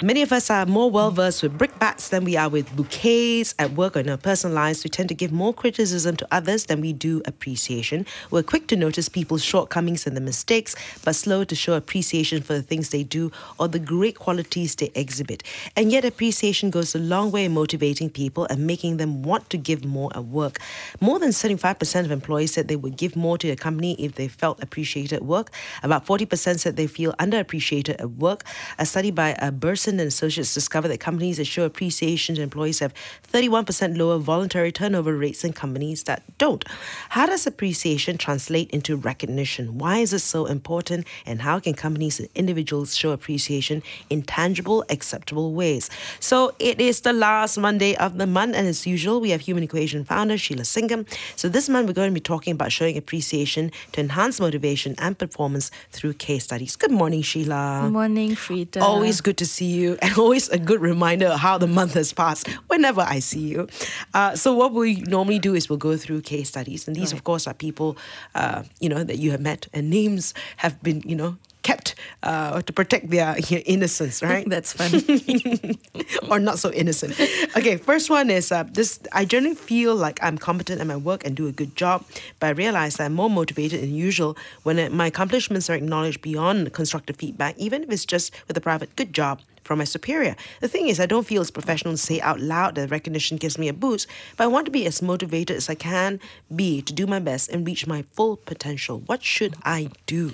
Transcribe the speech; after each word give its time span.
Many 0.00 0.22
of 0.22 0.30
us 0.30 0.48
are 0.48 0.64
more 0.64 0.88
well 0.88 1.10
versed 1.10 1.42
with 1.42 1.58
brickbats 1.58 2.10
than 2.10 2.22
we 2.22 2.36
are 2.36 2.48
with 2.48 2.70
bouquets 2.76 3.52
at 3.58 3.72
work 3.72 3.96
or 3.96 4.00
in 4.00 4.08
our 4.08 4.16
personal 4.16 4.54
lives. 4.54 4.84
We 4.84 4.90
tend 4.90 5.08
to 5.08 5.14
give 5.14 5.32
more 5.32 5.52
criticism 5.52 6.14
to 6.18 6.28
others 6.30 6.66
than 6.66 6.80
we 6.80 6.92
do 6.92 7.20
appreciation. 7.24 8.06
We're 8.30 8.44
quick 8.44 8.68
to 8.68 8.76
notice 8.76 9.08
people's 9.08 9.42
shortcomings 9.42 10.06
and 10.06 10.16
the 10.16 10.20
mistakes, 10.20 10.76
but 11.04 11.16
slow 11.16 11.42
to 11.42 11.54
show 11.56 11.74
appreciation 11.74 12.42
for 12.42 12.52
the 12.52 12.62
things 12.62 12.90
they 12.90 13.02
do 13.02 13.32
or 13.58 13.66
the 13.66 13.80
great 13.80 14.16
qualities 14.16 14.76
they 14.76 14.92
exhibit. 14.94 15.42
And 15.74 15.90
yet, 15.90 16.04
appreciation 16.04 16.70
goes 16.70 16.94
a 16.94 17.00
long 17.00 17.32
way 17.32 17.46
in 17.46 17.52
motivating 17.52 18.08
people 18.08 18.46
and 18.48 18.68
making 18.68 18.98
them 18.98 19.24
want 19.24 19.50
to 19.50 19.56
give 19.56 19.84
more 19.84 20.12
at 20.14 20.26
work. 20.26 20.60
More 21.00 21.18
than 21.18 21.30
75% 21.30 22.04
of 22.04 22.12
employees 22.12 22.52
said 22.52 22.68
they 22.68 22.76
would 22.76 22.96
give 22.96 23.16
more 23.16 23.36
to 23.38 23.50
a 23.50 23.56
company 23.56 23.96
if 23.98 24.14
they 24.14 24.28
felt 24.28 24.62
appreciated 24.62 25.14
at 25.16 25.24
work. 25.24 25.50
About 25.82 26.06
40% 26.06 26.60
said 26.60 26.76
they 26.76 26.86
feel 26.86 27.14
underappreciated 27.14 27.96
at 27.98 28.12
work. 28.12 28.44
A 28.78 28.86
study 28.86 29.10
by 29.10 29.34
a 29.40 29.50
And 29.88 30.00
Associates 30.00 30.52
discovered 30.52 30.88
that 30.88 31.00
companies 31.00 31.38
that 31.38 31.46
show 31.46 31.64
appreciation 31.64 32.34
to 32.34 32.42
employees 32.42 32.78
have 32.80 32.92
31% 33.32 33.96
lower 33.96 34.18
voluntary 34.18 34.70
turnover 34.70 35.16
rates 35.16 35.42
than 35.42 35.52
companies 35.52 36.04
that 36.04 36.22
don't. 36.36 36.64
How 37.08 37.26
does 37.26 37.46
appreciation 37.46 38.18
translate 38.18 38.70
into 38.70 38.96
recognition? 38.96 39.78
Why 39.78 39.98
is 39.98 40.12
it 40.12 40.20
so 40.20 40.46
important? 40.46 41.06
And 41.24 41.40
how 41.40 41.58
can 41.58 41.74
companies 41.74 42.20
and 42.20 42.28
individuals 42.34 42.96
show 42.96 43.12
appreciation 43.12 43.82
in 44.10 44.22
tangible, 44.22 44.84
acceptable 44.90 45.54
ways? 45.54 45.88
So 46.20 46.54
it 46.58 46.80
is 46.80 47.00
the 47.00 47.12
last 47.12 47.56
Monday 47.56 47.96
of 47.96 48.18
the 48.18 48.26
month, 48.26 48.54
and 48.54 48.66
as 48.66 48.86
usual, 48.86 49.20
we 49.20 49.30
have 49.30 49.40
Human 49.40 49.62
Equation 49.62 50.04
founder 50.04 50.36
Sheila 50.36 50.62
Singam. 50.62 51.06
So 51.36 51.48
this 51.48 51.68
month, 51.68 51.86
we're 51.86 51.94
going 51.94 52.10
to 52.10 52.14
be 52.14 52.20
talking 52.20 52.52
about 52.52 52.72
showing 52.72 52.98
appreciation 52.98 53.72
to 53.92 54.00
enhance 54.00 54.38
motivation 54.38 54.94
and 54.98 55.18
performance 55.18 55.70
through 55.90 56.14
case 56.14 56.44
studies. 56.44 56.76
Good 56.76 56.90
morning, 56.90 57.22
Sheila. 57.22 57.80
Good 57.84 57.92
morning, 57.92 58.30
Freda. 58.32 58.82
Always 58.82 59.20
good 59.20 59.38
to 59.38 59.46
see 59.46 59.66
you 59.66 59.77
you, 59.78 59.98
and 60.02 60.18
always 60.18 60.48
a 60.48 60.58
good 60.58 60.80
reminder 60.80 61.26
of 61.26 61.40
how 61.40 61.58
the 61.58 61.66
month 61.66 61.94
has 61.94 62.12
passed 62.12 62.48
whenever 62.68 63.00
I 63.00 63.20
see 63.20 63.40
you. 63.40 63.68
Uh, 64.14 64.36
so, 64.36 64.52
what 64.54 64.72
we 64.72 65.00
normally 65.02 65.38
do 65.38 65.54
is 65.54 65.68
we'll 65.68 65.78
go 65.78 65.96
through 65.96 66.22
case 66.22 66.48
studies, 66.48 66.86
and 66.86 66.96
these, 66.96 67.12
right. 67.12 67.18
of 67.18 67.24
course, 67.24 67.46
are 67.46 67.54
people, 67.54 67.96
uh, 68.34 68.62
you 68.80 68.88
know, 68.88 69.04
that 69.04 69.18
you 69.18 69.30
have 69.30 69.40
met, 69.40 69.68
and 69.72 69.90
names 69.90 70.34
have 70.58 70.82
been, 70.82 71.02
you 71.06 71.16
know, 71.16 71.36
kept 71.68 71.94
uh, 72.22 72.62
to 72.62 72.72
protect 72.72 73.10
their 73.10 73.36
innocence, 73.66 74.22
right? 74.22 74.48
That's 74.54 74.72
funny. 74.72 75.78
or 76.30 76.40
not 76.40 76.58
so 76.58 76.72
innocent. 76.72 77.12
Okay, 77.56 77.76
first 77.76 78.08
one 78.08 78.30
is 78.30 78.50
uh, 78.50 78.64
this 78.72 79.00
I 79.12 79.26
generally 79.26 79.54
feel 79.54 79.94
like 79.94 80.18
I'm 80.22 80.38
competent 80.38 80.80
at 80.80 80.86
my 80.86 80.96
work 80.96 81.26
and 81.26 81.36
do 81.36 81.46
a 81.46 81.52
good 81.52 81.76
job, 81.76 82.06
but 82.40 82.46
I 82.46 82.50
realize 82.50 82.96
that 82.96 83.04
I'm 83.04 83.14
more 83.14 83.28
motivated 83.28 83.82
than 83.82 83.94
usual 83.94 84.36
when 84.62 84.76
my 84.96 85.08
accomplishments 85.08 85.68
are 85.68 85.74
acknowledged 85.74 86.22
beyond 86.22 86.72
constructive 86.72 87.16
feedback, 87.16 87.58
even 87.58 87.82
if 87.82 87.90
it's 87.90 88.06
just 88.06 88.32
with 88.48 88.56
a 88.56 88.62
private 88.62 88.96
good 88.96 89.12
job 89.12 89.40
from 89.68 89.78
my 89.78 89.84
superior. 89.84 90.34
The 90.60 90.66
thing 90.66 90.88
is, 90.88 90.98
I 90.98 91.04
don't 91.04 91.26
feel 91.26 91.42
as 91.42 91.50
professional 91.50 91.92
to 91.92 91.98
say 91.98 92.22
out 92.22 92.40
loud 92.40 92.74
that 92.76 92.90
recognition 92.90 93.36
gives 93.36 93.58
me 93.58 93.68
a 93.68 93.74
boost, 93.74 94.08
but 94.38 94.44
I 94.44 94.46
want 94.46 94.64
to 94.64 94.72
be 94.72 94.86
as 94.86 95.02
motivated 95.02 95.58
as 95.58 95.68
I 95.68 95.74
can 95.74 96.20
be 96.56 96.80
to 96.80 96.92
do 96.94 97.06
my 97.06 97.18
best 97.18 97.50
and 97.50 97.66
reach 97.66 97.86
my 97.86 98.02
full 98.14 98.38
potential. 98.38 99.00
What 99.04 99.22
should 99.22 99.56
I 99.64 99.90
do? 100.06 100.32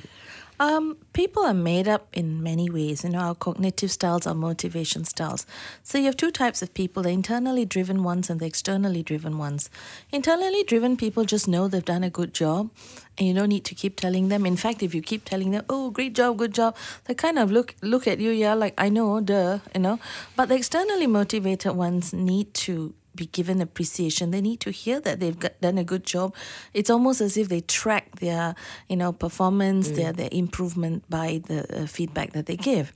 Um, 0.60 0.96
people 1.12 1.42
are 1.42 1.54
made 1.54 1.88
up 1.88 2.06
in 2.12 2.42
many 2.42 2.70
ways. 2.70 3.02
You 3.02 3.10
know, 3.10 3.18
our 3.18 3.34
cognitive 3.34 3.90
styles, 3.90 4.26
our 4.26 4.34
motivation 4.34 5.04
styles. 5.04 5.46
So 5.82 5.98
you 5.98 6.04
have 6.04 6.16
two 6.16 6.30
types 6.30 6.62
of 6.62 6.72
people: 6.74 7.02
the 7.02 7.10
internally 7.10 7.64
driven 7.64 8.04
ones 8.04 8.30
and 8.30 8.40
the 8.40 8.46
externally 8.46 9.02
driven 9.02 9.36
ones. 9.36 9.68
Internally 10.12 10.62
driven 10.62 10.96
people 10.96 11.24
just 11.24 11.48
know 11.48 11.66
they've 11.66 11.84
done 11.84 12.04
a 12.04 12.10
good 12.10 12.32
job, 12.32 12.70
and 13.18 13.26
you 13.26 13.34
don't 13.34 13.48
need 13.48 13.64
to 13.64 13.74
keep 13.74 13.96
telling 13.96 14.28
them. 14.28 14.46
In 14.46 14.56
fact, 14.56 14.82
if 14.82 14.94
you 14.94 15.02
keep 15.02 15.24
telling 15.24 15.50
them, 15.50 15.64
"Oh, 15.68 15.90
great 15.90 16.14
job, 16.14 16.36
good 16.36 16.54
job," 16.54 16.76
they 17.06 17.14
kind 17.14 17.38
of 17.38 17.50
look 17.50 17.74
look 17.82 18.06
at 18.06 18.20
you, 18.20 18.30
yeah, 18.30 18.54
like 18.54 18.74
I 18.78 18.88
know, 18.88 19.20
duh, 19.20 19.58
you 19.74 19.80
know. 19.80 19.98
But 20.36 20.48
the 20.48 20.54
externally 20.54 21.08
motivated 21.08 21.74
ones 21.74 22.12
need 22.12 22.54
to 22.66 22.94
be 23.14 23.26
given 23.26 23.60
appreciation. 23.60 24.30
They 24.30 24.40
need 24.40 24.60
to 24.60 24.70
hear 24.70 25.00
that 25.00 25.20
they've 25.20 25.38
got, 25.38 25.60
done 25.60 25.78
a 25.78 25.84
good 25.84 26.04
job. 26.04 26.34
It's 26.72 26.90
almost 26.90 27.20
as 27.20 27.36
if 27.36 27.48
they 27.48 27.60
track 27.60 28.20
their, 28.20 28.54
you 28.88 28.96
know, 28.96 29.12
performance, 29.12 29.88
mm. 29.88 29.96
their 29.96 30.12
their 30.12 30.28
improvement 30.32 31.08
by 31.08 31.42
the 31.46 31.82
uh, 31.82 31.86
feedback 31.86 32.32
that 32.32 32.46
they 32.46 32.56
give. 32.56 32.92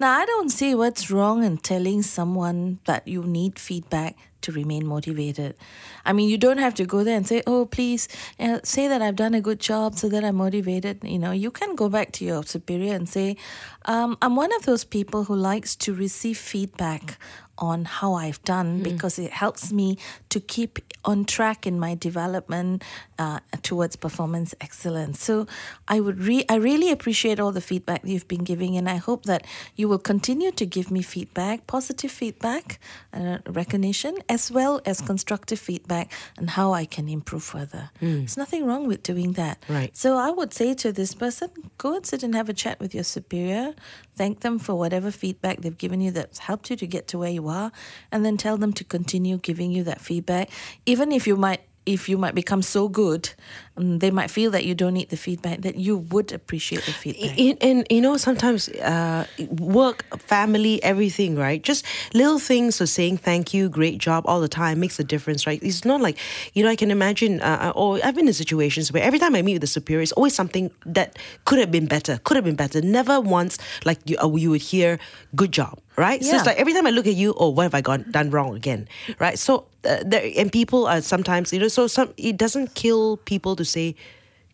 Now, 0.00 0.16
I 0.16 0.26
don't 0.26 0.50
see 0.50 0.74
what's 0.76 1.10
wrong 1.10 1.42
in 1.42 1.58
telling 1.58 2.02
someone 2.02 2.78
that 2.84 3.08
you 3.08 3.24
need 3.24 3.58
feedback 3.58 4.16
to 4.42 4.52
remain 4.52 4.86
motivated. 4.86 5.56
I 6.04 6.12
mean, 6.12 6.28
you 6.28 6.38
don't 6.38 6.58
have 6.58 6.74
to 6.74 6.84
go 6.84 7.04
there 7.04 7.16
and 7.16 7.26
say, 7.26 7.42
"Oh, 7.46 7.66
please 7.66 8.08
uh, 8.38 8.60
say 8.62 8.88
that 8.88 9.02
I've 9.02 9.16
done 9.16 9.34
a 9.34 9.40
good 9.40 9.60
job 9.60 9.94
so 9.96 10.08
that 10.08 10.24
I'm 10.24 10.36
motivated." 10.36 11.00
You 11.02 11.18
know, 11.18 11.32
you 11.32 11.50
can 11.50 11.74
go 11.74 11.88
back 11.88 12.12
to 12.12 12.24
your 12.24 12.42
superior 12.42 12.94
and 12.94 13.08
say, 13.08 13.36
um, 13.84 14.16
"I'm 14.22 14.36
one 14.36 14.54
of 14.54 14.64
those 14.64 14.84
people 14.84 15.24
who 15.24 15.36
likes 15.36 15.76
to 15.76 15.94
receive 15.94 16.38
feedback 16.38 17.18
on 17.58 17.84
how 17.84 18.14
I've 18.14 18.42
done 18.42 18.80
mm. 18.80 18.84
because 18.84 19.18
it 19.18 19.32
helps 19.32 19.72
me 19.72 19.98
to 20.28 20.40
keep 20.40 20.78
on 21.04 21.24
track 21.24 21.66
in 21.66 21.78
my 21.78 21.94
development 21.94 22.82
uh, 23.18 23.40
towards 23.62 23.96
performance 23.96 24.54
excellence. 24.60 25.22
So 25.22 25.46
I 25.86 26.00
would 26.00 26.20
re- 26.20 26.44
I 26.48 26.56
really 26.56 26.90
appreciate 26.90 27.40
all 27.40 27.52
the 27.52 27.60
feedback 27.60 28.02
you've 28.04 28.28
been 28.28 28.44
giving, 28.44 28.76
and 28.76 28.88
I 28.88 28.96
hope 28.96 29.24
that 29.24 29.46
you 29.76 29.88
will 29.88 29.98
continue 29.98 30.52
to 30.52 30.66
give 30.66 30.90
me 30.90 31.02
feedback, 31.02 31.66
positive 31.66 32.10
feedback, 32.10 32.78
uh, 33.12 33.38
recognition, 33.46 34.18
as 34.28 34.50
well 34.50 34.80
as 34.84 35.00
constructive 35.00 35.58
feedback, 35.58 36.12
and 36.36 36.50
how 36.50 36.72
I 36.72 36.84
can 36.84 37.08
improve 37.08 37.42
further. 37.42 37.90
Mm. 38.02 38.18
There's 38.18 38.36
nothing 38.36 38.66
wrong 38.66 38.86
with 38.86 39.02
doing 39.02 39.32
that. 39.32 39.62
Right. 39.68 39.96
So 39.96 40.16
I 40.16 40.30
would 40.30 40.52
say 40.52 40.74
to 40.74 40.92
this 40.92 41.14
person, 41.14 41.50
go 41.78 41.96
and 41.96 42.04
sit 42.04 42.22
and 42.22 42.34
have 42.34 42.48
a 42.48 42.54
chat 42.54 42.80
with 42.80 42.94
your 42.94 43.04
superior. 43.04 43.74
Thank 44.16 44.40
them 44.40 44.58
for 44.58 44.74
whatever 44.74 45.10
feedback 45.10 45.60
they've 45.60 45.78
given 45.78 46.00
you 46.00 46.10
that's 46.10 46.40
helped 46.40 46.70
you 46.70 46.76
to 46.76 46.86
get 46.86 47.06
to 47.08 47.18
where 47.18 47.30
you 47.30 47.48
are, 47.48 47.72
and 48.10 48.24
then 48.24 48.36
tell 48.36 48.56
them 48.56 48.72
to 48.74 48.84
continue 48.84 49.38
giving 49.38 49.70
you 49.70 49.84
that 49.84 50.00
feedback, 50.00 50.50
even 50.86 51.12
if 51.12 51.26
you 51.26 51.36
might 51.36 51.60
if 51.88 52.08
you 52.08 52.18
might 52.18 52.34
become 52.34 52.60
so 52.60 52.86
good, 52.86 53.30
um, 53.78 53.98
they 53.98 54.10
might 54.10 54.30
feel 54.30 54.50
that 54.50 54.64
you 54.66 54.74
don't 54.74 54.92
need 54.92 55.08
the 55.08 55.16
feedback, 55.16 55.62
that 55.62 55.76
you 55.76 55.96
would 55.96 56.32
appreciate 56.32 56.84
the 56.84 56.92
feedback. 56.92 57.38
And, 57.38 57.56
and 57.62 57.86
you 57.88 58.02
know, 58.02 58.18
sometimes 58.18 58.68
uh, 58.68 59.26
work, 59.48 60.04
family, 60.20 60.82
everything, 60.82 61.34
right? 61.34 61.62
Just 61.62 61.86
little 62.12 62.38
things 62.38 62.80
of 62.82 62.90
saying 62.90 63.18
thank 63.18 63.54
you, 63.54 63.70
great 63.70 63.96
job 63.96 64.24
all 64.26 64.40
the 64.40 64.48
time 64.48 64.80
makes 64.80 64.98
a 64.98 65.04
difference, 65.04 65.46
right? 65.46 65.62
It's 65.62 65.86
not 65.86 66.02
like, 66.02 66.18
you 66.52 66.62
know, 66.62 66.68
I 66.68 66.76
can 66.76 66.90
imagine, 66.90 67.40
uh, 67.40 67.72
uh 67.74 67.78
or 67.80 67.98
I've 68.04 68.14
been 68.14 68.28
in 68.28 68.34
situations 68.34 68.92
where 68.92 69.02
every 69.02 69.18
time 69.18 69.34
I 69.34 69.40
meet 69.40 69.54
with 69.54 69.62
the 69.62 69.66
superior, 69.66 70.02
it's 70.02 70.12
always 70.12 70.34
something 70.34 70.70
that 70.84 71.18
could 71.46 71.58
have 71.58 71.70
been 71.70 71.86
better, 71.86 72.18
could 72.24 72.36
have 72.36 72.44
been 72.44 72.56
better. 72.56 72.82
Never 72.82 73.18
once, 73.18 73.56
like, 73.86 73.98
you, 74.04 74.18
uh, 74.18 74.28
you 74.36 74.50
would 74.50 74.62
hear, 74.62 74.98
good 75.34 75.52
job 75.52 75.80
right? 75.98 76.22
Yeah. 76.22 76.30
So 76.30 76.36
it's 76.36 76.46
like 76.46 76.58
every 76.58 76.72
time 76.72 76.86
I 76.86 76.90
look 76.90 77.08
at 77.08 77.14
you, 77.14 77.34
oh, 77.36 77.48
what 77.48 77.64
have 77.64 77.74
I 77.74 77.80
gone 77.80 78.06
done 78.12 78.30
wrong 78.30 78.54
again, 78.54 78.88
right? 79.18 79.36
So 79.36 79.66
uh, 79.84 80.02
there, 80.04 80.30
and 80.36 80.50
people 80.50 80.86
are 80.86 81.00
sometimes 81.00 81.52
you 81.52 81.58
know, 81.58 81.68
so 81.68 81.86
some 81.86 82.12
it 82.16 82.36
doesn't 82.36 82.74
kill 82.74 83.18
people 83.18 83.56
to 83.56 83.64
say 83.64 83.94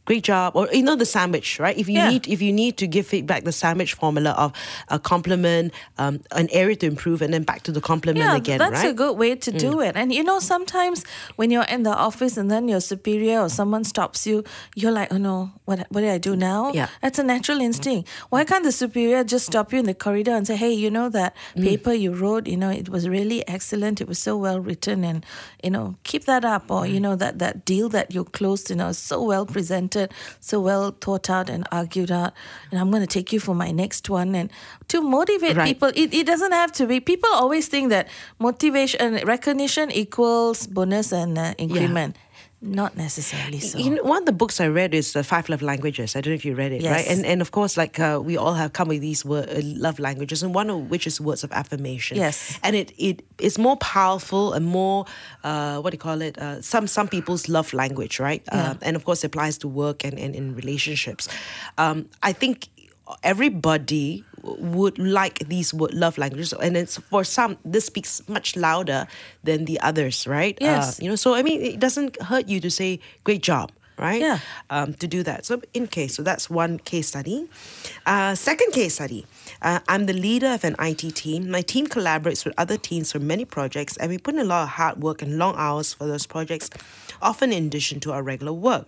great 0.04 0.22
job 0.22 0.54
or 0.54 0.68
you 0.72 0.82
know 0.82 0.96
the 0.96 1.06
sandwich 1.06 1.58
right 1.58 1.78
if 1.78 1.88
you 1.88 1.94
yeah. 1.94 2.10
need 2.10 2.28
if 2.28 2.42
you 2.42 2.52
need 2.52 2.76
to 2.76 2.86
give 2.86 3.06
feedback 3.06 3.44
the 3.44 3.52
sandwich 3.52 3.94
formula 3.94 4.30
of 4.32 4.52
a 4.88 4.98
compliment 4.98 5.72
um, 5.98 6.20
an 6.32 6.48
area 6.52 6.76
to 6.76 6.86
improve 6.86 7.22
and 7.22 7.32
then 7.32 7.42
back 7.42 7.62
to 7.62 7.72
the 7.72 7.80
compliment 7.80 8.24
yeah, 8.24 8.36
again 8.36 8.58
that's 8.58 8.82
right? 8.82 8.90
a 8.90 8.92
good 8.92 9.16
way 9.16 9.34
to 9.34 9.50
mm. 9.50 9.58
do 9.58 9.80
it 9.80 9.96
and 9.96 10.12
you 10.12 10.22
know 10.22 10.38
sometimes 10.38 11.04
when 11.36 11.50
you're 11.50 11.64
in 11.64 11.84
the 11.84 11.94
office 11.94 12.36
and 12.36 12.50
then 12.50 12.68
your 12.68 12.80
superior 12.80 13.40
or 13.40 13.48
someone 13.48 13.82
stops 13.82 14.26
you 14.26 14.44
you're 14.74 14.92
like 14.92 15.10
oh 15.12 15.16
no 15.16 15.50
what, 15.64 15.86
what 15.90 16.02
did 16.02 16.10
i 16.10 16.18
do 16.18 16.36
now 16.36 16.70
yeah 16.72 16.88
that's 17.00 17.18
a 17.18 17.24
natural 17.24 17.60
instinct 17.60 18.08
why 18.28 18.44
can't 18.44 18.64
the 18.64 18.72
superior 18.72 19.24
just 19.24 19.46
stop 19.46 19.72
you 19.72 19.78
in 19.78 19.86
the 19.86 19.94
corridor 19.94 20.32
and 20.32 20.46
say 20.46 20.56
hey 20.56 20.72
you 20.72 20.90
know 20.90 21.08
that 21.08 21.34
mm. 21.56 21.64
paper 21.64 21.92
you 21.94 22.12
wrote 22.12 22.46
you 22.46 22.56
know 22.56 22.70
it 22.70 22.90
was 22.90 23.08
really 23.08 23.46
excellent 23.48 24.02
it 24.02 24.08
was 24.08 24.18
so 24.18 24.36
well 24.36 24.60
written 24.60 25.02
and 25.02 25.24
you 25.62 25.70
know 25.70 25.94
keep 26.04 26.26
that 26.26 26.44
up 26.44 26.70
or 26.70 26.82
mm. 26.82 26.92
you 26.92 27.00
know 27.00 27.16
that 27.16 27.38
that 27.38 27.64
deal 27.64 27.88
that 27.88 28.12
you 28.12 28.22
closed 28.24 28.68
you 28.68 28.76
know 28.76 28.92
so 28.92 29.22
well 29.22 29.46
presented 29.46 29.93
presented, 29.94 30.14
so 30.40 30.60
well 30.60 30.94
thought 31.00 31.30
out 31.30 31.48
and 31.48 31.66
argued 31.72 32.10
out. 32.10 32.32
And 32.70 32.80
I'm 32.80 32.90
going 32.90 33.02
to 33.02 33.06
take 33.06 33.32
you 33.32 33.40
for 33.40 33.54
my 33.54 33.70
next 33.70 34.08
one. 34.08 34.34
And 34.34 34.50
to 34.88 35.00
motivate 35.00 35.56
right. 35.56 35.66
people, 35.66 35.88
it, 35.94 36.12
it 36.12 36.26
doesn't 36.26 36.52
have 36.52 36.72
to 36.72 36.86
be. 36.86 37.00
People 37.00 37.30
always 37.32 37.68
think 37.68 37.90
that 37.90 38.08
motivation, 38.38 39.14
recognition 39.24 39.90
equals 39.90 40.66
bonus 40.66 41.12
and 41.12 41.38
uh, 41.38 41.54
increment. 41.58 42.16
Yeah. 42.16 42.23
Not 42.66 42.96
necessarily 42.96 43.60
so. 43.60 43.78
You 43.78 43.90
know, 43.90 44.02
one 44.02 44.22
of 44.22 44.24
the 44.26 44.32
books 44.32 44.58
I 44.58 44.68
read 44.68 44.94
is 44.94 45.12
the 45.12 45.22
Five 45.22 45.50
Love 45.50 45.60
Languages. 45.60 46.16
I 46.16 46.22
don't 46.22 46.30
know 46.30 46.36
if 46.36 46.46
you 46.46 46.54
read 46.54 46.72
it, 46.72 46.80
yes. 46.80 46.92
right? 46.92 47.06
And 47.06 47.26
and 47.26 47.42
of 47.42 47.50
course, 47.50 47.76
like 47.76 48.00
uh, 48.00 48.20
we 48.24 48.38
all 48.38 48.54
have 48.54 48.72
come 48.72 48.88
with 48.88 49.02
these 49.02 49.22
word, 49.22 49.50
uh, 49.50 49.60
love 49.62 49.98
languages, 49.98 50.42
and 50.42 50.54
one 50.54 50.70
of 50.70 50.90
which 50.90 51.06
is 51.06 51.20
words 51.20 51.44
of 51.44 51.52
affirmation. 51.52 52.16
Yes. 52.16 52.58
And 52.62 52.74
it 52.74 52.92
it 52.96 53.22
is 53.38 53.58
more 53.58 53.76
powerful 53.76 54.54
and 54.54 54.64
more 54.64 55.04
uh, 55.44 55.78
what 55.80 55.90
do 55.90 55.96
you 55.96 56.00
call 56.00 56.22
it? 56.22 56.38
Uh, 56.38 56.62
some 56.62 56.86
some 56.86 57.06
people's 57.06 57.50
love 57.50 57.74
language, 57.74 58.18
right? 58.18 58.42
Yeah. 58.50 58.70
Uh, 58.70 58.74
and 58.80 58.96
of 58.96 59.04
course, 59.04 59.24
it 59.24 59.26
applies 59.26 59.58
to 59.58 59.68
work 59.68 60.02
and 60.02 60.18
and 60.18 60.34
in 60.34 60.54
relationships. 60.54 61.28
Um, 61.76 62.08
I 62.22 62.32
think 62.32 62.68
everybody 63.22 64.24
would 64.42 64.98
like 64.98 65.38
these 65.48 65.72
wo- 65.74 65.88
love 65.92 66.18
languages. 66.18 66.52
And 66.52 66.76
it's 66.76 66.98
for 66.98 67.24
some 67.24 67.56
this 67.64 67.86
speaks 67.86 68.22
much 68.28 68.56
louder 68.56 69.06
than 69.42 69.64
the 69.64 69.80
others 69.80 70.26
right? 70.26 70.54
Uh, 70.60 70.64
Yes. 70.64 71.00
you 71.00 71.08
know 71.08 71.16
so 71.16 71.34
i 71.34 71.42
mean 71.42 71.60
it 71.62 71.80
doesn't 71.80 72.20
hurt 72.22 72.48
you 72.48 72.60
to 72.60 72.70
say 72.70 73.00
great 73.24 73.42
job 73.42 73.72
right? 73.96 74.20
Yeah. 74.20 74.38
um, 74.70 74.94
to 74.94 75.06
do 75.06 75.22
that. 75.22 75.46
So 75.46 75.62
in 75.72 75.86
case 75.86 76.16
so 76.16 76.22
that's 76.24 76.50
one 76.50 76.78
case 76.78 77.06
study. 77.06 77.48
Uh, 78.04 78.34
second 78.34 78.72
case 78.72 78.94
study. 78.94 79.24
Uh, 79.62 79.78
i'm 79.88 80.06
the 80.06 80.12
leader 80.12 80.48
of 80.48 80.64
an 80.64 80.74
it 80.80 81.14
team. 81.14 81.48
My 81.50 81.62
team 81.62 81.86
collaborates 81.86 82.44
with 82.44 82.54
other 82.58 82.76
teams 82.76 83.12
for 83.12 83.20
many 83.20 83.44
projects 83.44 83.96
and 83.98 84.10
we 84.10 84.18
put 84.18 84.34
in 84.34 84.40
a 84.40 84.44
lot 84.44 84.62
of 84.64 84.68
hard 84.70 84.96
work 85.02 85.22
and 85.22 85.38
long 85.38 85.54
hours 85.56 85.94
for 85.94 86.06
those 86.06 86.26
projects 86.26 86.68
often 87.22 87.52
in 87.52 87.66
addition 87.66 88.00
to 88.00 88.12
our 88.12 88.22
regular 88.22 88.52
work 88.52 88.86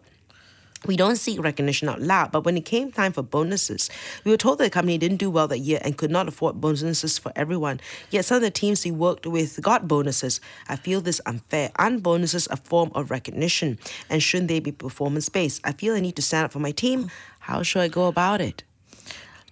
we 0.84 0.96
don't 0.96 1.16
seek 1.16 1.42
recognition 1.42 1.88
out 1.88 2.00
loud, 2.00 2.32
but 2.32 2.44
when 2.44 2.56
it 2.56 2.64
came 2.64 2.92
time 2.92 3.12
for 3.12 3.22
bonuses, 3.22 3.88
we 4.24 4.30
were 4.30 4.36
told 4.36 4.58
that 4.58 4.64
the 4.64 4.70
company 4.70 4.98
didn't 4.98 5.16
do 5.16 5.30
well 5.30 5.48
that 5.48 5.58
year 5.58 5.78
and 5.82 5.96
could 5.96 6.10
not 6.10 6.28
afford 6.28 6.60
bonuses 6.60 7.18
for 7.18 7.32
everyone. 7.34 7.80
Yet 8.10 8.24
some 8.24 8.36
of 8.36 8.42
the 8.42 8.50
teams 8.50 8.84
we 8.84 8.90
worked 8.90 9.26
with 9.26 9.60
got 9.62 9.88
bonuses. 9.88 10.40
I 10.68 10.76
feel 10.76 11.00
this 11.00 11.20
unfair. 11.26 11.70
Aren't 11.76 12.02
bonuses 12.02 12.46
a 12.50 12.56
form 12.56 12.90
of 12.94 13.10
recognition? 13.10 13.78
And 14.10 14.22
shouldn't 14.22 14.48
they 14.48 14.60
be 14.60 14.72
performance 14.72 15.28
based? 15.28 15.60
I 15.64 15.72
feel 15.72 15.94
I 15.94 16.00
need 16.00 16.16
to 16.16 16.22
stand 16.22 16.46
up 16.46 16.52
for 16.52 16.60
my 16.60 16.72
team. 16.72 17.10
How 17.40 17.62
should 17.62 17.82
I 17.82 17.88
go 17.88 18.06
about 18.06 18.40
it? 18.40 18.64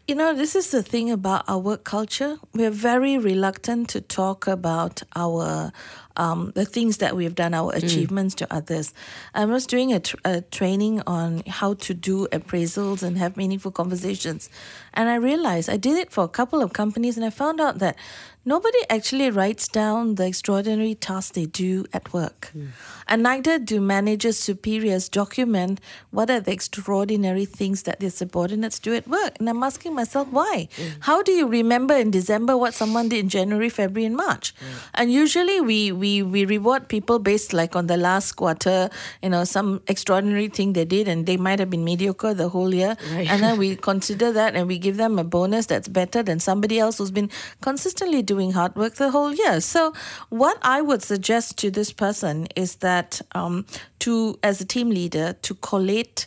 You 0.07 0.15
know, 0.15 0.35
this 0.35 0.55
is 0.55 0.71
the 0.71 0.83
thing 0.83 1.11
about 1.11 1.45
our 1.49 1.59
work 1.59 1.85
culture. 1.85 2.37
We're 2.53 2.71
very 2.71 3.17
reluctant 3.17 3.89
to 3.89 4.03
talk 4.03 4.47
about 4.47 5.03
our 5.17 5.73
um, 6.17 6.53
the 6.55 6.65
things 6.65 6.99
that 6.99 7.17
we've 7.17 7.35
done, 7.35 7.55
our 7.55 7.73
mm. 7.73 7.83
achievements 7.83 8.35
to 8.37 8.55
others. 8.55 8.95
I 9.35 9.45
was 9.45 9.67
doing 9.67 9.93
a, 9.93 10.01
tr- 10.01 10.17
a 10.25 10.41
training 10.43 11.03
on 11.07 11.43
how 11.47 11.75
to 11.75 11.95
do 11.95 12.27
appraisals 12.33 13.03
and 13.03 13.19
have 13.19 13.37
meaningful 13.37 13.71
conversations, 13.71 14.49
and 14.93 15.09
I 15.09 15.17
realized 15.17 15.69
I 15.69 15.77
did 15.77 15.97
it 15.97 16.11
for 16.13 16.25
a 16.25 16.29
couple 16.29 16.63
of 16.63 16.73
companies, 16.73 17.17
and 17.17 17.25
I 17.27 17.31
found 17.31 17.61
out 17.61 17.79
that 17.79 17.97
nobody 18.45 18.79
actually 18.91 19.31
writes 19.31 19.69
down 19.69 20.17
the 20.17 20.27
extraordinary 20.27 20.95
tasks 20.95 21.33
they 21.33 21.47
do 21.47 21.85
at 21.93 22.13
work, 22.13 22.53
mm. 22.57 22.69
and 23.09 23.23
neither 23.23 23.59
do 23.59 23.81
managers, 23.81 24.39
superiors 24.39 25.09
document 25.09 25.81
what 26.11 26.31
are 26.31 26.41
the 26.41 26.53
extraordinary 26.53 27.45
things 27.45 27.83
that 27.85 28.01
their 28.01 28.11
subordinates 28.11 28.79
do 28.79 28.95
at 28.95 29.09
work. 29.09 29.33
And 29.39 29.49
I'm 29.49 29.63
asking 29.63 29.95
myself, 29.95 30.29
why? 30.31 30.69
Mm. 30.77 30.93
How 31.01 31.23
do 31.23 31.33
you 31.33 31.47
remember 31.49 31.95
in 31.95 32.11
December 32.11 32.57
what 32.57 32.75
someone 32.75 33.09
did 33.09 33.21
in 33.21 33.29
January, 33.29 33.69
February, 33.69 34.07
and 34.07 34.17
March? 34.17 34.55
And 34.95 35.13
usually 35.13 35.61
we, 35.61 35.93
we, 35.93 36.04
we 36.05 36.23
we 36.23 36.45
reward 36.45 36.89
people 36.89 37.19
based 37.19 37.53
like 37.61 37.75
on 37.81 37.87
the 37.87 37.97
last 37.97 38.33
quarter, 38.41 38.91
you 39.23 39.31
know, 39.31 39.45
some 39.45 39.81
extraordinary 39.95 40.49
thing 40.49 40.75
they 40.75 40.85
did, 40.85 41.09
and 41.09 41.25
they 41.25 41.39
might 41.47 41.59
have 41.59 41.71
been 41.71 41.85
mediocre 41.85 42.35
the 42.35 42.49
whole 42.51 42.75
year. 42.75 42.97
Right. 43.13 43.31
And 43.31 43.43
then 43.43 43.57
we 43.57 43.77
consider 43.91 44.31
that 44.33 44.55
and 44.55 44.69
we 44.69 44.79
give 44.79 44.99
them 44.99 45.19
a 45.19 45.25
bonus 45.25 45.67
that's 45.67 45.89
better 45.89 46.23
than 46.23 46.41
somebody 46.41 46.79
else 46.79 46.99
who's 46.99 47.15
been 47.21 47.31
consistently 47.63 48.23
doing 48.23 48.53
hard 48.53 48.77
work 48.77 48.95
the 48.97 49.11
whole 49.11 49.33
year. 49.33 49.61
So, 49.61 49.95
what 50.29 50.59
I 50.77 50.83
would 50.83 51.03
suggest 51.03 51.57
to 51.63 51.71
this 51.71 51.91
person 51.93 52.49
is 52.55 52.77
that 52.89 53.23
um, 53.33 53.65
to, 54.01 54.39
as 54.43 54.61
a 54.61 54.67
team 54.67 54.91
leader, 54.91 55.33
to 55.49 55.55
collate 55.55 56.27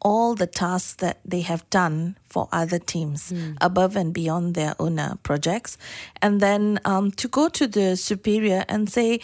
all 0.00 0.34
the 0.34 0.48
tasks 0.48 0.94
that 0.94 1.20
they 1.24 1.42
have 1.42 1.68
done 1.70 2.16
for 2.32 2.44
other 2.60 2.80
teams 2.94 3.20
above 3.60 3.92
and 4.00 4.10
beyond 4.20 4.54
their 4.54 4.74
own 4.78 4.98
uh, 4.98 5.14
projects, 5.28 5.72
and 6.24 6.40
then 6.40 6.62
um, 6.84 7.10
to 7.20 7.26
go 7.28 7.44
to 7.58 7.64
the 7.76 7.96
superior 7.96 8.60
and 8.72 8.82
say, 8.98 9.20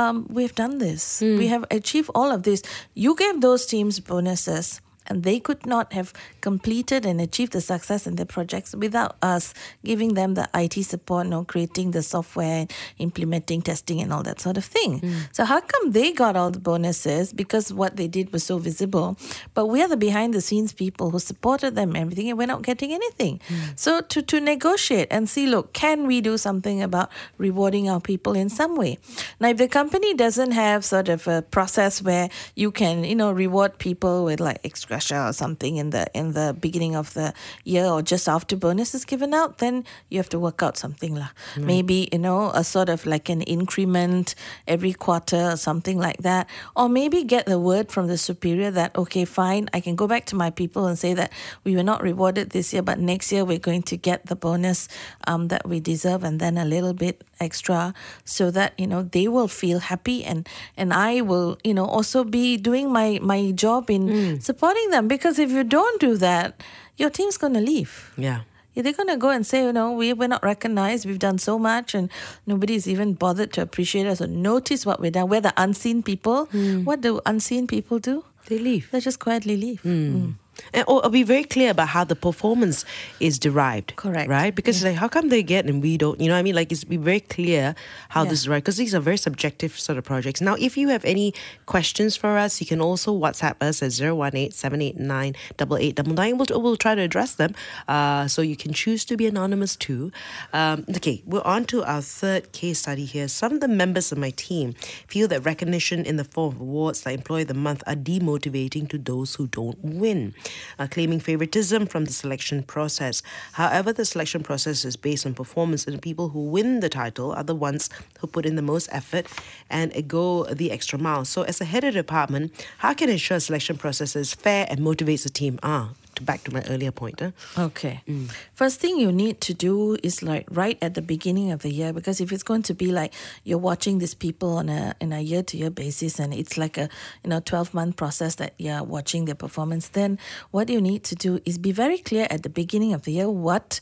um, 0.00 0.26
"We've 0.36 0.54
done 0.54 0.78
this. 0.78 1.02
We 1.40 1.46
have 1.54 1.64
achieved 1.70 2.10
all 2.18 2.30
of 2.36 2.40
this. 2.48 2.60
You 2.94 3.12
gave 3.22 3.40
those 3.40 3.62
teams 3.72 4.00
bonuses." 4.00 4.80
And 5.08 5.22
they 5.22 5.40
could 5.40 5.66
not 5.66 5.92
have 5.92 6.12
completed 6.40 7.06
and 7.06 7.20
achieved 7.20 7.52
the 7.52 7.60
success 7.60 8.06
in 8.06 8.16
their 8.16 8.26
projects 8.26 8.74
without 8.74 9.16
us 9.22 9.54
giving 9.84 10.14
them 10.14 10.34
the 10.34 10.48
IT 10.54 10.82
support, 10.84 11.26
no 11.26 11.44
creating 11.44 11.92
the 11.92 12.02
software, 12.02 12.66
implementing 12.98 13.62
testing, 13.62 14.00
and 14.00 14.12
all 14.12 14.22
that 14.22 14.40
sort 14.40 14.56
of 14.56 14.64
thing. 14.64 15.00
Hmm. 15.00 15.18
So 15.32 15.44
how 15.44 15.60
come 15.60 15.92
they 15.92 16.12
got 16.12 16.36
all 16.36 16.50
the 16.50 16.60
bonuses 16.60 17.32
because 17.32 17.72
what 17.72 17.96
they 17.96 18.08
did 18.08 18.32
was 18.32 18.44
so 18.44 18.58
visible, 18.58 19.16
but 19.54 19.66
we 19.66 19.82
are 19.82 19.88
the 19.88 19.96
behind 19.96 20.34
the 20.34 20.40
scenes 20.40 20.72
people 20.72 21.10
who 21.10 21.18
supported 21.18 21.74
them 21.74 21.90
and 21.90 21.98
everything, 21.98 22.28
and 22.28 22.38
we're 22.38 22.46
not 22.46 22.62
getting 22.62 22.92
anything. 22.92 23.40
Hmm. 23.48 23.54
So 23.76 24.00
to 24.00 24.22
to 24.22 24.40
negotiate 24.40 25.08
and 25.10 25.28
see, 25.28 25.46
look, 25.46 25.72
can 25.72 26.06
we 26.06 26.20
do 26.20 26.38
something 26.38 26.82
about 26.82 27.10
rewarding 27.38 27.88
our 27.88 28.00
people 28.00 28.34
in 28.34 28.48
some 28.48 28.76
way? 28.76 28.98
Now, 29.40 29.48
if 29.48 29.56
the 29.56 29.68
company 29.68 30.14
doesn't 30.14 30.52
have 30.52 30.84
sort 30.84 31.08
of 31.08 31.26
a 31.28 31.42
process 31.42 32.02
where 32.02 32.28
you 32.54 32.70
can, 32.70 33.04
you 33.04 33.14
know, 33.14 33.32
reward 33.32 33.78
people 33.78 34.24
with 34.24 34.40
like 34.40 34.60
extra 34.64 34.95
or 35.00 35.32
something 35.32 35.76
in 35.76 35.90
the 35.90 36.06
in 36.14 36.32
the 36.32 36.56
beginning 36.58 36.96
of 36.96 37.12
the 37.14 37.32
year 37.64 37.86
or 37.86 38.02
just 38.02 38.28
after 38.28 38.56
bonus 38.56 38.94
is 38.94 39.04
given 39.04 39.34
out, 39.34 39.58
then 39.58 39.84
you 40.08 40.18
have 40.18 40.28
to 40.28 40.38
work 40.38 40.62
out 40.62 40.76
something 40.76 41.14
lah. 41.14 41.30
Maybe 41.56 42.08
you 42.12 42.18
know 42.18 42.50
a 42.54 42.64
sort 42.64 42.88
of 42.88 43.06
like 43.06 43.28
an 43.28 43.42
increment 43.42 44.34
every 44.66 44.92
quarter 44.92 45.52
or 45.52 45.56
something 45.56 45.98
like 45.98 46.22
that, 46.22 46.48
or 46.74 46.88
maybe 46.88 47.24
get 47.24 47.46
the 47.46 47.58
word 47.58 47.90
from 47.92 48.06
the 48.06 48.18
superior 48.18 48.70
that 48.70 48.96
okay, 48.96 49.24
fine, 49.24 49.68
I 49.72 49.80
can 49.80 49.96
go 49.96 50.06
back 50.06 50.26
to 50.26 50.36
my 50.36 50.50
people 50.50 50.86
and 50.86 50.98
say 50.98 51.14
that 51.14 51.32
we 51.64 51.76
were 51.76 51.82
not 51.82 52.02
rewarded 52.02 52.50
this 52.50 52.72
year, 52.72 52.82
but 52.82 52.98
next 52.98 53.32
year 53.32 53.44
we're 53.44 53.58
going 53.58 53.82
to 53.92 53.96
get 53.96 54.26
the 54.26 54.36
bonus 54.36 54.88
um, 55.26 55.48
that 55.48 55.68
we 55.68 55.80
deserve 55.80 56.24
and 56.24 56.40
then 56.40 56.56
a 56.58 56.64
little 56.64 56.94
bit 56.94 57.24
extra, 57.40 57.92
so 58.24 58.50
that 58.50 58.72
you 58.78 58.86
know 58.86 59.02
they 59.02 59.28
will 59.28 59.48
feel 59.48 59.78
happy 59.78 60.24
and 60.24 60.48
and 60.76 60.92
I 60.92 61.20
will 61.20 61.58
you 61.64 61.74
know 61.74 61.84
also 61.84 62.24
be 62.24 62.56
doing 62.56 62.92
my 62.92 63.18
my 63.22 63.52
job 63.52 63.90
in 63.90 64.40
supporting 64.40 64.85
them 64.90 65.08
because 65.08 65.38
if 65.38 65.50
you 65.50 65.64
don't 65.64 66.00
do 66.00 66.16
that, 66.16 66.62
your 66.96 67.10
team's 67.10 67.36
going 67.36 67.54
to 67.54 67.60
leave. 67.60 68.12
Yeah. 68.16 68.40
They're 68.74 68.92
going 68.92 69.08
to 69.08 69.16
go 69.16 69.30
and 69.30 69.46
say, 69.46 69.62
you 69.64 69.72
know, 69.72 69.92
we, 69.92 70.12
we're 70.12 70.28
not 70.28 70.44
recognized. 70.44 71.06
We've 71.06 71.18
done 71.18 71.38
so 71.38 71.58
much 71.58 71.94
and 71.94 72.10
nobody's 72.46 72.86
even 72.86 73.14
bothered 73.14 73.52
to 73.54 73.62
appreciate 73.62 74.06
us 74.06 74.20
or 74.20 74.26
notice 74.26 74.84
what 74.84 75.00
we've 75.00 75.12
done. 75.12 75.30
We're 75.30 75.40
the 75.40 75.54
unseen 75.56 76.02
people. 76.02 76.44
What 76.84 77.00
do 77.00 77.20
unseen 77.24 77.66
people 77.66 77.98
do? 77.98 78.24
They 78.48 78.58
leave. 78.58 78.90
They 78.90 79.00
just 79.00 79.18
quietly 79.18 79.56
leave. 79.56 79.80
Mm. 79.82 80.34
And 80.72 80.84
or, 80.88 81.04
or 81.04 81.10
be 81.10 81.22
very 81.22 81.44
clear 81.44 81.70
about 81.70 81.88
how 81.88 82.04
the 82.04 82.16
performance 82.16 82.84
is 83.20 83.38
derived. 83.38 83.94
Correct. 83.96 84.28
Right? 84.28 84.54
Because 84.54 84.82
like 84.84 84.96
how 84.96 85.08
come 85.08 85.28
they 85.28 85.42
get 85.42 85.66
and 85.66 85.82
we 85.82 85.96
don't? 85.96 86.20
You 86.20 86.28
know 86.28 86.34
what 86.34 86.40
I 86.40 86.42
mean? 86.42 86.54
Like 86.54 86.72
it's 86.72 86.84
be 86.84 86.96
very 86.96 87.20
clear 87.20 87.74
how 88.10 88.22
Yeah. 88.24 88.30
this 88.30 88.40
is 88.40 88.48
right. 88.48 88.62
Because 88.62 88.76
these 88.76 88.94
are 88.94 89.00
very 89.00 89.16
subjective 89.18 89.78
sort 89.78 89.98
of 89.98 90.04
projects. 90.04 90.40
Now, 90.40 90.56
if 90.58 90.76
you 90.76 90.88
have 90.88 91.04
any 91.04 91.34
questions 91.66 92.16
for 92.16 92.38
us, 92.38 92.60
you 92.60 92.66
can 92.66 92.80
also 92.80 93.16
WhatsApp 93.16 93.56
us 93.60 93.82
at 93.82 93.90
018-789-8899. 93.92 96.38
We'll, 96.38 96.62
we'll 96.62 96.76
try 96.76 96.94
to 96.94 97.02
address 97.02 97.34
them. 97.34 97.54
Uh, 97.88 98.28
so 98.28 98.42
you 98.42 98.56
can 98.56 98.72
choose 98.72 99.04
to 99.06 99.16
be 99.16 99.26
anonymous 99.26 99.76
too. 99.76 100.12
Um, 100.52 100.84
okay, 100.96 101.22
we're 101.26 101.42
on 101.42 101.64
to 101.66 101.84
our 101.84 102.02
third 102.02 102.52
case 102.52 102.78
study 102.80 103.04
here. 103.04 103.28
Some 103.28 103.52
of 103.54 103.60
the 103.60 103.68
members 103.68 104.10
of 104.12 104.18
my 104.18 104.30
team 104.30 104.74
feel 105.06 105.28
that 105.28 105.44
recognition 105.44 106.04
in 106.04 106.16
the 106.16 106.24
form 106.24 106.54
of 106.56 106.60
awards 106.60 107.04
like 107.06 107.16
Employee 107.16 107.42
of 107.42 107.48
the 107.48 107.54
Month 107.54 107.82
are 107.86 107.94
demotivating 107.94 108.88
to 108.90 108.98
those 108.98 109.34
who 109.36 109.46
don't 109.46 109.78
win, 109.82 110.34
uh, 110.78 110.86
claiming 110.90 111.20
favoritism 111.20 111.86
from 111.86 112.04
the 112.04 112.12
selection 112.12 112.62
process. 112.62 113.22
However, 113.52 113.92
the 113.92 114.04
selection 114.04 114.42
process 114.42 114.84
is 114.84 114.96
based 114.96 115.26
on 115.26 115.34
performance, 115.34 115.86
and 115.86 115.96
the 115.96 116.00
people 116.00 116.30
who 116.30 116.44
win 116.44 116.80
the 116.80 116.88
title 116.88 117.32
are 117.32 117.44
the 117.44 117.54
ones 117.54 117.90
who 118.20 118.26
put 118.26 118.46
in 118.46 118.56
the 118.56 118.62
most 118.62 118.88
effort 118.92 119.26
and 119.70 120.08
go 120.08 120.44
the 120.44 120.70
extra 120.70 120.98
mile. 120.98 121.24
So, 121.24 121.42
as 121.42 121.60
a 121.60 121.64
head 121.64 121.84
of 121.84 121.94
department, 121.94 122.52
how 122.78 122.94
can 122.94 123.08
I 123.08 123.12
ensure 123.12 123.40
selection 123.40 123.76
process 123.76 124.16
is 124.16 124.34
fair 124.34 124.66
and 124.68 124.80
motivates 124.80 125.22
the 125.22 125.30
team? 125.30 125.58
Ah, 125.62 125.90
to 126.16 126.22
back 126.22 126.42
to 126.44 126.52
my 126.52 126.62
earlier 126.68 126.90
point. 126.90 127.20
Huh? 127.20 127.30
Okay. 127.58 128.02
Mm. 128.08 128.30
First 128.54 128.80
thing 128.80 128.98
you 128.98 129.12
need 129.12 129.40
to 129.42 129.54
do 129.54 129.96
is 130.02 130.22
like 130.22 130.46
right 130.50 130.78
at 130.82 130.94
the 130.94 131.02
beginning 131.02 131.52
of 131.52 131.62
the 131.62 131.70
year 131.70 131.92
because 131.92 132.20
if 132.20 132.32
it's 132.32 132.42
going 132.42 132.62
to 132.64 132.74
be 132.74 132.92
like 132.92 133.14
you're 133.44 133.58
watching 133.58 133.98
these 133.98 134.14
people 134.14 134.56
on 134.56 134.68
a 134.68 134.94
in 135.00 135.12
a 135.12 135.20
year 135.20 135.42
to 135.42 135.56
year 135.56 135.70
basis 135.70 136.18
and 136.18 136.34
it's 136.34 136.58
like 136.58 136.76
a 136.76 136.88
you 137.22 137.30
know 137.30 137.40
12 137.40 137.72
month 137.74 137.96
process 137.96 138.36
that 138.36 138.54
you're 138.58 138.82
watching 138.82 139.24
their 139.26 139.34
performance 139.34 139.88
then 139.88 140.18
what 140.50 140.68
you 140.68 140.80
need 140.80 141.04
to 141.04 141.14
do 141.14 141.40
is 141.44 141.58
be 141.58 141.72
very 141.72 141.98
clear 141.98 142.26
at 142.30 142.42
the 142.42 142.48
beginning 142.48 142.92
of 142.92 143.02
the 143.02 143.12
year 143.12 143.30
what 143.30 143.80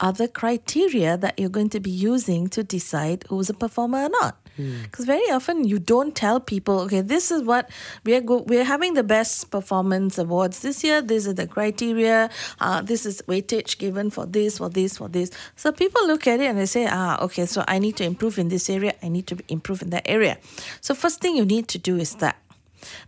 are 0.00 0.12
the 0.12 0.28
criteria 0.28 1.16
that 1.16 1.38
you're 1.38 1.48
going 1.48 1.70
to 1.70 1.80
be 1.80 1.90
using 1.90 2.48
to 2.48 2.64
decide 2.64 3.24
who's 3.28 3.48
a 3.48 3.54
performer 3.54 4.04
or 4.04 4.08
not. 4.08 4.36
Because 4.56 5.04
very 5.04 5.30
often 5.30 5.64
you 5.64 5.78
don't 5.78 6.14
tell 6.14 6.38
people, 6.38 6.80
okay, 6.82 7.00
this 7.00 7.30
is 7.30 7.42
what 7.42 7.70
we 8.04 8.14
are 8.14 8.20
go- 8.20 8.44
we're 8.46 8.64
having 8.64 8.94
the 8.94 9.02
best 9.02 9.50
performance 9.50 10.16
awards 10.18 10.60
this 10.60 10.84
year. 10.84 11.02
These 11.02 11.26
are 11.26 11.32
the 11.32 11.46
criteria. 11.46 12.30
Uh, 12.60 12.82
this 12.82 13.04
is 13.04 13.22
weightage 13.22 13.78
given 13.78 14.10
for 14.10 14.26
this, 14.26 14.58
for 14.58 14.68
this, 14.68 14.98
for 14.98 15.08
this. 15.08 15.30
So 15.56 15.72
people 15.72 16.06
look 16.06 16.26
at 16.26 16.40
it 16.40 16.46
and 16.46 16.58
they 16.58 16.66
say, 16.66 16.86
ah, 16.88 17.20
okay, 17.24 17.46
so 17.46 17.64
I 17.66 17.78
need 17.78 17.96
to 17.96 18.04
improve 18.04 18.38
in 18.38 18.48
this 18.48 18.70
area. 18.70 18.94
I 19.02 19.08
need 19.08 19.26
to 19.26 19.38
improve 19.48 19.82
in 19.82 19.90
that 19.90 20.04
area. 20.06 20.38
So 20.80 20.94
first 20.94 21.20
thing 21.20 21.36
you 21.36 21.44
need 21.44 21.68
to 21.68 21.78
do 21.78 21.96
is 21.96 22.14
that. 22.16 22.36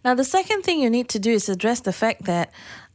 Now 0.05 0.15
the 0.15 0.25
second 0.25 0.63
thing 0.63 0.81
you 0.81 0.91
need 0.91 1.09
to 1.11 1.19
do 1.19 1.31
is 1.31 1.49
address 1.49 1.81
the 1.81 1.93
fact 1.93 2.25
that 2.25 2.51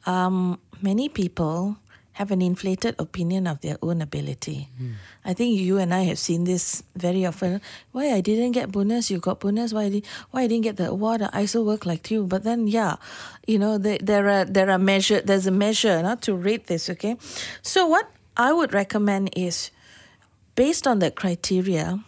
um, 0.06 0.60
many 0.82 1.10
people 1.10 1.78
have 2.14 2.32
an 2.32 2.42
inflated 2.42 2.96
opinion 3.00 3.48
of 3.48 3.62
their 3.62 3.78
own 3.82 4.02
ability. 4.02 4.70
Hmm. 4.78 4.92
I 5.24 5.34
think 5.34 5.60
you 5.60 5.78
and 5.78 5.94
I 5.94 6.04
have 6.04 6.20
seen 6.20 6.44
this 6.44 6.84
very 6.96 7.26
often. 7.26 7.62
Why 7.92 8.12
I 8.12 8.22
didn't 8.22 8.52
get 8.52 8.72
bonus, 8.72 9.10
you 9.10 9.20
got 9.20 9.40
bonus. 9.40 9.74
Why 9.74 9.84
I 9.84 9.90
did, 9.90 10.06
why 10.32 10.42
I 10.44 10.48
didn't 10.48 10.64
get 10.64 10.78
the 10.78 10.90
award? 10.90 11.22
I 11.22 11.42
also 11.42 11.64
work 11.64 11.86
like 11.86 12.12
you. 12.12 12.26
But 12.26 12.44
then, 12.44 12.68
yeah, 12.68 12.96
you 13.48 13.58
know, 13.58 13.78
there, 13.78 13.98
there 14.02 14.28
are 14.28 14.46
there 14.46 14.70
are 14.70 14.80
measure. 14.80 15.22
There's 15.22 15.48
a 15.48 15.52
measure 15.52 16.02
not 16.02 16.22
to 16.24 16.36
rate 16.36 16.68
this. 16.68 16.90
Okay, 16.90 17.18
so 17.62 17.88
what 17.88 18.12
I 18.36 18.52
would 18.52 18.74
recommend 18.74 19.32
is 19.36 19.72
based 20.56 20.86
on 20.86 21.00
that 21.00 21.16
criteria 21.16 22.04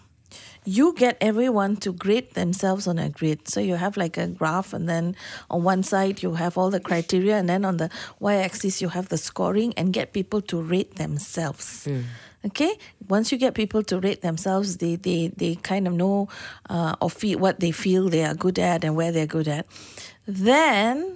you 0.65 0.93
get 0.93 1.17
everyone 1.21 1.75
to 1.77 1.91
grade 1.91 2.33
themselves 2.33 2.87
on 2.87 2.97
a 2.99 3.09
grid. 3.09 3.47
So 3.47 3.59
you 3.59 3.75
have 3.75 3.97
like 3.97 4.17
a 4.17 4.27
graph, 4.27 4.73
and 4.73 4.87
then 4.87 5.15
on 5.49 5.63
one 5.63 5.83
side 5.83 6.23
you 6.23 6.35
have 6.35 6.57
all 6.57 6.69
the 6.69 6.79
criteria, 6.79 7.37
and 7.37 7.47
then 7.49 7.65
on 7.65 7.77
the 7.77 7.89
y 8.19 8.35
axis 8.35 8.81
you 8.81 8.89
have 8.89 9.09
the 9.09 9.17
scoring, 9.17 9.73
and 9.75 9.93
get 9.93 10.13
people 10.13 10.41
to 10.41 10.61
rate 10.61 10.95
themselves. 10.95 11.87
Okay, 12.45 12.77
once 13.07 13.31
you 13.31 13.37
get 13.37 13.53
people 13.53 13.83
to 13.83 13.99
rate 13.99 14.21
themselves, 14.21 14.77
they 14.77 14.95
they, 14.95 15.29
they 15.29 15.55
kind 15.55 15.87
of 15.87 15.93
know 15.93 16.27
uh, 16.69 16.95
or 16.99 17.09
feel 17.09 17.39
what 17.39 17.59
they 17.59 17.71
feel 17.71 18.09
they 18.09 18.25
are 18.25 18.35
good 18.35 18.59
at 18.59 18.83
and 18.83 18.95
where 18.95 19.11
they're 19.11 19.27
good 19.27 19.47
at. 19.47 19.65
Then 20.27 21.15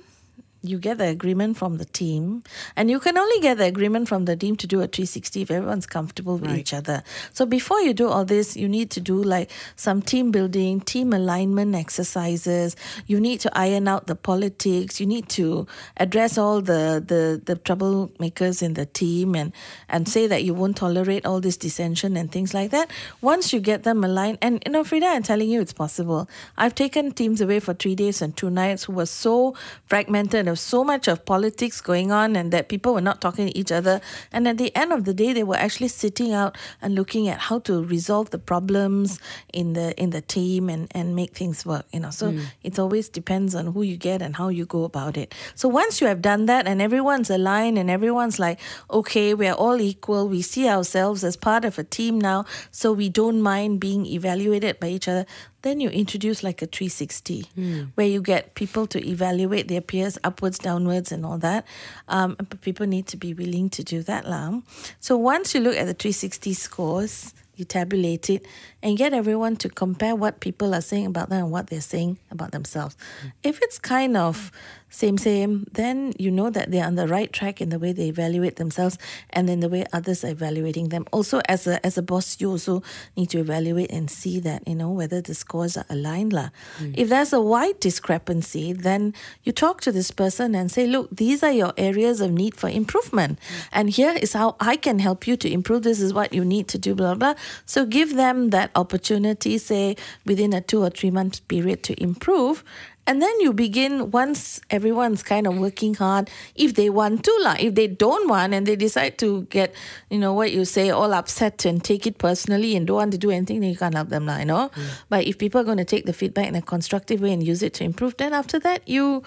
you 0.62 0.78
get 0.80 0.98
the 0.98 1.08
agreement 1.08 1.58
from 1.58 1.78
the 1.78 1.86
team, 1.86 2.44
and 2.76 2.90
you 2.90 3.00
can 3.00 3.18
only 3.18 3.40
get 3.40 3.58
the 3.58 3.66
agreement 3.66 4.08
from 4.08 4.26
the 4.26 4.36
team 4.36 4.56
to 4.58 4.68
do 4.68 4.78
a 4.82 4.88
360 4.88 5.42
if 5.42 5.52
everyone's 5.52 5.86
comfortable 5.86 6.38
with 6.38 6.52
each 6.58 6.74
other. 6.74 7.04
So 7.34 7.46
before 7.46 7.80
you 7.82 7.94
do 7.94 8.08
all 8.08 8.26
this, 8.26 8.58
you 8.58 8.68
need 8.68 8.90
to 8.92 9.00
do 9.00 9.22
like 9.22 9.50
some 9.76 10.02
team 10.02 10.32
building, 10.32 10.82
team 10.82 11.14
alignment 11.14 11.76
exercises. 11.76 12.76
You 13.06 13.20
need 13.20 13.40
to 13.42 13.58
iron 13.58 13.88
out 13.88 14.08
the 14.08 14.16
politics. 14.16 15.00
You 15.00 15.06
need 15.06 15.30
to 15.30 15.68
address 15.98 16.38
all 16.38 16.62
the 16.62 17.04
the, 17.06 17.42
the 17.44 17.56
troublemakers 17.56 18.62
in 18.62 18.74
the 18.74 18.86
team 18.86 19.36
and 19.36 19.54
and 19.90 20.08
say 20.08 20.28
that 20.28 20.44
you 20.44 20.54
won't 20.54 20.78
tolerate 20.78 21.26
all 21.26 21.40
this 21.40 21.58
dissension 21.58 22.18
and 22.18 22.32
things 22.32 22.54
like 22.54 22.72
that. 22.72 22.90
Once 23.22 23.54
you 23.54 23.60
get 23.60 23.84
them 23.84 24.04
aligned, 24.04 24.38
and 24.42 24.62
you 24.66 24.72
know, 24.72 24.84
Freda, 24.84 25.16
I'm 25.16 25.24
telling 25.24 25.50
you, 25.50 25.62
it's 25.62 25.74
possible. 25.74 26.28
I've 26.58 26.76
taken 26.76 27.12
teams 27.12 27.42
away 27.42 27.60
for 27.60 27.74
three 27.74 27.96
days 27.96 28.22
and 28.22 28.36
two 28.36 28.50
nights 28.50 28.86
who 28.86 28.94
were 28.94 29.06
so 29.06 29.56
fragmented. 29.86 30.47
There 30.48 30.54
was 30.54 30.62
so 30.62 30.86
much 30.86 31.10
of 31.10 31.26
politics 31.26 31.82
going 31.82 32.10
on, 32.10 32.38
and 32.38 32.54
that 32.54 32.70
people 32.70 32.94
were 32.94 33.02
not 33.02 33.20
talking 33.20 33.48
to 33.48 33.58
each 33.58 33.70
other. 33.70 34.00
And 34.32 34.48
at 34.48 34.58
the 34.58 34.74
end 34.78 34.94
of 34.94 35.04
the 35.04 35.14
day, 35.14 35.34
they 35.34 35.44
were 35.44 35.58
actually 35.58 35.90
sitting 35.90 36.32
out 36.32 36.58
and 36.82 36.96
looking 36.96 37.28
at 37.28 37.38
how 37.38 37.60
to 37.68 37.84
resolve 37.84 38.30
the 38.30 38.40
problems 38.40 39.20
in 39.52 39.74
the 39.74 39.94
in 40.02 40.12
the 40.12 40.22
team 40.22 40.70
and 40.70 40.88
and 40.92 41.18
make 41.18 41.36
things 41.36 41.66
work. 41.66 41.86
You 41.92 42.00
know, 42.00 42.12
so 42.12 42.32
hmm. 42.32 42.44
it 42.64 42.80
always 42.80 43.10
depends 43.10 43.56
on 43.56 43.74
who 43.74 43.82
you 43.82 43.98
get 43.98 44.22
and 44.22 44.38
how 44.38 44.48
you 44.48 44.66
go 44.66 44.86
about 44.86 45.18
it. 45.18 45.36
So 45.56 45.68
once 45.68 46.00
you 46.00 46.08
have 46.08 46.22
done 46.22 46.46
that, 46.46 46.66
and 46.66 46.82
everyone's 46.82 47.30
aligned, 47.30 47.78
and 47.78 47.92
everyone's 47.92 48.40
like, 48.40 48.58
okay, 48.90 49.34
we 49.34 49.48
are 49.48 49.56
all 49.56 49.82
equal. 49.82 50.30
We 50.30 50.42
see 50.42 50.70
ourselves 50.70 51.26
as 51.26 51.36
part 51.36 51.66
of 51.66 51.78
a 51.78 51.84
team 51.84 52.22
now, 52.22 52.46
so 52.72 52.94
we 52.94 53.10
don't 53.10 53.42
mind 53.42 53.82
being 53.82 54.06
evaluated 54.06 54.80
by 54.80 54.88
each 54.88 55.10
other 55.10 55.26
then 55.62 55.80
you 55.80 55.90
introduce 55.90 56.44
like 56.44 56.62
a 56.62 56.68
360 56.68 57.90
where 57.96 58.08
you 58.08 58.22
get 58.22 58.56
people 58.56 58.88
to 58.88 59.06
evaluate 59.06 59.68
their 59.68 59.82
peers 59.82 60.18
upwards 60.24 60.60
downwards 60.60 61.12
and 61.12 61.26
all 61.26 61.38
that. 61.40 61.66
Um, 62.08 62.36
but 62.38 62.62
people 62.62 62.86
need 62.86 63.08
to 63.08 63.18
be 63.18 63.34
willing 63.34 63.70
to 63.72 63.84
do 63.84 64.04
that 64.04 64.28
lah. 64.28 64.62
so 65.00 65.18
once 65.18 65.54
you 65.54 65.60
look 65.62 65.76
at 65.76 65.86
the 65.86 65.94
360 65.94 66.54
scores 66.54 67.34
you 67.58 67.66
tabulate 67.66 68.30
it 68.30 68.46
and 68.84 68.98
get 68.98 69.14
everyone 69.14 69.56
to 69.58 69.68
compare 69.68 70.16
what 70.16 70.40
people 70.40 70.74
are 70.74 70.82
saying 70.82 71.08
about 71.08 71.30
them 71.30 71.46
and 71.46 71.52
what 71.52 71.68
they're 71.68 71.82
saying 71.82 72.20
about 72.30 72.52
themselves. 72.52 72.96
If 73.44 73.60
it's 73.64 73.80
kind 73.80 74.16
of 74.16 74.52
same 74.90 75.18
same. 75.18 75.68
Then 75.72 76.14
you 76.18 76.32
know 76.32 76.50
that 76.50 76.72
they're 76.72 76.86
on 76.86 76.96
the 76.96 77.08
right 77.08 77.32
track 77.32 77.62
in 77.62 77.70
the 77.70 77.80
way 77.80 77.92
they 77.92 78.08
evaluate 78.08 78.56
themselves 78.56 78.98
and 79.30 79.50
in 79.50 79.60
the 79.60 79.70
way 79.70 79.86
others 79.92 80.24
are 80.24 80.30
evaluating 80.30 80.90
them. 80.90 81.06
Also 81.12 81.42
as 81.48 81.68
a 81.68 81.86
as 81.86 81.98
a 81.98 82.02
boss 82.02 82.40
you 82.40 82.50
also 82.50 82.84
need 83.16 83.30
to 83.32 83.40
evaluate 83.40 83.92
and 83.92 84.10
see 84.10 84.40
that 84.40 84.68
you 84.68 84.76
know 84.76 84.92
whether 84.92 85.22
the 85.22 85.36
scores 85.36 85.78
are 85.78 85.86
aligned 85.90 86.34
lah. 86.34 86.50
Hmm. 86.78 86.94
if 86.96 87.10
there's 87.10 87.34
a 87.34 87.42
wide 87.42 87.80
discrepancy 87.80 88.74
then 88.74 89.14
you 89.44 89.52
talk 89.52 89.82
to 89.82 89.92
this 89.92 90.12
person 90.12 90.56
and 90.56 90.72
say 90.72 90.88
look 90.88 91.10
these 91.12 91.44
are 91.44 91.52
your 91.52 91.74
areas 91.78 92.22
of 92.22 92.32
need 92.32 92.56
for 92.56 92.70
improvement. 92.70 93.40
Hmm. 93.40 93.56
And 93.72 93.90
here 93.90 94.16
is 94.16 94.34
how 94.34 94.56
i 94.60 94.76
can 94.76 95.00
help 95.00 95.28
you 95.28 95.36
to 95.38 95.52
improve. 95.52 95.84
This 95.84 96.00
is 96.00 96.14
what 96.14 96.34
you 96.34 96.46
need 96.46 96.68
to 96.70 96.78
do 96.78 96.96
blah 96.96 97.16
blah 97.16 97.36
so 97.66 97.86
give 97.86 98.16
them 98.16 98.50
that 98.50 98.72
opportunity 98.76 99.58
say 99.58 99.96
within 100.26 100.54
a 100.54 100.62
two 100.62 100.82
or 100.82 100.90
three 100.90 101.12
month 101.12 101.46
period 101.48 101.84
to 101.84 102.02
improve 102.02 102.64
and 103.08 103.22
then 103.22 103.40
you 103.40 103.54
begin 103.54 104.12
once 104.12 104.60
everyone's 104.70 105.24
kind 105.24 105.48
of 105.48 105.58
working 105.58 105.94
hard, 105.96 106.30
if 106.56 106.76
they 106.76 106.90
want 106.90 107.24
to, 107.24 107.38
lah. 107.42 107.56
If 107.58 107.74
they 107.76 107.88
don't 107.88 108.28
want 108.28 108.54
and 108.54 108.68
they 108.68 108.76
decide 108.76 109.18
to 109.20 109.44
get, 109.44 109.74
you 110.10 110.20
know, 110.20 110.34
what 110.34 110.52
you 110.52 110.66
say, 110.66 110.90
all 110.90 111.14
upset 111.14 111.66
and 111.66 111.82
take 111.82 112.06
it 112.06 112.18
personally 112.18 112.76
and 112.76 112.86
don't 112.86 112.98
want 112.98 113.12
to 113.14 113.18
do 113.18 113.32
anything, 113.32 113.62
then 113.62 113.70
you 113.70 113.78
can't 113.78 113.96
help 113.96 114.10
them, 114.10 114.26
lah, 114.26 114.40
you 114.40 114.46
know. 114.46 114.70
But 115.10 115.26
if 115.26 115.38
people 115.38 115.62
are 115.62 115.64
going 115.64 115.78
to 115.78 115.86
take 115.86 116.06
the 116.06 116.14
feedback 116.14 116.48
in 116.48 116.56
a 116.56 116.62
constructive 116.62 117.22
way 117.22 117.32
and 117.32 117.42
use 117.42 117.64
it 117.64 117.74
to 117.76 117.86
improve, 117.86 118.18
then 118.18 118.34
after 118.34 118.60
that 118.60 118.88
you 118.88 119.24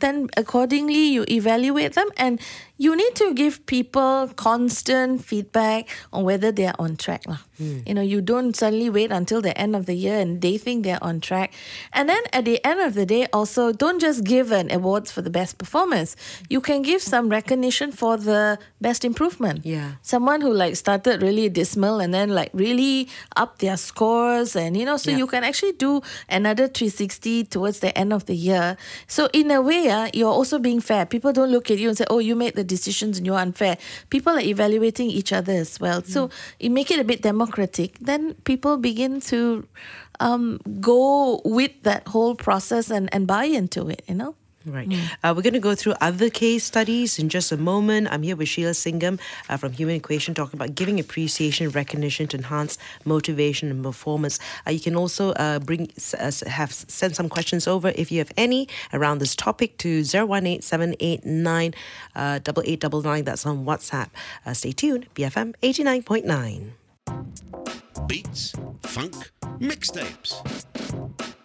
then 0.00 0.28
accordingly 0.36 1.08
you 1.08 1.24
evaluate 1.28 1.94
them 1.94 2.08
and 2.16 2.40
you 2.80 2.94
need 2.94 3.14
to 3.16 3.34
give 3.34 3.66
people 3.66 4.30
constant 4.36 5.24
feedback 5.24 5.88
on 6.12 6.22
whether 6.24 6.52
they 6.52 6.66
are 6.66 6.74
on 6.78 6.96
track 6.96 7.22
lah. 7.26 7.38
Hmm. 7.58 7.82
you 7.86 7.94
know 7.94 8.02
you 8.02 8.20
don't 8.22 8.54
suddenly 8.54 8.88
wait 8.88 9.10
until 9.10 9.40
the 9.42 9.50
end 9.58 9.74
of 9.74 9.86
the 9.86 9.94
year 9.94 10.18
and 10.22 10.40
they 10.40 10.58
think 10.58 10.84
they're 10.84 11.02
on 11.02 11.18
track 11.20 11.52
and 11.92 12.08
then 12.08 12.22
at 12.32 12.44
the 12.44 12.62
end 12.64 12.78
of 12.78 12.94
the 12.94 13.04
day 13.04 13.26
also 13.32 13.72
don't 13.72 13.98
just 13.98 14.22
give 14.22 14.52
an 14.52 14.70
awards 14.70 15.10
for 15.10 15.22
the 15.22 15.30
best 15.30 15.58
performance 15.58 16.14
you 16.48 16.60
can 16.60 16.82
give 16.82 17.02
some 17.02 17.28
recognition 17.28 17.90
for 17.90 18.16
the 18.16 18.58
best 18.80 19.04
improvement 19.04 19.66
Yeah. 19.66 19.98
someone 20.02 20.40
who 20.40 20.52
like 20.54 20.76
started 20.76 21.20
really 21.20 21.48
dismal 21.48 21.98
and 21.98 22.14
then 22.14 22.30
like 22.30 22.50
really 22.54 23.08
up 23.34 23.58
their 23.58 23.76
scores 23.76 24.54
and 24.54 24.76
you 24.76 24.84
know 24.86 24.96
so 24.96 25.10
Yeah. 25.10 25.18
you 25.18 25.26
can 25.26 25.42
actually 25.42 25.72
do 25.74 26.00
another 26.30 26.68
360 26.68 27.44
towards 27.50 27.80
the 27.80 27.90
end 27.98 28.12
of 28.12 28.26
the 28.30 28.36
year 28.36 28.76
so 29.08 29.26
in 29.34 29.50
a 29.50 29.58
way 29.60 29.87
uh, 29.90 30.10
you're 30.12 30.32
also 30.32 30.58
being 30.58 30.80
fair. 30.80 31.06
People 31.06 31.32
don't 31.32 31.50
look 31.50 31.70
at 31.70 31.78
you 31.78 31.88
and 31.88 31.96
say 31.96 32.04
oh 32.10 32.18
you 32.18 32.34
made 32.34 32.54
the 32.54 32.64
decisions 32.64 33.18
and 33.18 33.26
you're 33.26 33.38
unfair. 33.38 33.78
People 34.10 34.34
are 34.34 34.40
evaluating 34.40 35.10
each 35.10 35.32
other 35.32 35.52
as 35.52 35.80
well. 35.80 36.02
So 36.02 36.30
you 36.60 36.70
make 36.70 36.90
it 36.90 36.98
a 36.98 37.04
bit 37.04 37.22
democratic 37.22 37.98
then 38.00 38.34
people 38.44 38.76
begin 38.76 39.20
to 39.20 39.66
um, 40.20 40.58
go 40.80 41.40
with 41.44 41.72
that 41.82 42.08
whole 42.08 42.34
process 42.34 42.90
and, 42.90 43.08
and 43.12 43.26
buy 43.26 43.44
into 43.44 43.88
it 43.88 44.02
you 44.08 44.14
know 44.14 44.34
Right. 44.66 44.92
Uh, 45.22 45.32
we're 45.36 45.42
going 45.42 45.54
to 45.54 45.60
go 45.60 45.74
through 45.74 45.94
other 46.00 46.30
case 46.30 46.64
studies 46.64 47.18
in 47.18 47.28
just 47.28 47.52
a 47.52 47.56
moment. 47.56 48.08
I'm 48.10 48.22
here 48.22 48.36
with 48.36 48.48
Sheila 48.48 48.72
Singam 48.72 49.20
uh, 49.48 49.56
from 49.56 49.72
Human 49.72 49.94
Equation 49.94 50.34
talking 50.34 50.58
about 50.58 50.74
giving 50.74 50.98
appreciation, 50.98 51.70
recognition 51.70 52.26
to 52.28 52.36
enhance 52.36 52.76
motivation 53.04 53.70
and 53.70 53.82
performance. 53.82 54.38
Uh, 54.66 54.72
you 54.72 54.80
can 54.80 54.96
also 54.96 55.30
uh, 55.32 55.60
bring 55.60 55.90
uh, 56.18 56.32
have 56.46 56.72
send 56.72 57.14
some 57.14 57.28
questions 57.28 57.68
over 57.68 57.92
if 57.94 58.10
you 58.10 58.18
have 58.18 58.32
any 58.36 58.68
around 58.92 59.18
this 59.18 59.36
topic 59.36 59.78
to 59.78 60.00
018-789 60.00 61.74
uh, 62.16 62.40
8899. 62.44 63.24
That's 63.24 63.46
on 63.46 63.64
WhatsApp. 63.64 64.10
Uh, 64.44 64.54
stay 64.54 64.72
tuned. 64.72 65.06
BFM 65.14 65.54
89.9. 65.62 66.70
Beats, 68.06 68.54
funk, 68.82 69.30
mixtapes. 69.60 70.42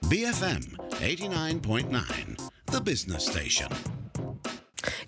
BFM 0.03 0.75
89.9, 1.01 2.49
the 2.73 2.81
business 2.81 3.23
station. 3.27 3.67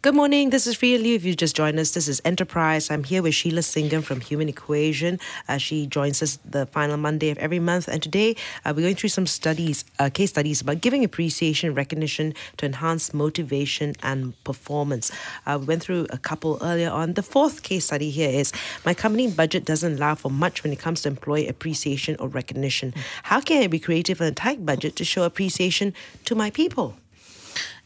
Good 0.03 0.13
morning. 0.13 0.51
This 0.51 0.67
is 0.67 0.75
Freda 0.75 1.01
Liu. 1.01 1.15
If 1.15 1.25
you 1.25 1.33
just 1.33 1.55
joined 1.55 1.79
us, 1.79 1.95
this 1.95 2.07
is 2.07 2.21
Enterprise. 2.23 2.91
I'm 2.91 3.03
here 3.03 3.23
with 3.23 3.33
Sheila 3.33 3.61
Singam 3.61 4.03
from 4.03 4.21
Human 4.21 4.47
Equation. 4.47 5.19
Uh, 5.49 5.57
she 5.57 5.87
joins 5.87 6.21
us 6.21 6.37
the 6.45 6.67
final 6.67 6.95
Monday 6.97 7.31
of 7.31 7.39
every 7.39 7.57
month. 7.57 7.87
And 7.87 8.03
today 8.03 8.35
uh, 8.63 8.73
we're 8.75 8.83
going 8.83 8.95
through 8.95 9.09
some 9.09 9.25
studies, 9.25 9.83
uh, 9.97 10.11
case 10.13 10.29
studies 10.29 10.61
about 10.61 10.81
giving 10.81 11.03
appreciation, 11.03 11.73
recognition 11.73 12.35
to 12.57 12.67
enhance 12.67 13.15
motivation 13.15 13.95
and 14.03 14.41
performance. 14.43 15.11
Uh, 15.47 15.57
we 15.59 15.65
went 15.65 15.81
through 15.81 16.05
a 16.11 16.19
couple 16.19 16.59
earlier 16.61 16.91
on. 16.91 17.13
The 17.13 17.23
fourth 17.23 17.63
case 17.63 17.85
study 17.85 18.11
here 18.11 18.29
is 18.29 18.53
my 18.85 18.93
company 18.93 19.31
budget 19.31 19.65
doesn't 19.65 19.95
allow 19.95 20.13
for 20.13 20.29
much 20.29 20.63
when 20.63 20.71
it 20.71 20.77
comes 20.77 21.01
to 21.01 21.09
employee 21.09 21.47
appreciation 21.47 22.15
or 22.19 22.27
recognition. 22.27 22.93
How 23.23 23.41
can 23.41 23.63
I 23.63 23.67
be 23.67 23.79
creative 23.79 24.21
on 24.21 24.27
a 24.27 24.31
tight 24.31 24.67
budget 24.67 24.95
to 24.97 25.03
show 25.03 25.23
appreciation 25.23 25.95
to 26.25 26.35
my 26.35 26.51
people? 26.51 26.95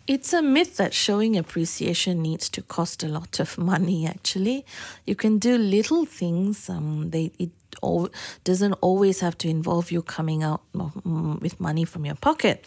It's 0.10 0.34
a 0.34 0.42
myth 0.42 0.78
that 0.78 0.96
showing 0.96 1.38
appreciation 1.38 2.24
needs 2.24 2.50
to 2.50 2.64
cost 2.64 3.04
a 3.04 3.08
lot 3.08 3.40
of 3.40 3.60
money. 3.60 4.08
Actually, 4.08 4.66
you 5.06 5.14
can 5.14 5.38
do 5.38 5.56
little 5.56 6.04
things. 6.06 6.68
Um, 6.68 7.12
they 7.12 7.32
it 7.38 7.52
al- 7.84 8.10
doesn't 8.44 8.74
always 8.82 9.20
have 9.20 9.38
to 9.38 9.48
involve 9.48 9.92
you 9.92 10.02
coming 10.02 10.42
out 10.42 10.62
with 10.74 11.60
money 11.60 11.86
from 11.86 12.06
your 12.08 12.16
pocket. 12.16 12.66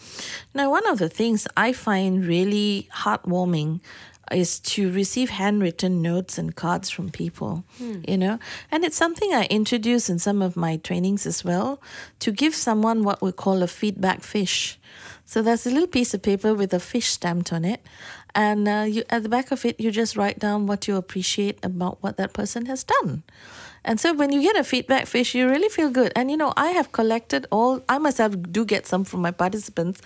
Now, 0.53 0.71
one 0.71 0.87
of 0.87 0.99
the 0.99 1.09
things 1.09 1.45
I 1.57 1.73
find 1.73 2.25
really 2.25 2.87
heartwarming 2.93 3.81
is 4.31 4.59
to 4.59 4.89
receive 4.93 5.29
handwritten 5.29 6.01
notes 6.01 6.37
and 6.37 6.55
cards 6.55 6.89
from 6.89 7.09
people, 7.09 7.65
you 8.07 8.17
know, 8.17 8.39
and 8.71 8.85
it's 8.85 8.95
something 8.95 9.33
I 9.33 9.43
introduce 9.49 10.09
in 10.09 10.17
some 10.17 10.41
of 10.41 10.55
my 10.55 10.77
trainings 10.77 11.25
as 11.25 11.43
well 11.43 11.81
to 12.19 12.31
give 12.31 12.55
someone 12.55 13.03
what 13.03 13.21
we 13.21 13.33
call 13.33 13.61
a 13.61 13.67
feedback 13.67 14.21
fish. 14.23 14.79
So 15.33 15.41
there's 15.41 15.65
a 15.65 15.71
little 15.71 15.87
piece 15.87 16.13
of 16.13 16.21
paper 16.21 16.53
with 16.53 16.75
a 16.75 16.79
fish 16.79 17.07
stamped 17.07 17.51
on 17.51 17.65
it, 17.65 17.81
and 18.35 18.67
uh, 18.67 18.85
you 18.87 19.01
at 19.09 19.23
the 19.23 19.29
back 19.29 19.49
of 19.49 19.65
it, 19.65 19.79
you 19.79 19.89
just 19.89 20.15
write 20.15 20.37
down 20.37 20.67
what 20.67 20.87
you 20.87 20.95
appreciate 20.95 21.57
about 21.65 21.97
what 22.03 22.17
that 22.17 22.33
person 22.33 22.67
has 22.67 22.83
done. 22.83 23.23
And 23.83 23.99
so 23.99 24.13
when 24.13 24.31
you 24.31 24.43
get 24.43 24.55
a 24.55 24.63
feedback 24.63 25.07
fish, 25.07 25.33
you 25.33 25.49
really 25.49 25.69
feel 25.69 25.89
good. 25.89 26.13
And 26.15 26.29
you 26.29 26.37
know, 26.37 26.53
I 26.55 26.67
have 26.77 26.91
collected 26.91 27.47
all, 27.51 27.81
I 27.89 27.97
myself 27.97 28.35
do 28.51 28.63
get 28.63 28.85
some 28.85 29.03
from 29.03 29.21
my 29.21 29.31
participants 29.31 30.01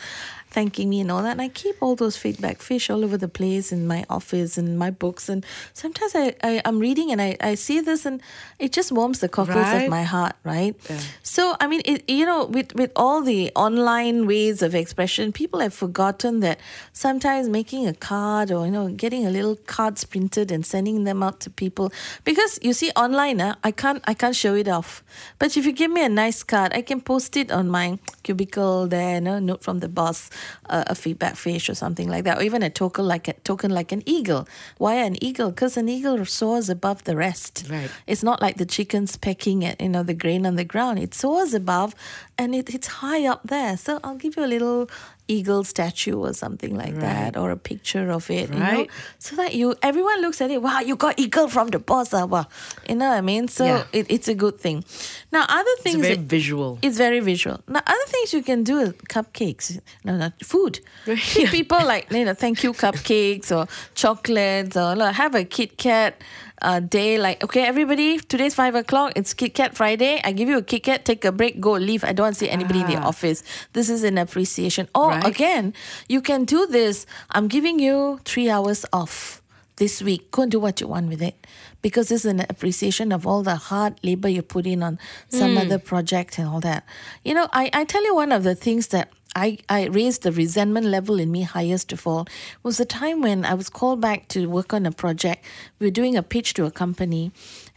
thanking 0.57 0.89
me 0.89 0.99
and 0.99 1.11
all 1.11 1.21
that. 1.21 1.33
And 1.33 1.41
I 1.41 1.49
keep 1.49 1.75
all 1.83 1.95
those 1.95 2.17
feedback 2.17 2.63
fish 2.63 2.89
all 2.89 3.03
over 3.05 3.15
the 3.15 3.27
place 3.27 3.71
in 3.71 3.85
my 3.85 4.03
office 4.09 4.57
and 4.57 4.67
my 4.79 4.89
books. 4.89 5.29
And 5.29 5.45
sometimes 5.73 6.13
I, 6.15 6.33
I, 6.41 6.61
am 6.65 6.79
reading 6.79 7.11
and 7.11 7.21
I, 7.21 7.37
I 7.39 7.53
see 7.53 7.79
this 7.79 8.07
and 8.07 8.23
it 8.57 8.71
just 8.71 8.91
warms 8.91 9.19
the 9.19 9.29
cockles 9.29 9.57
right. 9.57 9.83
of 9.83 9.89
my 9.91 10.01
heart, 10.01 10.35
right? 10.43 10.75
Yeah. 10.89 10.99
So, 11.21 11.55
I 11.59 11.67
mean, 11.67 11.83
it, 11.85 12.09
you 12.09 12.25
know, 12.25 12.45
with, 12.45 12.73
with 12.73 12.91
all 12.95 13.21
the 13.21 13.51
online 13.55 14.25
ways 14.25 14.63
of 14.63 14.73
expression, 14.73 15.31
people 15.31 15.59
have 15.59 15.75
forgotten 15.75 16.39
that 16.39 16.59
sometimes 16.91 17.47
making 17.47 17.87
a 17.87 17.93
card 17.93 18.51
or, 18.51 18.65
you 18.65 18.71
know, 18.71 18.87
getting 18.89 19.27
a 19.27 19.29
little 19.29 19.57
cards 19.67 20.05
printed 20.05 20.51
and 20.51 20.65
sending 20.65 21.03
them 21.03 21.21
out 21.21 21.39
to 21.41 21.51
people. 21.51 21.91
Because 22.23 22.57
you 22.63 22.73
see, 22.73 22.89
online, 22.95 23.39
uh, 23.41 23.53
I 23.63 23.69
can't 23.69 24.03
I 24.07 24.15
can't 24.15 24.35
show 24.35 24.55
it 24.55 24.67
off. 24.67 25.03
But 25.37 25.55
if 25.55 25.67
you 25.67 25.71
give 25.71 25.91
me 25.91 26.03
a 26.03 26.09
nice 26.09 26.41
card, 26.41 26.73
I 26.73 26.81
can 26.81 26.99
post 26.99 27.37
it 27.37 27.51
on 27.51 27.69
my 27.69 27.99
cubicle 28.23 28.87
there, 28.87 29.15
you 29.15 29.21
know, 29.21 29.37
note 29.37 29.61
from 29.61 29.79
the 29.79 29.89
boss, 29.99 30.31
uh, 30.69 30.83
a 30.87 30.95
feedback 30.95 31.35
fish 31.35 31.69
or 31.69 31.75
something 31.75 32.09
like 32.09 32.23
that, 32.23 32.39
or 32.39 32.43
even 32.43 32.63
a 32.63 32.69
token 32.69 33.07
like 33.07 33.27
a 33.27 33.33
token 33.33 33.71
like 33.71 33.91
an 33.91 34.03
eagle. 34.05 34.47
Why 34.77 34.95
an 34.95 35.21
eagle? 35.23 35.49
Because 35.51 35.77
an 35.77 35.89
eagle 35.89 36.23
soars 36.25 36.69
above 36.69 37.03
the 37.03 37.15
rest. 37.15 37.65
Right. 37.69 37.89
It's 38.05 38.23
not 38.23 38.41
like 38.41 38.57
the 38.57 38.65
chickens 38.65 39.17
pecking 39.17 39.63
at 39.65 39.81
you 39.81 39.89
know 39.89 40.03
the 40.03 40.13
grain 40.13 40.45
on 40.45 40.55
the 40.55 40.65
ground. 40.65 40.99
It 40.99 41.13
soars 41.13 41.53
above, 41.53 41.95
and 42.37 42.55
it, 42.55 42.73
it's 42.73 42.87
high 42.87 43.25
up 43.25 43.41
there. 43.43 43.77
So 43.77 43.99
I'll 44.03 44.15
give 44.15 44.37
you 44.37 44.45
a 44.45 44.47
little 44.47 44.89
eagle 45.27 45.63
statue 45.63 46.17
or 46.17 46.33
something 46.33 46.75
like 46.75 46.93
right. 46.93 47.01
that 47.01 47.37
or 47.37 47.51
a 47.51 47.57
picture 47.57 48.09
of 48.09 48.29
it 48.29 48.49
right. 48.49 48.71
you 48.71 48.83
know 48.83 48.87
so 49.19 49.35
that 49.35 49.53
you 49.53 49.75
everyone 49.81 50.21
looks 50.21 50.39
at 50.41 50.49
it 50.49 50.61
wow 50.61 50.79
you 50.79 50.95
got 50.95 51.19
eagle 51.19 51.47
from 51.47 51.67
the 51.67 51.79
boss 51.79 52.13
ah, 52.13 52.25
wow. 52.25 52.45
you 52.87 52.95
know 52.95 53.09
what 53.09 53.17
I 53.17 53.21
mean 53.21 53.47
so 53.47 53.65
yeah. 53.65 53.83
it, 53.91 54.05
it's 54.09 54.27
a 54.27 54.35
good 54.35 54.59
thing 54.59 54.85
now 55.31 55.45
other 55.49 55.75
things 55.81 55.95
it's 55.95 56.07
very 56.07 56.13
it, 56.13 56.19
visual 56.21 56.79
it's 56.81 56.97
very 56.97 57.19
visual 57.19 57.59
now 57.67 57.81
other 57.85 58.05
things 58.07 58.33
you 58.33 58.41
can 58.41 58.63
do 58.63 58.77
is 58.77 58.93
cupcakes 59.09 59.79
no 60.05 60.17
no 60.17 60.31
food 60.43 60.79
people 61.15 61.83
like 61.85 62.11
you 62.11 62.23
know 62.23 62.33
thank 62.33 62.63
you 62.63 62.71
cupcakes 62.73 63.55
or 63.55 63.67
chocolates 63.95 64.77
or 64.77 64.95
have 65.11 65.35
a 65.35 65.43
Kit 65.43 65.77
Kat 65.77 66.21
uh, 66.61 66.79
day 66.79 67.17
like 67.17 67.43
okay 67.43 67.63
everybody 67.63 68.17
today's 68.17 68.55
five 68.55 68.75
o'clock 68.75 69.13
it's 69.15 69.33
Kit 69.33 69.53
Kat 69.53 69.75
Friday 69.75 70.19
I 70.23 70.31
give 70.31 70.49
you 70.49 70.57
a 70.57 70.61
Kit 70.63 70.83
Kat 70.83 71.05
take 71.05 71.23
a 71.25 71.31
break 71.31 71.59
go 71.59 71.73
leave 71.73 72.03
I 72.03 72.13
don't 72.13 72.25
want 72.25 72.35
to 72.35 72.39
see 72.39 72.49
anybody 72.49 72.79
ah. 72.79 72.85
in 72.85 72.91
the 72.91 72.97
ah. 72.97 73.07
office 73.07 73.43
this 73.73 73.89
is 73.89 74.03
an 74.03 74.17
appreciation 74.17 74.87
or 74.95 75.09
right. 75.09 75.25
again 75.25 75.73
you 76.09 76.21
can 76.21 76.45
do 76.45 76.65
this 76.65 77.05
I'm 77.31 77.47
giving 77.47 77.79
you 77.79 78.19
three 78.25 78.49
hours 78.49 78.85
off 78.91 79.41
this 79.77 80.01
week 80.01 80.31
go 80.31 80.43
and 80.43 80.51
do 80.51 80.59
what 80.59 80.81
you 80.81 80.87
want 80.87 81.09
with 81.09 81.21
it 81.21 81.45
because 81.81 82.09
this 82.09 82.25
is 82.25 82.31
an 82.31 82.45
appreciation 82.49 83.11
of 83.11 83.27
all 83.27 83.43
the 83.43 83.55
hard 83.55 83.93
labor 84.03 84.27
you 84.27 84.41
put 84.41 84.65
in 84.65 84.81
on 84.81 84.97
some 85.29 85.55
mm. 85.55 85.61
other 85.61 85.77
project 85.77 86.39
and 86.39 86.47
all 86.47 86.59
that 86.59 86.83
you 87.23 87.33
know 87.33 87.47
I, 87.53 87.69
I 87.73 87.83
tell 87.85 88.03
you 88.03 88.15
one 88.15 88.31
of 88.31 88.43
the 88.43 88.55
things 88.55 88.87
that 88.87 89.09
I, 89.35 89.59
I 89.69 89.85
raised 89.87 90.23
the 90.23 90.31
resentment 90.31 90.87
level 90.87 91.19
in 91.19 91.31
me 91.31 91.43
highest 91.43 91.91
of 91.91 92.07
all 92.07 92.27
was 92.63 92.77
the 92.77 92.85
time 92.85 93.21
when 93.21 93.45
I 93.45 93.53
was 93.53 93.69
called 93.69 94.01
back 94.01 94.27
to 94.29 94.47
work 94.47 94.73
on 94.73 94.85
a 94.85 94.91
project. 94.91 95.45
We 95.79 95.87
were 95.87 95.91
doing 95.91 96.15
a 96.15 96.23
pitch 96.23 96.53
to 96.55 96.65
a 96.65 96.71
company 96.71 97.31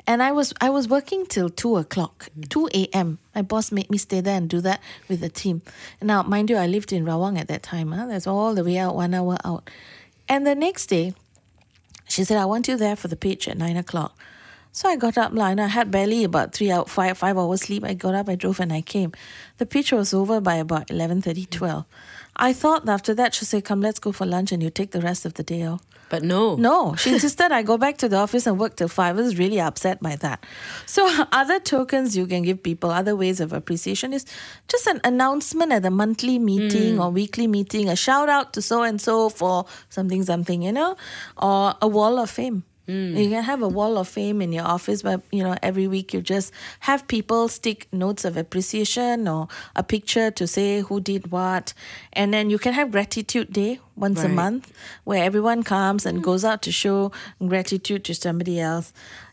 and 0.06 0.22
I 0.22 0.32
was 0.32 0.52
I 0.60 0.70
was 0.70 0.88
working 0.88 1.26
till 1.26 1.50
two 1.50 1.76
o'clock, 1.76 2.28
mm. 2.38 2.48
two 2.48 2.68
AM. 2.74 3.18
My 3.34 3.42
boss 3.42 3.70
made 3.70 3.90
me 3.90 3.98
stay 3.98 4.20
there 4.20 4.36
and 4.36 4.48
do 4.48 4.60
that 4.62 4.80
with 5.08 5.20
the 5.20 5.28
team. 5.28 5.62
Now, 6.02 6.22
mind 6.22 6.50
you, 6.50 6.56
I 6.56 6.66
lived 6.66 6.92
in 6.92 7.04
Rawang 7.04 7.38
at 7.38 7.48
that 7.48 7.62
time. 7.62 7.92
Huh? 7.92 8.06
That's 8.06 8.26
all 8.26 8.54
the 8.54 8.64
way 8.64 8.78
out, 8.78 8.94
one 8.94 9.14
hour 9.14 9.36
out. 9.44 9.70
And 10.28 10.46
the 10.46 10.54
next 10.54 10.86
day, 10.86 11.14
she 12.08 12.24
said, 12.24 12.38
I 12.38 12.44
want 12.44 12.66
you 12.68 12.76
there 12.76 12.96
for 12.96 13.08
the 13.08 13.16
pitch 13.16 13.46
at 13.46 13.56
nine 13.56 13.76
o'clock. 13.76 14.18
So 14.72 14.88
I 14.88 14.96
got 14.96 15.18
up 15.18 15.32
and 15.32 15.60
I 15.60 15.66
had 15.66 15.90
barely 15.90 16.22
about 16.22 16.52
three 16.52 16.70
out 16.70 16.88
five 16.88 17.18
five 17.18 17.36
hours 17.36 17.62
sleep. 17.62 17.84
I 17.84 17.94
got 17.94 18.14
up, 18.14 18.28
I 18.28 18.36
drove, 18.36 18.60
and 18.60 18.72
I 18.72 18.82
came. 18.82 19.12
The 19.58 19.66
pitch 19.66 19.92
was 19.92 20.14
over 20.14 20.40
by 20.40 20.56
about 20.56 20.88
11.30, 20.88 21.50
12. 21.50 21.84
I 22.36 22.52
thought 22.52 22.88
after 22.88 23.12
that 23.14 23.34
she 23.34 23.44
said, 23.44 23.64
"Come, 23.64 23.80
let's 23.80 23.98
go 23.98 24.12
for 24.12 24.26
lunch, 24.26 24.52
and 24.52 24.62
you 24.62 24.70
take 24.70 24.92
the 24.92 25.00
rest 25.00 25.26
of 25.26 25.34
the 25.34 25.42
day 25.42 25.64
off." 25.66 25.82
But 26.08 26.22
no, 26.22 26.56
no. 26.56 26.94
She 26.96 27.12
insisted 27.12 27.52
I 27.52 27.62
go 27.62 27.78
back 27.78 27.98
to 27.98 28.08
the 28.08 28.16
office 28.16 28.46
and 28.46 28.58
work 28.58 28.76
till 28.76 28.88
five. 28.88 29.16
I 29.16 29.22
was 29.22 29.38
really 29.38 29.60
upset 29.60 30.00
by 30.00 30.16
that. 30.16 30.44
So 30.86 31.08
other 31.32 31.60
tokens 31.60 32.16
you 32.16 32.26
can 32.26 32.42
give 32.42 32.62
people, 32.62 32.90
other 32.90 33.14
ways 33.16 33.40
of 33.40 33.52
appreciation 33.52 34.12
is 34.12 34.24
just 34.68 34.86
an 34.86 35.00
announcement 35.04 35.72
at 35.72 35.82
the 35.82 35.90
monthly 35.90 36.38
meeting 36.38 36.96
mm. 36.96 37.00
or 37.00 37.10
weekly 37.10 37.46
meeting, 37.46 37.88
a 37.88 37.96
shout 37.96 38.28
out 38.28 38.52
to 38.54 38.62
so 38.62 38.82
and 38.82 39.00
so 39.00 39.28
for 39.28 39.66
something 39.88 40.22
something, 40.24 40.62
you 40.62 40.72
know, 40.72 40.96
or 41.36 41.74
a 41.82 41.88
wall 41.88 42.18
of 42.18 42.30
fame. 42.30 42.64
Mm. 42.88 43.22
You 43.22 43.30
can 43.30 43.42
have 43.44 43.62
a 43.62 43.68
wall 43.68 43.98
of 43.98 44.08
fame 44.08 44.42
in 44.42 44.52
your 44.52 44.64
office, 44.64 45.02
but 45.02 45.22
you 45.30 45.42
know 45.42 45.56
every 45.62 45.86
week 45.86 46.12
you 46.12 46.20
just 46.20 46.52
have 46.80 47.06
people 47.06 47.48
stick 47.48 47.86
notes 47.92 48.24
of 48.24 48.36
appreciation 48.36 49.28
or 49.28 49.48
a 49.76 49.82
picture 49.82 50.30
to 50.32 50.46
say 50.46 50.80
who 50.80 51.00
did 51.00 51.30
what, 51.30 51.72
and 52.12 52.32
then 52.34 52.50
you 52.50 52.58
can 52.58 52.72
have 52.72 52.90
gratitude 52.90 53.52
day 53.52 53.80
once 53.96 54.20
right. 54.20 54.30
a 54.30 54.34
month 54.34 54.72
where 55.04 55.22
everyone 55.22 55.62
comes 55.62 56.06
and 56.06 56.18
mm. 56.18 56.22
goes 56.22 56.44
out 56.44 56.62
to 56.62 56.72
show 56.72 57.12
gratitude 57.46 58.04
to 58.04 58.14
somebody 58.14 58.58
else. 58.58 58.92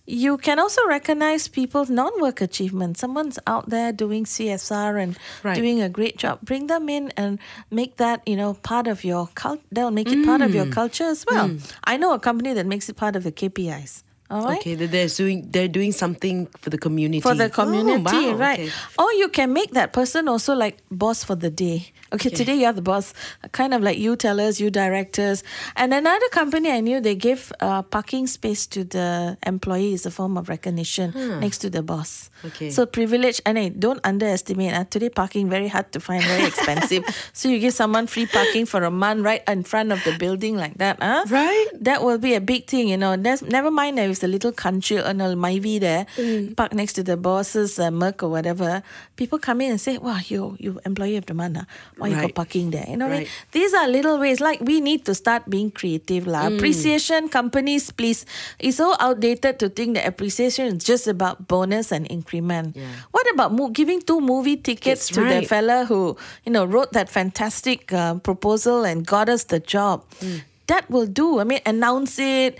You 0.10 0.38
can 0.38 0.58
also 0.58 0.88
recognize 0.88 1.50
people's 1.50 1.90
non 1.90 2.22
work 2.22 2.40
achievements. 2.40 3.02
Someone's 3.02 3.38
out 3.46 3.70
there 3.70 3.92
doing 3.92 4.24
CSR 4.24 5.04
and 5.04 5.20
right. 5.44 5.54
doing 5.54 5.82
a 5.82 5.90
great 5.90 6.18
job. 6.18 6.40
Bring 6.42 6.68
them 6.68 6.88
in 6.88 7.12
and 7.18 7.40
make 7.70 7.98
that, 7.98 8.26
you 8.26 8.38
know, 8.38 8.54
part 8.54 8.88
of 8.88 9.04
your 9.04 9.28
cult. 9.36 9.60
They'll 9.70 9.92
make 9.92 10.08
it 10.08 10.20
mm. 10.20 10.26
part 10.26 10.42
of 10.42 10.56
your 10.56 10.66
mm. 10.66 10.72
culture 10.72 11.04
as 11.04 11.26
well. 11.30 11.50
Mm. 11.50 11.74
I 11.84 11.98
know 11.98 12.14
a 12.14 12.20
company 12.20 12.54
that 12.54 12.66
makes 12.66 12.88
it 12.88 12.96
part 12.96 13.18
of 13.18 13.26
the 13.26 13.34
KPIs. 13.34 14.04
All 14.30 14.44
right. 14.44 14.60
Okay, 14.60 14.76
they're 14.76 15.08
doing 15.08 15.48
they're 15.52 15.70
doing 15.70 15.94
something 15.94 16.48
for 16.60 16.70
the 16.70 16.78
community. 16.78 17.22
For 17.22 17.34
the 17.34 17.50
community, 17.50 18.04
oh, 18.08 18.32
wow, 18.32 18.38
right? 18.38 18.60
Okay. 18.60 18.72
Or 19.00 19.12
you 19.14 19.30
can 19.30 19.54
make 19.54 19.72
that 19.72 19.94
person 19.94 20.28
also 20.28 20.54
like 20.54 20.80
boss 20.92 21.24
for 21.24 21.36
the 21.36 21.50
day. 21.50 21.92
Okay, 22.14 22.30
okay, 22.30 22.36
today 22.36 22.56
you're 22.56 22.74
the 22.74 22.82
boss, 22.82 23.14
kind 23.52 23.74
of 23.74 23.82
like 23.82 23.98
you 23.98 24.16
tellers, 24.16 24.60
you 24.60 24.70
directors. 24.70 25.44
And 25.76 25.94
another 25.94 26.30
company 26.30 26.72
I 26.72 26.80
knew 26.80 27.02
they 27.02 27.16
give 27.16 27.52
uh, 27.60 27.82
parking 27.82 28.28
space 28.28 28.66
to 28.68 28.84
the 28.84 29.38
employees, 29.46 30.06
a 30.06 30.12
form 30.12 30.38
of 30.38 30.50
recognition 30.50 31.12
hmm. 31.12 31.40
next 31.40 31.60
to 31.60 31.70
the 31.70 31.84
boss. 31.84 32.30
Okay. 32.46 32.70
So 32.70 32.86
privilege, 32.86 33.42
and 33.46 33.58
hey, 33.58 33.70
don't 33.70 34.00
underestimate. 34.04 34.74
Uh, 34.74 34.86
today 34.86 35.10
parking 35.10 35.50
very 35.50 35.68
hard 35.68 35.92
to 35.94 36.00
find, 36.00 36.24
very 36.24 36.46
expensive. 36.46 37.04
so 37.34 37.50
you 37.50 37.60
give 37.60 37.74
someone 37.74 38.08
free 38.08 38.26
parking 38.26 38.66
for 38.66 38.84
a 38.84 38.92
month 38.92 39.24
right 39.24 39.44
in 39.48 39.64
front 39.64 39.92
of 39.92 40.04
the 40.04 40.16
building 40.18 40.56
like 40.56 40.78
that, 40.78 41.02
huh? 41.02 41.26
Right. 41.30 41.68
That 41.80 42.04
will 42.04 42.18
be 42.18 42.36
a 42.36 42.42
big 42.42 42.68
thing, 42.68 42.88
you 42.88 42.98
know. 42.98 43.16
There's, 43.18 43.42
never 43.42 43.72
mind 43.72 44.00
if 44.00 44.24
a 44.24 44.28
little 44.28 44.52
country 44.52 45.00
or 45.00 45.14
no 45.14 45.36
Myvi 45.36 45.80
there, 45.80 46.06
mm. 46.16 46.56
park 46.56 46.74
next 46.74 46.94
to 46.94 47.04
the 47.04 47.18
boss's 47.18 47.80
uh, 47.80 47.92
Merc 47.92 48.24
or 48.24 48.30
whatever. 48.30 48.84
People 49.16 49.40
come 49.40 49.62
in 49.62 49.72
and 49.72 49.82
say, 49.82 49.98
"Wow, 49.98 50.20
you 50.28 50.56
you 50.60 50.80
employee 50.86 51.18
of 51.18 51.26
the 51.26 51.34
month, 51.34 51.58
why 51.98 52.10
right. 52.10 52.16
you 52.16 52.22
got 52.28 52.36
parking 52.36 52.72
there?" 52.72 52.86
You 52.88 52.98
know, 52.98 53.10
right. 53.10 53.28
these 53.52 53.74
are 53.74 53.88
little 53.88 54.18
ways. 54.20 54.40
Like 54.40 54.62
we 54.62 54.82
need 54.82 55.06
to 55.06 55.16
start 55.16 55.50
being 55.50 55.72
creative, 55.72 56.28
lah. 56.28 56.48
Mm. 56.48 56.58
Appreciation 56.58 57.30
companies, 57.30 57.92
please. 57.92 58.26
It's 58.60 58.78
so 58.78 58.96
outdated 59.00 59.60
to 59.60 59.70
think 59.70 59.96
that 59.96 60.08
appreciation 60.08 60.78
is 60.78 60.84
just 60.84 61.08
about 61.08 61.48
bonus 61.48 61.92
and 61.92 62.10
increment. 62.10 62.76
Yeah. 62.76 62.88
What 63.12 63.26
about 63.34 63.54
mo- 63.54 63.70
giving 63.70 64.02
two 64.02 64.22
movie 64.22 64.58
tickets 64.58 65.10
That's 65.10 65.16
to 65.18 65.22
right. 65.24 65.42
the 65.42 65.48
fella 65.48 65.86
who 65.86 66.18
you 66.46 66.52
know 66.52 66.66
wrote 66.66 66.94
that 66.94 67.10
fantastic 67.10 67.92
uh, 67.92 68.16
proposal 68.22 68.86
and 68.86 69.06
got 69.06 69.30
us 69.30 69.46
the 69.46 69.60
job? 69.60 70.06
Mm 70.22 70.42
that 70.68 70.90
will 70.90 71.08
do. 71.08 71.40
I 71.40 71.44
mean, 71.44 71.60
announce 71.66 72.20
it, 72.20 72.60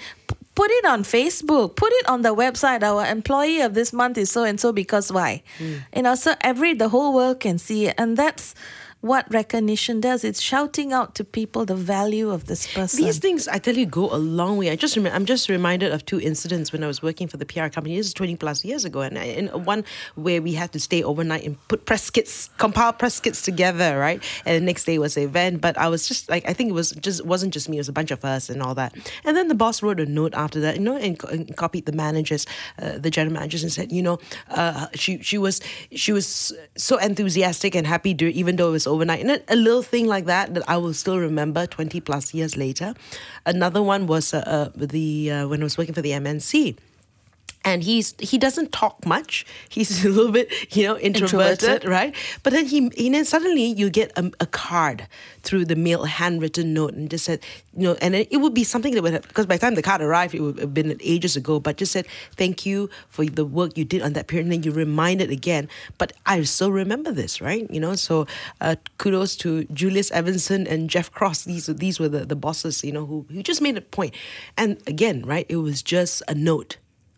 put 0.56 0.72
it 0.72 0.86
on 0.86 1.04
Facebook, 1.04 1.76
put 1.76 1.92
it 1.94 2.10
on 2.10 2.24
the 2.24 2.34
website. 2.34 2.84
Our 2.84 3.06
employee 3.06 3.62
of 3.62 3.74
this 3.74 3.94
month 3.94 4.18
is 4.18 4.32
so 4.32 4.44
and 4.44 4.60
so 4.60 4.72
because 4.74 5.12
why? 5.12 5.44
Mm. 5.60 5.84
You 5.96 6.02
know, 6.02 6.16
so 6.16 6.34
every 6.42 6.74
the 6.74 6.90
whole 6.90 7.14
world 7.14 7.40
can 7.40 7.58
see 7.58 7.88
it, 7.88 7.96
and 7.98 8.18
that's 8.18 8.56
what 9.08 9.32
recognition 9.34 10.02
does. 10.02 10.24
It's 10.24 10.42
shouting 10.42 10.94
out 10.94 11.16
to 11.16 11.24
people 11.24 11.66
the 11.66 11.76
value 11.76 12.30
of 12.30 12.46
this 12.46 12.72
person. 12.74 13.04
These 13.04 13.20
things, 13.20 13.48
I 13.48 13.58
tell 13.58 13.76
you, 13.76 13.86
go 13.86 14.14
a 14.14 14.18
long 14.18 14.58
way. 14.58 14.70
I 14.70 14.76
just 14.76 14.96
rem- 14.98 15.08
I'm 15.08 15.26
just 15.26 15.50
reminded 15.50 15.92
of 15.92 16.06
two 16.06 16.20
incidents 16.20 16.72
when 16.72 16.84
I 16.84 16.88
was 16.88 17.02
working 17.02 17.28
for 17.28 17.38
the 17.38 17.46
PR 17.46 17.68
company. 17.68 17.98
This 17.98 18.08
is 18.08 18.14
20 18.14 18.36
plus 18.36 18.64
years 18.66 18.86
ago, 18.86 19.02
and 19.02 19.18
in 19.18 19.48
one 19.64 19.86
where 20.16 20.42
we 20.42 20.54
had 20.54 20.72
to 20.74 20.80
stay 20.80 21.04
overnight 21.04 21.44
and 21.46 21.58
put 21.68 21.86
press 21.86 22.10
kits, 22.10 22.50
compile 22.58 22.94
press 22.94 23.20
kits 23.20 23.42
together, 23.42 23.98
right? 23.98 24.22
And 24.46 24.62
the 24.62 24.66
next 24.66 24.84
day 24.84 25.00
was 25.00 25.16
the 25.16 25.24
event. 25.24 25.62
But 25.62 25.78
I 25.78 25.88
was 25.88 26.08
just 26.08 26.30
like, 26.30 26.48
I 26.48 26.54
think 26.54 26.70
it 26.70 26.74
was 26.74 26.92
just 26.92 27.26
wasn't 27.26 27.54
just 27.54 27.70
me; 27.70 27.78
it 27.78 27.80
was 27.80 27.90
a 27.90 27.94
bunch 27.94 28.12
of 28.12 28.24
us 28.26 28.50
and 28.50 28.62
all 28.62 28.76
that. 28.76 28.96
And 29.24 29.38
then 29.38 29.48
the 29.48 29.56
boss 29.56 29.82
wrote 29.82 30.00
a 30.00 30.06
note 30.06 30.34
after 30.34 30.60
that, 30.62 30.76
you 30.76 30.82
know, 30.82 30.98
and, 30.98 31.22
and 31.32 31.56
copied 31.56 31.86
the 31.86 31.94
managers, 31.94 32.46
uh, 32.82 32.98
the 32.98 33.10
general 33.10 33.34
managers, 33.34 33.64
and 33.64 33.72
said, 33.72 33.92
you 33.92 34.04
know, 34.04 34.20
uh, 34.50 34.88
she 34.94 35.22
she 35.22 35.38
was 35.38 35.62
she 35.96 36.12
was 36.12 36.54
so 36.76 36.98
enthusiastic 36.98 37.74
and 37.74 37.88
happy, 37.88 38.12
even 38.22 38.58
though 38.58 38.70
it 38.70 38.72
was 38.72 38.88
overnight. 38.98 39.22
And 39.26 39.42
a 39.48 39.56
little 39.56 39.84
thing 39.84 40.08
like 40.08 40.26
that 40.26 40.54
that 40.54 40.64
I 40.68 40.78
will 40.78 40.94
still 40.94 41.20
remember 41.20 41.66
20 41.66 42.02
plus 42.02 42.34
years 42.34 42.58
later. 42.58 42.94
Another 43.46 43.82
one 43.82 44.08
was 44.08 44.34
uh, 44.34 44.40
uh, 44.40 44.70
the 44.76 45.32
uh, 45.32 45.48
when 45.48 45.62
I 45.62 45.64
was 45.64 45.78
working 45.78 45.94
for 45.94 46.02
the 46.02 46.12
MNC 46.12 46.76
and 47.68 47.84
he's 47.84 48.16
he 48.20 48.38
doesn't 48.38 48.72
talk 48.72 49.06
much. 49.06 49.46
He's 49.70 50.06
a 50.06 50.10
little 50.10 50.32
bit, 50.32 50.52
you 50.76 50.84
know, 50.84 50.98
introverted, 50.98 51.64
Introverted. 51.64 51.90
right? 51.90 52.16
But 52.44 52.54
then 52.54 52.66
he, 52.66 52.90
he 52.96 53.10
then 53.10 53.26
suddenly 53.26 53.66
you 53.66 53.90
get 53.90 54.12
a, 54.18 54.32
a 54.40 54.46
card 54.46 55.08
through 55.44 55.66
the 55.66 55.76
mail, 55.76 56.04
a 56.04 56.08
handwritten 56.08 56.74
note, 56.74 56.94
and 56.94 57.10
just 57.10 57.26
said, 57.26 57.40
you 57.76 57.84
know, 57.84 57.98
and 58.02 58.16
it, 58.16 58.38
would 58.38 58.54
be 58.54 58.64
something 58.64 58.94
that 58.94 59.02
would 59.02 59.14
have 59.14 59.28
because 59.28 59.46
by 59.46 59.56
the 59.56 59.62
time 59.62 59.76
the 59.76 59.82
card 59.82 60.02
arrived, 60.02 60.34
it 60.34 60.42
would 60.42 60.60
have 60.60 60.74
been 60.74 60.98
ages 61.02 61.36
ago. 61.36 61.60
But 61.60 61.78
just 61.78 61.92
said 61.92 62.08
thank 62.36 62.66
you 62.66 62.90
for 63.10 63.26
the 63.26 63.46
work 63.46 63.78
you 63.78 63.86
did 63.86 64.02
on 64.02 64.14
that 64.14 64.28
period, 64.28 64.46
and 64.46 64.54
then 64.54 64.64
you 64.64 64.72
remind 64.72 65.22
it 65.22 65.30
again. 65.30 65.70
But 65.98 66.14
I 66.26 66.42
still 66.44 66.72
remember 66.72 67.12
this, 67.12 67.42
right? 67.42 67.70
You 67.70 67.80
know, 67.80 67.96
so 67.96 68.28
uh, 68.62 68.76
kudos 68.98 69.36
to 69.38 69.66
Julius 69.66 70.12
Evanson 70.12 70.68
and 70.68 70.90
Jeff 70.90 71.12
Cross. 71.12 71.44
These 71.44 71.68
these 71.68 72.00
were 72.00 72.10
the, 72.10 72.26
the 72.26 72.36
bosses, 72.36 72.84
you 72.84 72.92
know, 72.92 73.06
who 73.06 73.26
who 73.30 73.44
just 73.44 73.62
made 73.62 73.78
a 73.78 73.82
point. 73.82 74.16
And 74.58 74.82
again, 74.88 75.24
right, 75.26 75.46
it 75.50 75.58
was 75.58 75.82
just 75.82 76.24
a 76.28 76.36
note. 76.36 76.78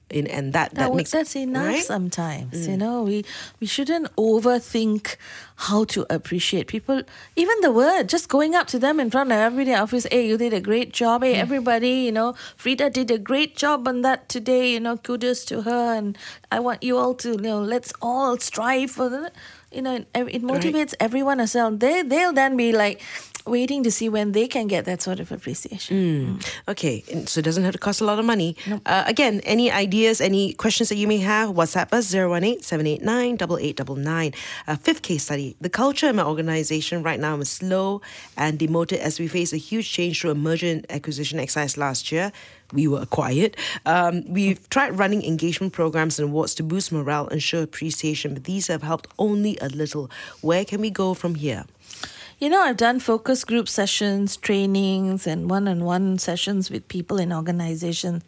In, 0.10 0.26
and 0.28 0.54
that, 0.54 0.74
that, 0.74 0.89
That, 0.89 0.95
makes 0.95 1.12
that's 1.12 1.36
enough 1.36 1.65
right? 1.65 1.84
sometimes. 1.84 2.67
You 2.67 2.76
mm. 2.76 2.80
know, 2.80 3.04
we 3.04 3.26
we 3.60 3.67
shouldn't 3.67 4.13
overthink 4.15 5.17
how 5.56 5.84
to 5.86 6.06
appreciate 6.10 6.67
people. 6.67 7.04
Even 7.36 7.62
the 7.62 7.72
word, 7.72 8.10
just 8.10 8.30
going 8.30 8.56
up 8.56 8.67
to 8.67 8.80
them 8.80 9.00
in 9.00 9.12
front 9.12 9.32
of 9.32 9.38
everybody 9.38 9.72
in 9.72 9.80
office, 9.80 10.08
hey, 10.12 10.26
you 10.28 10.38
did 10.38 10.54
a 10.54 10.62
great 10.62 10.93
job. 10.93 11.22
Hey, 11.22 11.36
mm. 11.36 11.39
everybody, 11.39 11.91
you 12.08 12.12
know, 12.12 12.34
Freda 12.58 12.91
did 12.91 13.12
a 13.12 13.19
great 13.19 13.56
job 13.56 13.88
on 13.88 14.02
that 14.02 14.30
today. 14.30 14.72
You 14.72 14.80
know, 14.80 14.98
kudos 14.98 15.45
to 15.45 15.62
her. 15.63 15.93
And 15.95 16.17
I 16.52 16.60
want 16.60 16.82
you 16.82 16.98
all 16.98 17.13
to, 17.15 17.32
you 17.32 17.38
know, 17.38 17.62
let's 17.62 17.93
all 18.02 18.38
strive 18.38 18.91
for 18.91 19.10
that. 19.10 19.36
You 19.72 19.84
know, 19.84 19.95
it, 19.95 20.08
it 20.15 20.41
motivates 20.41 20.95
everyone 21.00 21.39
as 21.39 21.54
well. 21.54 21.69
They 21.69 22.02
they'll 22.02 22.34
then 22.34 22.58
be 22.58 22.72
like 22.72 23.02
waiting 23.45 23.84
to 23.84 23.91
see 23.91 24.10
when 24.10 24.32
they 24.32 24.47
can 24.47 24.67
get 24.67 24.86
that 24.86 25.02
sort 25.02 25.19
of 25.19 25.32
appreciation. 25.32 26.39
Okay, 26.67 27.04
so 27.25 27.39
it 27.39 27.43
doesn't 27.43 27.63
have 27.63 27.73
to 27.73 27.80
cost 27.80 28.02
a 28.02 28.06
lot 28.06 28.19
of 28.19 28.25
money. 28.25 28.56
Uh, 28.86 29.04
again, 29.08 29.41
any 29.43 29.71
ideas, 29.71 30.21
any 30.21 30.54
questions 30.54 30.89
that 30.89 30.95
you 30.97 31.08
may 31.08 31.17
have, 31.17 31.49
WhatsApp 31.52 31.93
us 31.93 32.13
018 32.13 32.62
789 32.62 33.36
8899. 33.36 34.34
Uh, 34.67 34.75
fifth 34.75 35.02
case 35.02 35.23
study. 35.23 35.56
The 35.62 35.69
culture 35.69 36.10
in 36.10 36.15
my 36.15 36.23
organization 36.23 37.04
right 37.04 37.19
now 37.19 37.38
is 37.39 37.49
slow 37.49 38.02
and 38.38 38.58
demoted 38.60 38.99
as 38.99 39.19
we 39.19 39.28
face 39.28 39.54
a 39.54 39.58
huge 39.58 39.91
change 39.91 40.21
through 40.21 40.32
a 40.32 40.36
merger 40.36 40.67
and 40.67 40.86
acquisition 40.91 41.39
exercise 41.39 41.78
last 41.78 42.12
year. 42.12 42.32
We 42.71 42.88
were 42.88 43.02
acquired. 43.02 43.58
Um, 43.86 44.23
we've 44.32 44.69
tried 44.69 44.97
running 44.97 45.23
engagement 45.23 45.73
programs 45.73 46.19
and 46.19 46.30
awards 46.30 46.54
to 46.56 46.63
boost 46.63 46.91
morale 46.91 47.28
and 47.28 47.41
show 47.41 47.63
appreciation, 47.63 48.36
but 48.36 48.43
these 48.43 48.67
have 48.67 48.84
helped 48.84 49.08
only 49.17 49.58
a 49.60 49.69
little. 49.69 50.12
Where 50.41 50.63
can 50.65 50.80
we 50.82 50.91
go 50.91 51.15
from 51.15 51.34
here? 51.36 51.65
You 52.39 52.47
know, 52.47 52.62
I've 52.62 52.78
done 52.78 53.02
focus 53.02 53.43
group 53.43 53.67
sessions, 53.67 54.38
trainings, 54.38 55.28
and 55.28 55.49
one 55.49 55.67
on 55.67 55.84
one 55.84 56.17
sessions 56.19 56.71
with 56.71 56.88
people 56.88 57.17
in 57.17 57.34
organizations. 57.34 58.23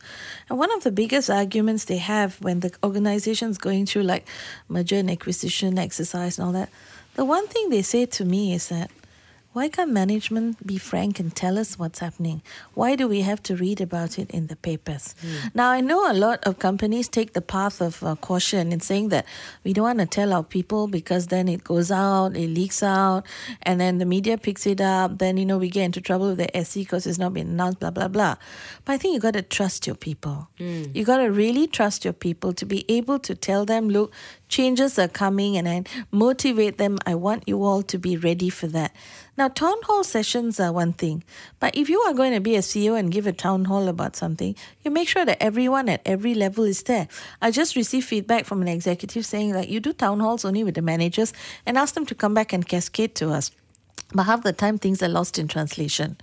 And 0.50 0.60
one 0.60 0.70
of 0.74 0.84
the 0.84 0.92
biggest 0.92 1.30
arguments 1.30 1.86
they 1.86 1.96
have 1.96 2.36
when 2.42 2.60
the 2.60 2.74
organization's 2.84 3.58
going 3.58 3.86
through 3.86 4.04
like 4.04 4.28
merger 4.68 4.98
and 4.98 5.10
acquisition 5.10 5.80
exercise 5.80 6.38
and 6.38 6.46
all 6.46 6.52
that, 6.52 6.68
the 7.14 7.24
one 7.24 7.48
thing 7.48 7.70
they 7.70 7.82
say 7.82 8.06
to 8.08 8.26
me 8.26 8.54
is 8.54 8.68
that 8.68 8.92
why 9.54 9.68
can't 9.68 9.92
management 9.92 10.66
be 10.66 10.78
frank 10.78 11.20
and 11.20 11.36
tell 11.36 11.58
us 11.60 11.78
what's 11.78 12.00
happening? 12.00 12.42
Why 12.74 12.96
do 12.96 13.08
we 13.08 13.22
have 13.22 13.44
to 13.44 13.56
read 13.56 13.82
about 13.82 14.18
it 14.18 14.32
in 14.32 14.48
the 14.48 14.56
papers? 14.56 15.14
Now, 15.54 15.72
I 15.72 15.82
know 15.82 16.10
a 16.10 16.14
lot 16.14 16.40
of 16.46 16.58
companies 16.60 17.10
take 17.10 17.34
the 17.34 17.42
path 17.42 17.82
of 17.82 18.02
uh, 18.02 18.16
caution 18.16 18.72
in 18.72 18.80
saying 18.80 19.10
that 19.10 19.26
we 19.66 19.74
don't 19.74 19.84
want 19.84 20.00
to 20.00 20.06
tell 20.06 20.32
our 20.32 20.44
people 20.44 20.88
because 20.88 21.28
then 21.28 21.50
it 21.50 21.64
goes 21.66 21.92
out, 21.92 22.38
it 22.38 22.48
leaks 22.48 22.82
out, 22.82 23.26
and 23.64 23.82
then 23.82 23.98
the 23.98 24.06
media 24.06 24.38
picks 24.38 24.66
it 24.66 24.80
up. 24.80 25.18
Then, 25.18 25.36
you 25.36 25.46
know, 25.46 25.58
we 25.58 25.70
get 25.70 25.84
into 25.84 26.00
trouble 26.00 26.30
with 26.30 26.38
the 26.38 26.56
SE 26.58 26.82
because 26.82 27.06
it's 27.06 27.20
not 27.20 27.34
been 27.34 27.48
announced, 27.48 27.80
blah, 27.82 27.92
blah, 27.92 28.08
blah. 28.08 28.36
But 28.86 28.94
I 28.94 28.98
think 28.98 29.14
you 29.14 29.20
got 29.20 29.34
to 29.34 29.42
trust 29.42 29.86
your 29.86 29.98
people. 29.98 30.48
You 30.94 31.04
got 31.04 31.18
to 31.18 31.28
really 31.28 31.68
trust 31.68 32.06
your 32.06 32.14
people 32.14 32.54
to 32.54 32.66
be 32.66 32.86
able 32.90 33.20
to 33.20 33.36
tell 33.36 33.66
them, 33.66 33.90
look, 33.90 34.14
changes 34.52 35.00
are 35.00 35.08
coming 35.08 35.58
and 35.58 35.68
I 35.68 35.84
motivate 36.12 36.78
them. 36.78 37.00
I 37.06 37.16
want 37.16 37.48
you 37.48 37.64
all 37.64 37.82
to 37.84 37.98
be 37.98 38.18
ready 38.18 38.50
for 38.50 38.68
that. 38.68 38.94
Now, 39.38 39.48
town 39.48 39.78
hall 39.84 40.04
sessions 40.04 40.60
are 40.60 40.74
one 40.74 40.94
thing, 40.94 41.24
but 41.60 41.76
if 41.76 41.90
you 41.90 42.02
are 42.02 42.14
going 42.14 42.34
to 42.34 42.42
be 42.42 42.56
a 42.56 42.60
CEO 42.60 43.00
and 43.00 43.12
give 43.12 43.26
a 43.26 43.32
town 43.32 43.66
hall 43.66 43.88
about 43.88 44.16
something, 44.16 44.56
you 44.84 44.92
make 44.92 45.08
sure 45.08 45.26
that 45.26 45.42
everyone 45.42 45.88
at 45.90 46.02
every 46.06 46.36
level 46.36 46.66
is 46.66 46.84
there. 46.84 47.08
I 47.42 47.50
just 47.50 47.76
received 47.78 48.06
feedback 48.06 48.46
from 48.46 48.62
an 48.62 48.68
executive 48.68 49.26
saying 49.26 49.54
that 49.54 49.70
you 49.70 49.80
do 49.80 49.94
town 49.94 50.20
halls 50.20 50.46
only 50.46 50.64
with 50.64 50.76
the 50.76 50.82
managers 50.82 51.34
and 51.66 51.78
ask 51.78 51.96
them 51.96 52.06
to 52.08 52.14
come 52.14 52.34
back 52.34 52.52
and 52.54 52.68
cascade 52.68 53.16
to 53.16 53.32
us. 53.32 53.52
But 54.14 54.24
half 54.24 54.44
the 54.44 54.52
time, 54.52 54.78
things 54.78 55.02
are 55.02 55.08
lost 55.08 55.40
in 55.40 55.48
translation. 55.48 56.18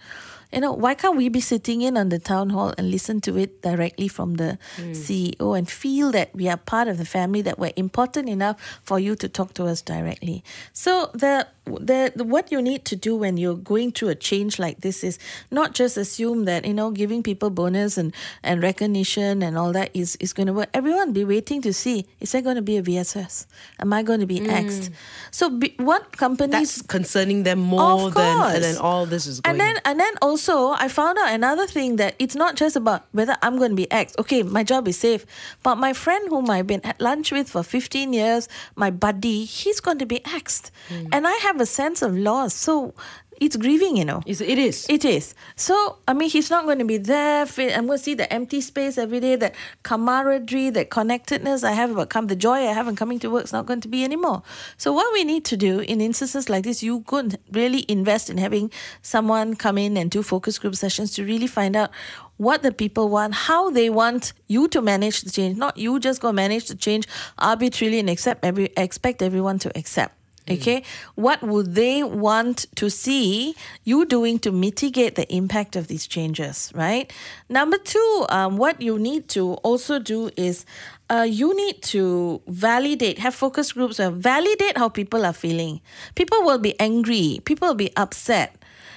You 0.52 0.60
know, 0.60 0.72
why 0.72 0.94
can't 0.94 1.16
we 1.16 1.28
be 1.28 1.40
sitting 1.40 1.82
in 1.82 1.96
on 1.96 2.08
the 2.08 2.18
town 2.18 2.50
hall 2.50 2.72
and 2.78 2.90
listen 2.90 3.20
to 3.22 3.36
it 3.36 3.60
directly 3.60 4.08
from 4.08 4.34
the 4.34 4.58
hmm. 4.76 4.92
CEO 4.92 5.58
and 5.58 5.68
feel 5.68 6.10
that 6.12 6.34
we 6.34 6.48
are 6.48 6.56
part 6.56 6.88
of 6.88 6.96
the 6.96 7.04
family, 7.04 7.42
that 7.42 7.58
we're 7.58 7.72
important 7.76 8.28
enough 8.28 8.56
for 8.82 8.98
you 8.98 9.14
to 9.16 9.28
talk 9.28 9.52
to 9.54 9.64
us 9.64 9.82
directly? 9.82 10.42
So 10.72 11.10
the 11.12 11.46
the, 11.76 12.12
what 12.24 12.50
you 12.50 12.62
need 12.62 12.84
to 12.86 12.96
do 12.96 13.14
when 13.16 13.36
you're 13.36 13.54
going 13.56 13.92
through 13.92 14.08
a 14.08 14.14
change 14.14 14.58
like 14.58 14.80
this 14.80 15.04
is 15.04 15.18
not 15.50 15.74
just 15.74 15.96
assume 15.96 16.44
that 16.46 16.64
you 16.64 16.74
know 16.74 16.90
giving 16.90 17.22
people 17.22 17.50
bonus 17.50 17.98
and 17.98 18.14
and 18.42 18.62
recognition 18.62 19.42
and 19.42 19.58
all 19.58 19.72
that 19.72 19.90
is 19.94 20.16
is 20.16 20.32
going 20.32 20.46
to 20.46 20.52
work. 20.52 20.68
Everyone 20.72 21.12
be 21.12 21.24
waiting 21.24 21.60
to 21.62 21.72
see 21.72 22.06
is 22.20 22.32
there 22.32 22.42
going 22.42 22.56
to 22.56 22.62
be 22.62 22.76
a 22.76 22.82
VSS? 22.82 23.46
Am 23.80 23.92
I 23.92 24.02
going 24.02 24.20
to 24.20 24.26
be 24.26 24.48
axed? 24.48 24.90
So 25.30 25.50
be, 25.50 25.74
what 25.78 26.16
companies 26.16 26.76
That's 26.76 26.82
concerning 26.82 27.42
them 27.42 27.58
more 27.58 28.10
than, 28.10 28.62
than 28.62 28.76
all 28.78 29.06
this 29.06 29.26
is 29.26 29.40
going 29.40 29.52
and 29.52 29.60
then 29.60 29.76
and 29.84 30.00
then 30.00 30.12
also 30.22 30.70
I 30.72 30.88
found 30.88 31.18
out 31.18 31.32
another 31.32 31.66
thing 31.66 31.96
that 31.96 32.14
it's 32.18 32.34
not 32.34 32.56
just 32.56 32.76
about 32.76 33.06
whether 33.12 33.36
I'm 33.42 33.58
going 33.58 33.70
to 33.70 33.76
be 33.76 33.90
axed. 33.90 34.18
Okay, 34.18 34.42
my 34.42 34.62
job 34.64 34.88
is 34.88 34.98
safe, 34.98 35.26
but 35.62 35.76
my 35.76 35.92
friend 35.92 36.28
whom 36.28 36.48
I've 36.50 36.66
been 36.66 36.84
at 36.84 37.00
lunch 37.00 37.32
with 37.32 37.48
for 37.50 37.62
15 37.62 38.12
years, 38.12 38.48
my 38.76 38.90
buddy, 38.90 39.44
he's 39.44 39.80
going 39.80 39.98
to 39.98 40.06
be 40.06 40.24
axed, 40.24 40.70
Hmm. 40.88 41.06
and 41.12 41.26
I 41.26 41.32
have 41.42 41.57
a 41.60 41.66
sense 41.66 42.02
of 42.02 42.16
loss. 42.16 42.54
So 42.54 42.94
it's 43.40 43.56
grieving, 43.56 43.96
you 43.96 44.04
know. 44.04 44.20
Is- 44.26 44.40
It 44.40 44.58
is. 44.58 44.84
It 44.88 45.04
is. 45.04 45.34
So, 45.54 45.98
I 46.08 46.12
mean, 46.12 46.28
he's 46.28 46.50
not 46.50 46.64
going 46.64 46.78
to 46.80 46.84
be 46.84 46.96
there. 46.98 47.46
I'm 47.58 47.86
going 47.86 47.98
to 47.98 48.04
see 48.04 48.14
the 48.14 48.30
empty 48.32 48.60
space 48.60 48.98
every 48.98 49.20
day, 49.20 49.36
that 49.36 49.54
camaraderie, 49.84 50.70
that 50.70 50.90
connectedness 50.90 51.62
I 51.62 51.72
have 51.72 51.90
about 51.92 52.10
come, 52.10 52.26
the 52.26 52.36
joy 52.36 52.66
I 52.68 52.72
have 52.72 52.88
in 52.88 52.96
coming 52.96 53.18
to 53.20 53.30
work 53.30 53.44
is 53.44 53.52
not 53.52 53.66
going 53.66 53.80
to 53.82 53.88
be 53.88 54.02
anymore. 54.02 54.42
So, 54.76 54.92
what 54.92 55.12
we 55.12 55.22
need 55.24 55.44
to 55.46 55.56
do 55.56 55.78
in 55.80 56.00
instances 56.00 56.48
like 56.48 56.64
this, 56.64 56.82
you 56.82 57.02
could 57.02 57.38
really 57.52 57.84
invest 57.88 58.28
in 58.28 58.38
having 58.38 58.72
someone 59.02 59.54
come 59.54 59.78
in 59.78 59.96
and 59.96 60.10
do 60.10 60.22
focus 60.22 60.58
group 60.58 60.74
sessions 60.74 61.12
to 61.14 61.24
really 61.24 61.46
find 61.46 61.76
out 61.76 61.90
what 62.38 62.62
the 62.62 62.72
people 62.72 63.08
want, 63.08 63.34
how 63.34 63.70
they 63.70 63.88
want 63.90 64.32
you 64.48 64.68
to 64.68 64.80
manage 64.82 65.22
the 65.22 65.30
change, 65.30 65.56
not 65.56 65.76
you 65.76 65.98
just 66.00 66.20
go 66.20 66.32
manage 66.32 66.66
the 66.68 66.74
change 66.74 67.06
arbitrarily 67.38 67.98
and 68.00 68.10
accept 68.10 68.44
every 68.44 68.66
expect 68.76 69.22
everyone 69.22 69.58
to 69.60 69.70
accept. 69.78 70.14
Okay, 70.50 70.82
what 71.14 71.42
would 71.42 71.74
they 71.74 72.02
want 72.02 72.66
to 72.76 72.88
see 72.90 73.54
you 73.84 74.04
doing 74.04 74.38
to 74.40 74.52
mitigate 74.52 75.14
the 75.14 75.30
impact 75.32 75.76
of 75.76 75.88
these 75.88 76.06
changes, 76.06 76.72
right? 76.74 77.12
Number 77.48 77.78
two, 77.78 78.26
um, 78.28 78.56
what 78.56 78.80
you 78.80 78.98
need 78.98 79.28
to 79.30 79.54
also 79.62 79.98
do 79.98 80.30
is 80.36 80.64
uh, 81.10 81.26
you 81.28 81.54
need 81.56 81.82
to 81.82 82.40
validate, 82.46 83.18
have 83.18 83.34
focus 83.34 83.72
groups 83.72 83.98
where 83.98 84.10
validate 84.10 84.76
how 84.76 84.88
people 84.88 85.24
are 85.24 85.32
feeling. 85.32 85.80
People 86.14 86.42
will 86.42 86.58
be 86.58 86.78
angry, 86.80 87.40
people 87.44 87.68
will 87.68 87.74
be 87.74 87.92
upset. 87.96 88.54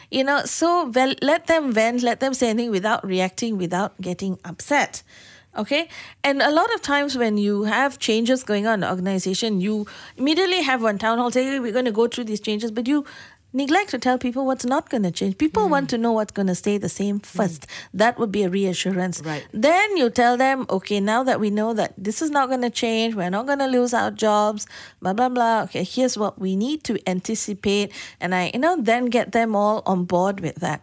You 0.09 0.25
know, 0.25 0.43
so 0.43 0.91
let 1.21 1.47
them 1.47 1.71
vent, 1.71 2.03
let 2.03 2.19
them 2.19 2.33
say 2.33 2.49
anything 2.49 2.71
without 2.71 3.05
reacting, 3.05 3.57
without 3.57 3.99
getting 4.01 4.37
upset. 4.43 5.03
Okay. 5.57 5.89
And 6.23 6.41
a 6.41 6.51
lot 6.51 6.73
of 6.73 6.81
times 6.81 7.17
when 7.17 7.37
you 7.37 7.63
have 7.63 7.99
changes 7.99 8.43
going 8.43 8.67
on 8.67 8.75
in 8.75 8.79
the 8.81 8.89
organization, 8.89 9.59
you 9.59 9.85
immediately 10.17 10.61
have 10.61 10.81
one 10.81 10.97
town 10.97 11.17
hall 11.17 11.31
say, 11.31 11.43
hey, 11.43 11.59
we're 11.59 11.73
going 11.73 11.85
to 11.85 11.91
go 11.91 12.07
through 12.07 12.25
these 12.25 12.39
changes, 12.39 12.71
but 12.71 12.87
you 12.87 13.05
neglect 13.53 13.89
to 13.89 13.99
tell 13.99 14.17
people 14.17 14.45
what's 14.45 14.65
not 14.65 14.89
going 14.89 15.03
to 15.03 15.11
change. 15.11 15.37
People 15.37 15.67
want 15.67 15.85
hmm. 15.85 15.95
to 15.95 15.97
know 15.97 16.11
what's 16.13 16.31
going 16.31 16.47
to 16.47 16.55
stay 16.55 16.77
the 16.77 16.89
same 16.89 17.17
hmm. 17.17 17.23
first. 17.23 17.67
That 17.93 18.17
would 18.17 18.31
be 18.31 18.43
a 18.43 18.49
reassurance. 18.49 19.21
Right. 19.21 19.45
Then 19.51 19.97
you 19.97 20.09
tell 20.09 20.37
them, 20.37 20.65
okay, 20.69 20.99
now 20.99 21.23
that 21.23 21.39
we 21.39 21.49
know 21.49 21.73
that 21.73 21.93
this 21.97 22.21
is 22.21 22.29
not 22.31 22.47
going 22.47 22.61
to 22.61 22.69
change, 22.69 23.15
we're 23.15 23.29
not 23.29 23.45
going 23.45 23.59
to 23.59 23.67
lose 23.67 23.93
our 23.93 24.11
jobs, 24.11 24.67
blah, 25.01 25.13
blah, 25.13 25.29
blah. 25.29 25.63
Okay, 25.63 25.83
here's 25.83 26.17
what 26.17 26.39
we 26.39 26.55
need 26.55 26.83
to 26.85 26.97
anticipate. 27.07 27.91
And 28.19 28.33
I, 28.33 28.51
you 28.53 28.59
know, 28.59 28.77
then 28.79 29.05
get 29.05 29.31
them 29.31 29.55
all 29.55 29.83
on 29.85 30.05
board 30.05 30.39
with 30.39 30.55
that. 30.55 30.81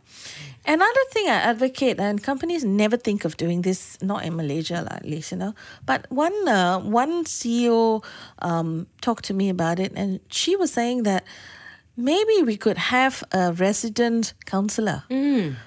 Another 0.68 1.00
thing 1.12 1.26
I 1.28 1.36
advocate, 1.36 1.98
and 1.98 2.22
companies 2.22 2.62
never 2.62 2.98
think 2.98 3.24
of 3.24 3.38
doing 3.38 3.62
this, 3.62 3.96
not 4.02 4.26
in 4.26 4.36
Malaysia 4.36 4.86
at 4.90 5.02
least, 5.02 5.32
you 5.32 5.38
know. 5.38 5.54
But 5.86 6.04
one 6.10 6.46
uh, 6.46 6.78
one 6.80 7.24
CEO 7.24 8.04
um, 8.40 8.86
talked 9.00 9.24
to 9.24 9.34
me 9.34 9.48
about 9.48 9.80
it, 9.80 9.92
and 9.96 10.20
she 10.28 10.56
was 10.56 10.70
saying 10.70 11.04
that 11.04 11.24
maybe 11.98 12.42
we 12.44 12.56
could 12.56 12.78
have 12.78 13.24
a 13.32 13.52
resident 13.54 14.32
counselor. 14.46 15.02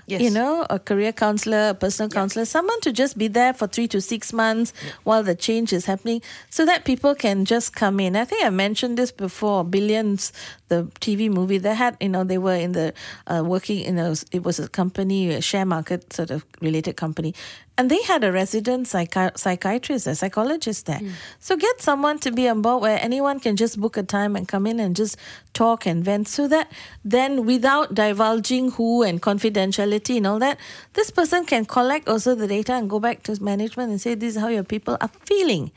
yes. 0.08 0.22
You 0.22 0.30
know, 0.30 0.66
a 0.70 0.80
career 0.80 1.12
counselor, 1.12 1.70
a 1.70 1.74
personal 1.74 2.10
counselor, 2.10 2.46
someone 2.46 2.80
to 2.82 2.94
just 2.94 3.18
be 3.18 3.28
there 3.28 3.54
for 3.54 3.68
three 3.68 3.88
to 3.90 4.00
six 4.00 4.32
months 4.32 4.72
while 5.04 5.24
the 5.24 5.36
change 5.36 5.74
is 5.74 5.86
happening 5.86 6.22
so 6.50 6.66
that 6.66 6.86
people 6.86 7.14
can 7.16 7.44
just 7.44 7.76
come 7.76 8.00
in. 8.00 8.16
I 8.16 8.24
think 8.24 8.46
I 8.46 8.50
mentioned 8.50 8.98
this 8.98 9.12
before 9.12 9.66
Billions, 9.66 10.32
the 10.70 10.84
TV 11.02 11.30
movie, 11.30 11.58
they 11.58 11.76
had, 11.76 11.98
you 12.00 12.08
know, 12.08 12.24
they 12.24 12.38
were 12.38 12.56
in 12.56 12.72
the 12.72 12.94
uh, 13.28 13.44
working 13.46 13.82
in 13.82 14.00
a, 14.00 14.16
it 14.32 14.44
was 14.44 14.58
a 14.58 14.70
company, 14.70 15.34
a 15.34 15.42
share 15.42 15.66
market 15.66 16.14
sort 16.14 16.32
of 16.32 16.46
related 16.62 16.96
company. 16.96 17.36
And 17.82 17.90
they 17.90 18.02
had 18.04 18.24
a 18.24 18.32
resident 18.32 18.86
psychi- 18.86 19.36
psychiatrist, 19.36 20.06
a 20.06 20.14
psychologist 20.14 20.86
there. 20.86 21.02
So 21.40 21.58
get 21.58 21.82
someone 21.82 22.20
to 22.20 22.32
be 22.32 22.48
on 22.48 22.62
board 22.62 22.84
where 22.84 23.00
anyone 23.02 23.40
can 23.40 23.56
just 23.56 23.80
book 23.82 23.98
a 23.98 24.04
time 24.04 24.36
and 24.36 24.48
come 24.48 24.68
in 24.68 24.80
and 24.80 24.96
just 24.96 25.18
talk 25.54 25.88
and 25.88 26.06
vent 26.06 26.28
so 26.28 26.48
that 26.48 26.72
then 27.04 27.44
without 27.44 27.96
divulging 27.96 28.70
who 28.78 29.02
and 29.02 29.20
confidentiality 29.20 30.18
and 30.18 30.28
all 30.28 30.38
that, 30.38 30.60
this 30.94 31.10
person 31.10 31.44
can 31.44 31.66
collect 31.66 32.08
also 32.08 32.36
the 32.36 32.48
data 32.48 32.74
and 32.74 32.88
go 32.88 33.00
back 33.00 33.24
to 33.24 33.44
management 33.44 33.90
and 33.90 34.00
say 34.00 34.14
this 34.14 34.36
is 34.36 34.42
how 34.42 34.48
your 34.48 34.64
people 34.64 34.96
are 35.02 35.10
feeling. 35.26 35.72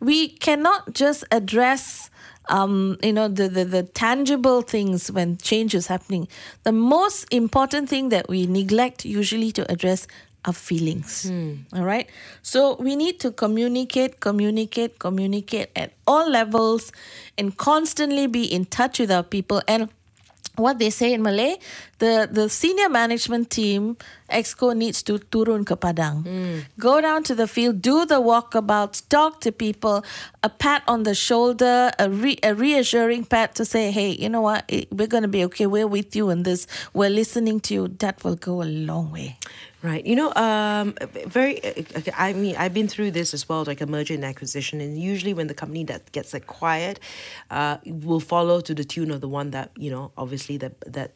We 0.00 0.30
cannot 0.30 0.92
just 0.92 1.22
address 1.30 2.10
um, 2.48 2.98
you 3.02 3.12
know 3.12 3.28
the, 3.28 3.48
the 3.48 3.64
the 3.64 3.82
tangible 3.84 4.60
things 4.60 5.10
when 5.10 5.38
change 5.38 5.74
is 5.74 5.86
happening. 5.86 6.28
The 6.64 6.72
most 6.72 7.26
important 7.30 7.88
thing 7.88 8.10
that 8.10 8.28
we 8.28 8.46
neglect 8.46 9.04
usually 9.06 9.50
to 9.52 9.62
address 9.72 10.06
are 10.44 10.52
feelings. 10.52 11.28
Hmm. 11.28 11.54
All 11.72 11.84
right. 11.84 12.08
So 12.42 12.76
we 12.76 12.96
need 12.96 13.20
to 13.20 13.30
communicate, 13.30 14.20
communicate, 14.20 14.98
communicate 14.98 15.70
at 15.76 15.92
all 16.06 16.28
levels, 16.28 16.92
and 17.38 17.56
constantly 17.56 18.26
be 18.26 18.44
in 18.44 18.66
touch 18.66 18.98
with 18.98 19.10
our 19.10 19.22
people 19.22 19.62
and 19.66 19.88
what 20.56 20.78
they 20.78 20.90
say 20.90 21.12
in 21.12 21.22
Malay, 21.22 21.56
the, 21.98 22.28
the 22.30 22.48
senior 22.48 22.88
management 22.88 23.50
team, 23.50 23.96
EXCO 24.30 24.76
needs 24.76 25.02
to 25.02 25.18
turun 25.18 25.64
ke 25.64 25.78
Padang. 25.78 26.64
Go 26.78 27.00
down 27.00 27.22
to 27.24 27.34
the 27.34 27.46
field, 27.46 27.82
do 27.82 28.06
the 28.06 28.20
walkabouts, 28.20 29.08
talk 29.08 29.40
to 29.40 29.52
people, 29.52 30.04
a 30.42 30.48
pat 30.48 30.82
on 30.88 31.02
the 31.02 31.14
shoulder, 31.14 31.90
a, 31.98 32.08
re, 32.08 32.38
a 32.42 32.54
reassuring 32.54 33.24
pat 33.24 33.54
to 33.54 33.64
say, 33.64 33.90
hey, 33.90 34.10
you 34.10 34.28
know 34.28 34.40
what, 34.40 34.70
we're 34.90 35.06
going 35.06 35.22
to 35.22 35.28
be 35.28 35.44
okay. 35.44 35.66
We're 35.66 35.86
with 35.86 36.16
you 36.16 36.30
in 36.30 36.42
this. 36.42 36.66
We're 36.92 37.10
listening 37.10 37.60
to 37.60 37.74
you. 37.74 37.88
That 37.98 38.24
will 38.24 38.36
go 38.36 38.62
a 38.62 38.64
long 38.64 39.12
way. 39.12 39.38
Right. 39.82 40.06
You 40.06 40.16
know, 40.16 40.32
um, 40.32 40.94
very. 41.26 41.60
I 42.16 42.32
mean, 42.32 42.56
I've 42.56 42.72
been 42.72 42.88
through 42.88 43.10
this 43.10 43.34
as 43.34 43.46
well, 43.46 43.64
like 43.66 43.82
a 43.82 43.86
merger 43.86 44.14
and 44.14 44.24
acquisition, 44.24 44.80
and 44.80 44.98
usually 44.98 45.34
when 45.34 45.46
the 45.46 45.52
company 45.52 45.84
that 45.84 46.10
gets 46.12 46.32
acquired, 46.32 46.98
uh, 47.50 47.76
will 47.84 48.20
follow 48.20 48.62
to 48.62 48.74
the 48.74 48.84
tune 48.84 49.10
of 49.10 49.20
the 49.20 49.28
one 49.28 49.50
that 49.50 49.72
you 49.76 49.90
know, 49.90 50.10
obviously 50.16 50.56
that 50.56 50.80
that 50.90 51.12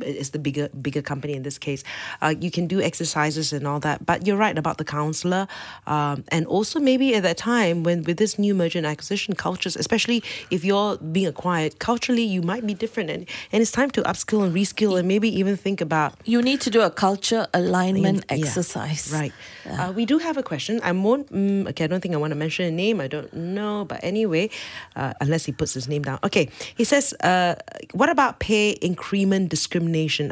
is 0.00 0.30
the 0.30 0.38
bigger 0.38 0.68
bigger 0.80 1.02
company 1.02 1.34
in 1.34 1.42
this 1.42 1.58
case. 1.58 1.82
Uh, 2.22 2.34
you 2.40 2.50
can 2.50 2.66
do 2.66 2.80
exercises 2.80 3.52
and 3.52 3.66
all 3.66 3.80
that, 3.80 4.06
but 4.06 4.26
you're 4.26 4.36
right 4.36 4.56
about 4.56 4.78
the 4.78 4.84
counselor, 4.84 5.48
um, 5.86 6.24
and 6.28 6.46
also 6.46 6.78
maybe 6.78 7.14
at 7.14 7.22
that 7.22 7.36
time 7.36 7.82
when 7.82 8.02
with 8.04 8.16
this 8.16 8.38
new 8.38 8.54
merger 8.54 8.78
and 8.78 8.86
acquisition 8.86 9.34
cultures, 9.34 9.76
especially 9.76 10.22
if 10.50 10.64
you're 10.64 10.96
being 10.98 11.26
acquired 11.26 11.78
culturally, 11.78 12.22
you 12.22 12.42
might 12.42 12.66
be 12.66 12.74
different, 12.74 13.10
and 13.10 13.26
and 13.52 13.62
it's 13.62 13.72
time 13.72 13.90
to 13.90 14.02
upskill 14.02 14.44
and 14.44 14.54
reskill, 14.54 14.98
and 14.98 15.08
maybe 15.08 15.28
even 15.28 15.56
think 15.56 15.80
about 15.80 16.14
You 16.24 16.42
need 16.42 16.60
to 16.62 16.70
do 16.70 16.80
a 16.82 16.90
culture 16.90 17.46
alignment 17.52 18.24
yeah, 18.30 18.36
exercise. 18.38 19.10
Right. 19.12 19.32
Uh, 19.68 19.92
we 19.94 20.06
do 20.06 20.18
have 20.18 20.36
a 20.36 20.42
question. 20.42 20.80
I 20.82 20.92
won't. 20.92 21.32
Mm, 21.32 21.68
okay, 21.70 21.84
I 21.84 21.86
don't 21.86 22.00
think 22.00 22.14
I 22.14 22.18
want 22.18 22.30
to 22.32 22.36
mention 22.38 22.66
a 22.66 22.70
name. 22.70 23.00
I 23.00 23.08
don't 23.08 23.32
know, 23.34 23.84
but 23.84 24.00
anyway, 24.02 24.50
uh, 24.96 25.12
unless 25.20 25.44
he 25.44 25.52
puts 25.52 25.74
his 25.74 25.88
name 25.88 26.02
down. 26.02 26.18
Okay. 26.22 26.48
He 26.76 26.84
says, 26.84 27.14
uh, 27.22 27.54
"What 27.92 28.08
about 28.08 28.38
pay 28.38 28.70
increment 28.80 29.48
discrimination? 29.50 29.79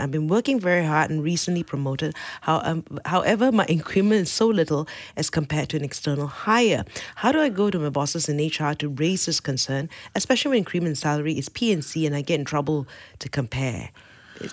I've 0.00 0.10
been 0.10 0.28
working 0.28 0.60
very 0.60 0.84
hard 0.84 1.10
and 1.10 1.22
recently 1.22 1.62
promoted. 1.62 2.14
How, 2.42 2.60
um, 2.64 2.84
however, 3.04 3.50
my 3.52 3.64
increment 3.68 4.22
is 4.22 4.30
so 4.30 4.46
little 4.46 4.88
as 5.16 5.30
compared 5.30 5.68
to 5.70 5.76
an 5.76 5.84
external 5.84 6.26
hire. 6.26 6.84
How 7.16 7.32
do 7.32 7.40
I 7.40 7.48
go 7.48 7.70
to 7.70 7.78
my 7.78 7.90
bosses 7.90 8.28
in 8.28 8.38
HR 8.38 8.74
to 8.74 8.88
raise 8.88 9.26
this 9.26 9.40
concern, 9.40 9.88
especially 10.14 10.50
when 10.50 10.58
increment 10.58 10.98
salary 10.98 11.38
is 11.38 11.48
PNC 11.48 12.06
and 12.06 12.14
I 12.14 12.22
get 12.22 12.38
in 12.38 12.44
trouble 12.44 12.86
to 13.18 13.28
compare?" 13.28 13.90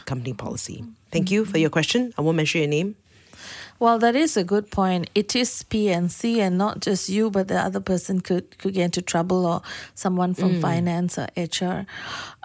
Company 0.05 0.33
policy. 0.33 0.83
Thank 1.11 1.29
you 1.29 1.45
for 1.45 1.59
your 1.59 1.69
question. 1.69 2.13
I 2.17 2.21
won't 2.21 2.37
mention 2.37 2.61
your 2.61 2.69
name. 2.69 2.95
Well, 3.79 3.99
that 3.99 4.15
is 4.15 4.37
a 4.37 4.43
good 4.43 4.71
point. 4.71 5.09
It 5.15 5.35
is 5.35 5.63
PNC 5.69 6.37
and 6.37 6.57
not 6.57 6.79
just 6.79 7.09
you, 7.09 7.29
but 7.29 7.47
the 7.49 7.57
other 7.59 7.79
person 7.81 8.21
could, 8.21 8.57
could 8.57 8.73
get 8.73 8.85
into 8.85 9.01
trouble 9.01 9.45
or 9.45 9.61
someone 9.95 10.33
from 10.33 10.61
finance 10.61 11.17
or 11.17 11.27
HR. 11.35 11.85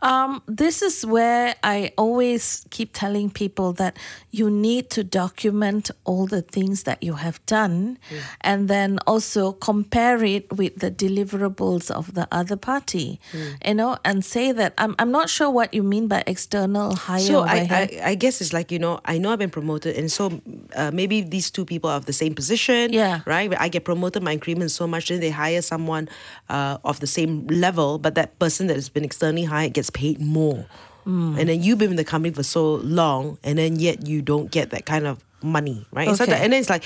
Um, 0.02 0.42
this 0.46 0.80
is 0.82 1.04
where 1.04 1.54
I 1.62 1.92
always 1.98 2.64
keep 2.70 2.92
telling 2.94 3.30
people 3.30 3.72
that 3.74 3.98
you 4.30 4.48
need 4.50 4.88
to 4.90 5.04
document 5.04 5.90
all 6.04 6.26
the 6.26 6.40
things 6.42 6.84
that 6.84 7.02
you 7.02 7.14
have 7.14 7.44
done 7.46 7.98
and 8.40 8.66
then 8.68 8.98
also 9.06 9.52
compare 9.52 10.24
it 10.24 10.50
with 10.56 10.76
the 10.80 10.90
deliverables 10.90 11.90
of 11.90 12.14
the 12.14 12.26
other 12.32 12.56
party, 12.56 13.20
you 13.64 13.74
know, 13.74 13.98
and 14.04 14.24
say 14.24 14.52
that 14.52 14.72
I'm, 14.78 14.94
I'm 14.98 15.10
not 15.10 15.28
sure 15.28 15.50
what 15.50 15.74
you 15.74 15.82
mean 15.82 16.08
by 16.08 16.24
external 16.26 16.94
hire. 16.94 17.20
So 17.20 17.40
I. 17.42 17.68
I, 17.70 18.00
I 18.10 18.14
guess 18.14 18.40
it's 18.40 18.52
like 18.52 18.72
you 18.72 18.78
know 18.78 19.00
I 19.04 19.18
know 19.18 19.32
I've 19.32 19.38
been 19.38 19.50
promoted, 19.50 19.96
and 19.96 20.10
so 20.10 20.40
uh, 20.74 20.90
maybe 20.92 21.19
these 21.28 21.50
two 21.50 21.64
people 21.64 21.90
are 21.90 21.96
of 21.96 22.06
the 22.06 22.12
same 22.12 22.34
position, 22.34 22.92
Yeah. 22.92 23.20
right? 23.26 23.50
But 23.50 23.60
I 23.60 23.68
get 23.68 23.84
promoted, 23.84 24.22
my 24.22 24.32
increment 24.32 24.70
so 24.70 24.86
much, 24.86 25.08
then 25.08 25.20
they 25.20 25.30
hire 25.30 25.60
someone 25.62 26.08
uh, 26.48 26.78
of 26.84 27.00
the 27.00 27.06
same 27.06 27.46
level, 27.48 27.98
but 27.98 28.14
that 28.14 28.38
person 28.38 28.66
that 28.68 28.76
has 28.76 28.88
been 28.88 29.04
externally 29.04 29.44
hired 29.44 29.74
gets 29.74 29.90
paid 29.90 30.20
more, 30.20 30.66
Hmm. 31.04 31.36
and 31.38 31.48
then 31.48 31.62
you've 31.62 31.78
been 31.78 31.90
in 31.90 31.96
the 31.96 32.04
company 32.04 32.32
for 32.34 32.42
so 32.42 32.74
long, 32.84 33.38
and 33.42 33.58
then 33.58 33.78
yet 33.80 34.06
you 34.06 34.20
don't 34.22 34.50
get 34.50 34.70
that 34.70 34.84
kind 34.84 35.06
of 35.06 35.18
money, 35.42 35.86
right? 35.92 36.14
So 36.16 36.24
Okay. 36.24 36.34
and 36.34 36.52
then 36.52 36.60
it's 36.60 36.68
like, 36.68 36.84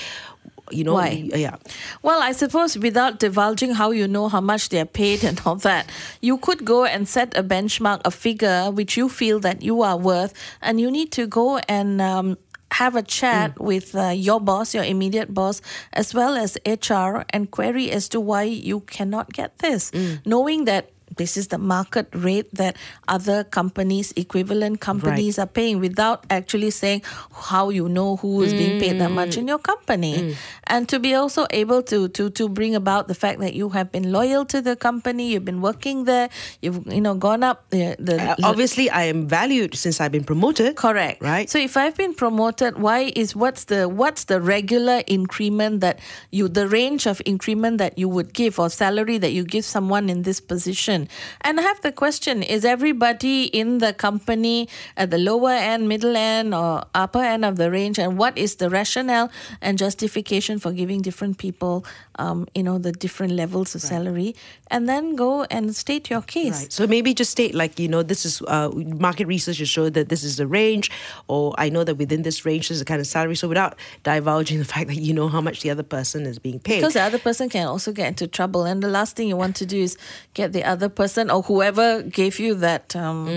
you 0.71 0.83
know, 0.83 0.93
Why? 0.93 1.29
yeah. 1.35 1.57
Well, 2.01 2.21
I 2.23 2.31
suppose 2.31 2.75
without 2.77 3.19
divulging 3.19 3.75
how 3.75 3.91
you 3.91 4.07
know 4.07 4.29
how 4.29 4.41
much 4.41 4.69
they're 4.69 4.85
paid 4.87 5.23
and 5.23 5.39
all 5.45 5.57
that, 5.57 5.85
you 6.21 6.37
could 6.39 6.63
go 6.65 6.85
and 6.85 7.07
set 7.07 7.37
a 7.37 7.43
benchmark, 7.43 8.01
a 8.05 8.09
figure 8.09 8.71
which 8.71 8.97
you 8.97 9.09
feel 9.09 9.39
that 9.41 9.61
you 9.61 9.83
are 9.83 9.97
worth, 9.97 10.33
and 10.61 10.79
you 10.79 10.89
need 10.89 11.11
to 11.11 11.27
go 11.27 11.57
and 11.67 12.01
um, 12.01 12.37
have 12.71 12.95
a 12.95 13.01
chat 13.03 13.55
Mm. 13.55 13.63
with 13.65 13.95
uh, 13.95 14.09
your 14.09 14.39
boss, 14.41 14.73
your 14.73 14.83
immediate 14.83 15.33
boss, 15.33 15.61
as 15.93 16.13
well 16.13 16.35
as 16.35 16.57
HR, 16.65 17.23
and 17.29 17.49
query 17.51 17.91
as 17.91 18.09
to 18.09 18.19
why 18.19 18.43
you 18.43 18.81
cannot 18.81 19.31
get 19.33 19.57
this, 19.59 19.91
Mm. 19.91 20.19
knowing 20.25 20.65
that. 20.65 20.89
This 21.17 21.37
is 21.37 21.47
the 21.49 21.57
market 21.57 22.07
rate 22.13 22.49
that 22.55 22.77
other 23.07 23.43
companies, 23.43 24.11
equivalent 24.17 24.81
companies, 24.81 25.37
are 25.37 25.45
paying 25.47 25.79
without 25.79 26.25
actually 26.29 26.71
saying 26.71 27.03
how 27.31 27.69
you 27.69 27.87
know 27.87 28.17
who 28.17 28.41
is 28.41 28.53
being 28.53 28.79
paid 28.81 28.99
that 28.99 29.11
much 29.11 29.37
in 29.37 29.47
your 29.47 29.59
company. 29.59 30.35
And 30.65 30.89
to 30.89 30.99
be 30.99 31.13
also 31.13 31.45
able 31.51 31.83
to, 31.83 32.09
to 32.09 32.29
to 32.31 32.49
bring 32.49 32.73
about 32.75 33.07
the 33.07 33.13
fact 33.13 33.39
that 33.39 33.53
you 33.53 33.69
have 33.69 33.91
been 33.91 34.11
loyal 34.11 34.45
to 34.49 34.61
the 34.61 34.75
company, 34.75 35.31
you've 35.31 35.45
been 35.45 35.61
working 35.61 36.05
there, 36.09 36.27
you've 36.61 36.81
you 36.87 37.01
know 37.01 37.13
gone 37.13 37.43
up 37.43 37.69
the, 37.69 37.95
the 37.99 38.17
Uh, 38.17 38.35
obviously, 38.43 38.89
I 38.89 39.03
am 39.03 39.27
valued 39.29 39.75
since 39.75 40.01
I've 40.01 40.11
been 40.11 40.25
promoted. 40.25 40.75
Correct. 40.75 41.21
Right. 41.21 41.49
So 41.49 41.59
if 41.59 41.77
I've 41.77 41.95
been 41.95 42.15
promoted, 42.15 42.81
why 42.81 43.13
is 43.15 43.35
what's 43.35 43.65
the 43.65 43.87
what's 43.87 44.25
the 44.25 44.41
regular 44.41 45.03
increment 45.05 45.81
that 45.85 45.99
you 46.31 46.49
the 46.49 46.67
range 46.67 47.05
of 47.05 47.21
increment 47.25 47.77
that 47.77 47.93
you 48.01 48.09
would 48.09 48.33
give 48.33 48.57
or 48.59 48.69
salary 48.73 49.17
that 49.19 49.31
you 49.37 49.43
give 49.45 49.63
someone 49.63 50.09
in 50.09 50.23
this 50.23 50.41
position? 50.41 50.94
And 51.41 51.59
I 51.59 51.63
have 51.63 51.81
the 51.81 51.91
question: 51.91 52.43
Is 52.43 52.63
everybody 52.65 53.45
in 53.45 53.79
the 53.79 53.93
company 53.93 54.67
at 54.95 55.11
the 55.11 55.17
lower 55.17 55.51
end, 55.51 55.87
middle 55.87 56.15
end, 56.15 56.53
or 56.53 56.83
upper 56.93 57.23
end 57.23 57.43
of 57.45 57.55
the 57.57 57.69
range? 57.69 57.99
And 57.99 58.17
what 58.17 58.37
is 58.37 58.55
the 58.55 58.69
rationale 58.69 59.29
and 59.61 59.77
justification 59.77 60.59
for 60.59 60.71
giving 60.71 61.01
different 61.01 61.37
people, 61.37 61.85
um, 62.17 62.47
you 62.55 62.63
know, 62.63 62.77
the 62.77 62.91
different 62.91 63.33
levels 63.33 63.75
of 63.75 63.81
salary? 63.81 64.35
And 64.71 64.89
then 64.89 65.15
go 65.15 65.43
and 65.43 65.75
state 65.75 66.09
your 66.09 66.21
case. 66.21 66.61
Right. 66.61 66.73
So 66.73 66.87
maybe 66.87 67.13
just 67.13 67.31
state 67.31 67.53
like 67.53 67.79
you 67.79 67.87
know 67.87 68.03
this 68.03 68.25
is 68.25 68.41
uh, 68.47 68.69
market 69.09 69.27
research 69.27 69.59
has 69.59 69.69
showed 69.69 69.93
that 69.93 70.09
this 70.09 70.23
is 70.23 70.37
the 70.37 70.47
range, 70.47 70.91
or 71.27 71.53
I 71.57 71.69
know 71.69 71.83
that 71.83 71.95
within 71.95 72.23
this 72.23 72.45
range 72.45 72.69
this 72.69 72.75
is 72.75 72.79
the 72.79 72.85
kind 72.85 73.01
of 73.01 73.07
salary. 73.07 73.35
So 73.35 73.47
without 73.47 73.75
divulging 74.03 74.59
the 74.63 74.65
fact 74.65 74.87
that 74.87 74.95
you 74.95 75.13
know 75.13 75.27
how 75.27 75.41
much 75.41 75.61
the 75.61 75.69
other 75.69 75.83
person 75.83 76.25
is 76.25 76.39
being 76.39 76.59
paid. 76.59 76.77
Because 76.77 76.93
the 76.93 77.01
other 77.01 77.19
person 77.19 77.49
can 77.49 77.67
also 77.67 77.91
get 77.91 78.07
into 78.07 78.27
trouble, 78.27 78.63
and 78.63 78.81
the 78.81 78.87
last 78.89 79.15
thing 79.15 79.27
you 79.27 79.37
want 79.37 79.55
to 79.57 79.65
do 79.65 79.77
is 79.77 79.97
get 80.33 80.53
the 80.53 80.63
other 80.63 80.84
person 80.89 81.29
or 81.31 81.41
whoever 81.43 82.01
gave 82.03 82.39
you 82.39 82.55
that 82.55 82.95
um, 82.95 83.27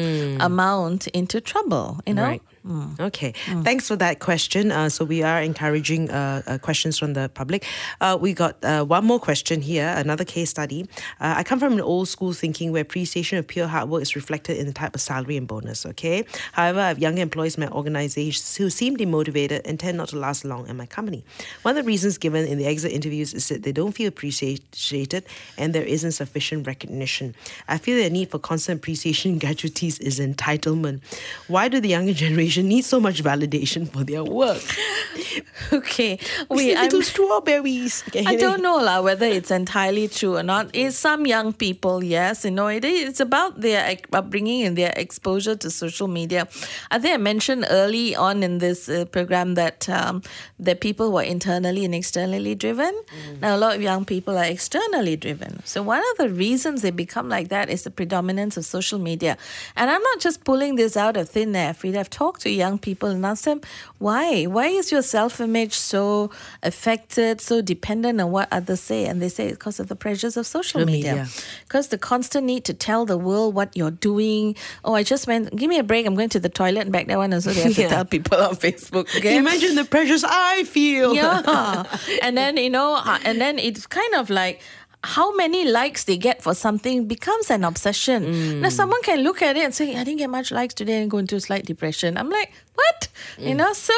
amount 0.41 1.07
into 1.09 1.41
trouble. 1.41 2.01
You 2.07 2.15
know, 2.15 2.23
Right. 2.23 2.43
Okay. 3.01 3.33
Thanks 3.65 3.89
for 3.89 3.97
that 3.97 4.19
question. 4.21 4.71
Uh, 4.71 4.89
so 4.89 5.05
we 5.05 5.23
are 5.23 5.41
encouraging 5.41 6.11
uh, 6.11 6.43
uh, 6.47 6.59
questions 6.59 6.99
from 6.99 7.15
the 7.15 7.29
public. 7.29 7.65
Uh, 8.01 8.19
we 8.21 8.33
got 8.35 8.63
uh, 8.63 8.85
one 8.85 9.05
more 9.05 9.19
question 9.19 9.63
here, 9.63 9.95
another 9.97 10.25
case 10.25 10.51
study. 10.51 10.87
Uh, 11.21 11.35
I 11.39 11.45
come 11.45 11.59
from 11.59 11.73
an 11.73 11.81
old 11.81 12.09
school 12.09 12.33
thinking 12.33 12.73
where 12.73 12.83
appreciation 12.83 13.39
of 13.39 13.47
pure 13.47 13.67
hard 13.67 13.89
work 13.89 14.03
is 14.03 14.15
reflected 14.15 14.59
in 14.59 14.67
the 14.67 14.73
type 14.73 14.95
of 14.95 15.01
salary 15.01 15.37
and 15.37 15.47
bonus. 15.47 15.87
Okay. 15.87 16.25
However, 16.53 16.81
I 16.81 16.89
have 16.89 16.99
young 16.99 17.19
employees 17.19 17.57
in 17.57 17.65
my 17.65 17.71
organization 17.71 18.45
who 18.59 18.71
seem 18.71 18.97
demotivated 18.97 19.63
and 19.65 19.81
tend 19.81 19.97
not 19.97 20.09
to 20.09 20.19
last 20.19 20.45
long 20.45 20.69
in 20.69 20.77
my 20.77 20.87
company. 20.87 21.25
One 21.63 21.77
of 21.77 21.85
the 21.85 21.89
reasons 21.89 22.19
given 22.19 22.47
in 22.47 22.59
the 22.59 22.67
exit 22.67 22.93
interviews 22.93 23.33
is 23.33 23.49
that 23.49 23.63
they 23.63 23.73
don't 23.73 23.93
feel 23.93 24.09
appreciated 24.09 25.25
and 25.57 25.75
there 25.75 25.85
isn't 25.85 26.13
sufficient 26.13 26.67
recognition. 26.67 27.35
I 27.69 27.79
feel 27.79 27.97
the 27.97 28.11
need 28.11 28.31
for 28.31 28.39
constant 28.39 28.79
appreciation 28.79 29.33
and 29.33 29.41
gratuities 29.45 29.99
is 30.01 30.21
entitlement. 30.21 31.01
Why 31.47 31.69
do 31.69 31.81
the 31.81 31.89
younger 31.89 32.13
generation 32.25 32.58
generation 32.59 32.68
needs 32.68 32.87
so 32.87 33.01
much 33.01 33.23
validation 33.23 33.88
for 33.88 34.05
their 34.05 34.25
work. 34.25 34.62
Okay, 35.73 36.18
We 36.49 36.57
we. 36.57 36.77
I'm, 36.77 36.85
little 36.85 37.03
strawberries. 37.03 38.03
Okay, 38.09 38.25
I 38.33 38.37
don't 38.37 38.62
know 38.62 38.79
lah 38.79 39.03
whether 39.03 39.27
it's 39.27 39.51
entirely 39.51 40.09
true 40.09 40.37
or 40.37 40.42
not. 40.42 40.73
Is 40.75 40.97
some 40.97 41.27
young 41.27 41.53
people, 41.53 42.03
yes, 42.03 42.44
you 42.44 42.51
know, 42.51 42.68
it 42.68 42.85
is 42.85 43.11
it's 43.11 43.21
about 43.21 43.61
their 43.61 43.85
upbringing 44.12 44.64
and 44.64 44.79
their 44.79 44.94
exposure 44.97 45.57
to 45.57 45.68
social 45.68 46.09
media. 46.09 46.49
I 46.90 46.99
think 46.99 47.12
I 47.12 47.21
mentioned 47.21 47.66
early 47.68 48.16
on 48.16 48.42
in 48.42 48.59
this 48.59 48.88
uh, 48.88 49.05
program 49.12 49.55
that 49.55 49.88
um, 49.88 50.23
that 50.59 50.81
people 50.81 51.12
were 51.12 51.27
internally 51.27 51.85
and 51.85 51.94
externally 51.94 52.55
driven. 52.55 52.94
Now 53.42 53.57
a 53.57 53.61
lot 53.61 53.77
of 53.77 53.83
young 53.83 54.07
people 54.09 54.38
are 54.38 54.49
externally 54.49 55.16
driven. 55.16 55.61
So 55.64 55.83
one 55.83 56.01
of 56.12 56.16
the 56.16 56.31
reasons 56.33 56.81
they 56.81 56.94
become 56.94 57.29
like 57.29 57.49
that 57.53 57.68
is 57.68 57.85
the 57.85 57.90
predominance 57.92 58.57
of 58.57 58.64
social 58.64 58.99
media. 58.99 59.37
And 59.77 59.90
I'm 59.90 60.03
not 60.03 60.21
just 60.21 60.44
pulling 60.44 60.77
this 60.77 60.97
out 60.97 61.16
of 61.16 61.29
thin 61.29 61.55
air. 61.55 61.75
Freda, 61.75 61.99
I've 61.99 62.11
talked 62.11 62.40
to 62.42 62.48
young 62.53 62.79
people 62.79 63.09
and 63.09 63.25
ask 63.27 63.45
them, 63.45 63.61
why? 63.99 64.45
Why 64.45 64.67
is 64.69 64.91
your 64.93 65.03
self-image 65.03 65.75
so 65.75 66.31
affected, 66.63 67.41
so 67.41 67.61
dependent 67.63 68.21
on 68.21 68.31
what 68.31 68.49
others 68.53 68.81
say? 68.81 69.07
And 69.07 69.21
they 69.23 69.29
say 69.29 69.47
it's 69.49 69.57
because 69.59 69.81
of 69.81 69.89
the 69.89 69.97
pressures 69.97 70.37
of 70.37 70.47
social 70.47 70.85
media. 70.85 71.27
Because 71.65 71.89
the 71.89 71.99
constant 71.99 72.47
need 72.47 72.65
to 72.67 72.75
tell 72.75 73.05
the 73.07 73.19
world 73.19 73.55
what 73.55 73.77
you're 73.77 73.91
doing. 73.91 74.55
Oh, 74.85 74.95
I 74.95 75.03
just 75.03 75.27
went, 75.27 75.55
give 75.57 75.69
me 75.69 75.79
a 75.79 75.83
break. 75.83 76.07
I'm 76.07 76.15
going 76.15 76.29
to 76.31 76.41
the 76.41 76.49
toilet 76.49 76.83
and 76.83 76.93
back 76.93 77.07
that 77.09 77.19
one. 77.19 77.33
And 77.33 77.43
so 77.43 77.53
they 77.53 77.63
have 77.63 77.75
to 77.75 77.83
Yeah. 77.89 77.89
tell 77.89 78.05
people 78.05 78.39
on 78.39 78.57
Facebook. 78.57 79.15
Okay? 79.17 79.37
Imagine 79.39 79.75
the 79.75 79.85
pressures 79.85 80.25
I 80.27 80.65
feel. 80.65 81.15
yeah 81.15 81.85
and 82.23 82.37
then 82.37 82.57
you 82.57 82.71
know 82.71 82.95
uh, 82.95 83.19
and 83.25 83.41
then 83.41 83.59
it's 83.59 83.87
kind 83.87 84.15
of 84.15 84.31
like 84.31 84.61
how 85.05 85.35
many 85.37 85.65
likes 85.65 86.05
they 86.05 86.17
get 86.17 86.43
for 86.43 86.55
something 86.55 87.07
becomes 87.07 87.51
an 87.51 87.65
obsession. 87.65 88.61
Now, 88.61 88.69
mm. 88.69 88.73
someone 88.73 89.01
can 89.03 89.21
look 89.21 89.43
at 89.43 89.57
it 89.57 89.65
and 89.65 89.75
say, 89.75 89.97
I 89.97 90.05
didn't 90.05 90.19
get 90.19 90.31
much 90.31 90.51
likes 90.51 90.75
today 90.75 91.01
and 91.01 91.11
go 91.11 91.19
into 91.19 91.37
a 91.37 91.41
slight 91.41 91.65
depression. 91.65 92.17
I'm 92.17 92.31
like, 92.31 92.53
what? 92.79 93.09
You 93.38 93.55
know, 93.55 93.73
so, 93.73 93.95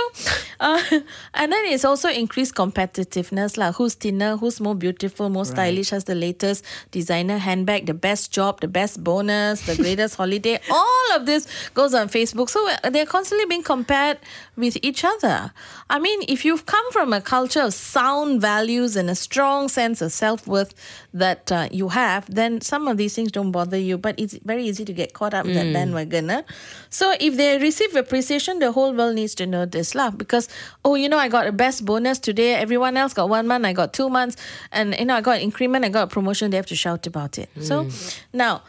uh, 0.60 0.82
and 1.34 1.52
then 1.52 1.64
it's 1.66 1.84
also 1.84 2.08
increased 2.10 2.54
competitiveness. 2.54 3.56
Like, 3.56 3.74
who's 3.74 3.94
thinner, 3.94 4.36
who's 4.36 4.60
more 4.60 4.74
beautiful, 4.74 5.30
more 5.30 5.46
stylish, 5.46 5.90
has 5.90 6.04
the 6.04 6.14
latest 6.14 6.64
designer 6.90 7.38
handbag, 7.38 7.86
the 7.86 7.94
best 7.94 8.32
job, 8.32 8.60
the 8.60 8.68
best 8.68 9.02
bonus, 9.02 9.62
the 9.62 9.76
greatest 9.76 10.16
holiday. 10.20 10.58
All 10.70 11.16
of 11.16 11.24
this 11.26 11.46
goes 11.72 11.94
on 11.94 12.08
Facebook. 12.08 12.50
So 12.50 12.68
uh, 12.68 12.90
they're 12.90 13.06
constantly 13.06 13.46
being 13.46 13.62
compared 13.62 14.18
with 14.56 14.76
each 14.82 15.04
other. 15.04 15.52
I 15.88 15.98
mean, 15.98 16.20
if 16.28 16.44
you've 16.44 16.66
come 16.66 16.90
from 16.92 17.12
a 17.12 17.20
culture 17.20 17.62
of 17.62 17.74
sound 17.74 18.40
values 18.40 18.96
and 18.96 19.08
a 19.08 19.14
strong 19.14 19.68
sense 19.68 20.02
of 20.02 20.12
self 20.12 20.46
worth 20.46 20.74
that 21.14 21.50
uh, 21.50 21.68
you 21.70 21.88
have, 21.88 22.32
then 22.32 22.60
some 22.60 22.88
of 22.88 22.96
these 22.96 23.14
things 23.14 23.32
don't 23.32 23.52
bother 23.52 23.78
you. 23.78 23.96
But 23.96 24.18
it's 24.18 24.34
very 24.44 24.64
easy 24.64 24.84
to 24.84 24.92
get 24.92 25.14
caught 25.14 25.34
up 25.34 25.46
in 25.46 25.54
that 25.54 25.72
bandwagon. 25.72 26.28
Huh? 26.28 26.42
So 26.90 27.14
if 27.18 27.36
they 27.36 27.58
receive 27.58 27.96
appreciation, 27.96 28.58
the 28.70 28.74
whole 28.74 28.94
world 28.94 29.14
needs 29.14 29.34
to 29.34 29.46
know 29.46 29.66
this 29.66 29.94
lah. 29.94 30.10
Because 30.10 30.48
oh, 30.84 30.94
you 30.94 31.08
know, 31.08 31.18
I 31.18 31.28
got 31.28 31.46
a 31.46 31.52
best 31.52 31.84
bonus 31.84 32.18
today. 32.18 32.54
Everyone 32.54 32.96
else 32.96 33.12
got 33.12 33.28
one 33.28 33.46
month. 33.46 33.66
I 33.66 33.72
got 33.72 33.92
two 33.92 34.08
months, 34.08 34.36
and 34.70 34.94
you 34.98 35.04
know, 35.04 35.16
I 35.16 35.20
got 35.20 35.36
an 35.36 35.42
increment. 35.42 35.84
I 35.84 35.88
got 35.88 36.04
a 36.04 36.12
promotion. 36.12 36.50
They 36.50 36.56
have 36.56 36.70
to 36.70 36.76
shout 36.76 37.06
about 37.06 37.38
it. 37.38 37.50
So 37.60 37.84
mm. 37.84 38.20
now. 38.32 38.62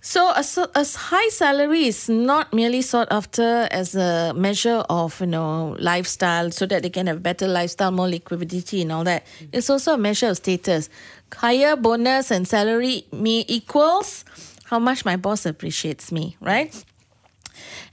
So 0.00 0.30
a, 0.30 0.44
a 0.78 0.86
high 0.86 1.28
salary 1.28 1.90
is 1.90 2.08
not 2.08 2.54
merely 2.54 2.82
sought 2.82 3.08
after 3.10 3.66
as 3.72 3.96
a 3.96 4.32
measure 4.32 4.86
of 4.88 5.20
you 5.20 5.26
know 5.26 5.74
lifestyle, 5.80 6.52
so 6.54 6.66
that 6.66 6.82
they 6.82 6.88
can 6.90 7.08
have 7.10 7.20
better 7.20 7.48
lifestyle, 7.48 7.90
more 7.90 8.08
liquidity, 8.08 8.82
and 8.82 8.92
all 8.92 9.02
that. 9.04 9.26
Mm. 9.26 9.48
It's 9.52 9.68
also 9.68 9.94
a 9.94 9.98
measure 9.98 10.30
of 10.30 10.36
status. 10.38 10.88
Higher 11.34 11.74
bonus 11.74 12.30
and 12.30 12.46
salary 12.46 13.04
me 13.10 13.44
equals 13.48 14.24
how 14.70 14.78
much 14.78 15.04
my 15.04 15.16
boss 15.16 15.44
appreciates 15.46 16.12
me, 16.12 16.36
right? 16.40 16.72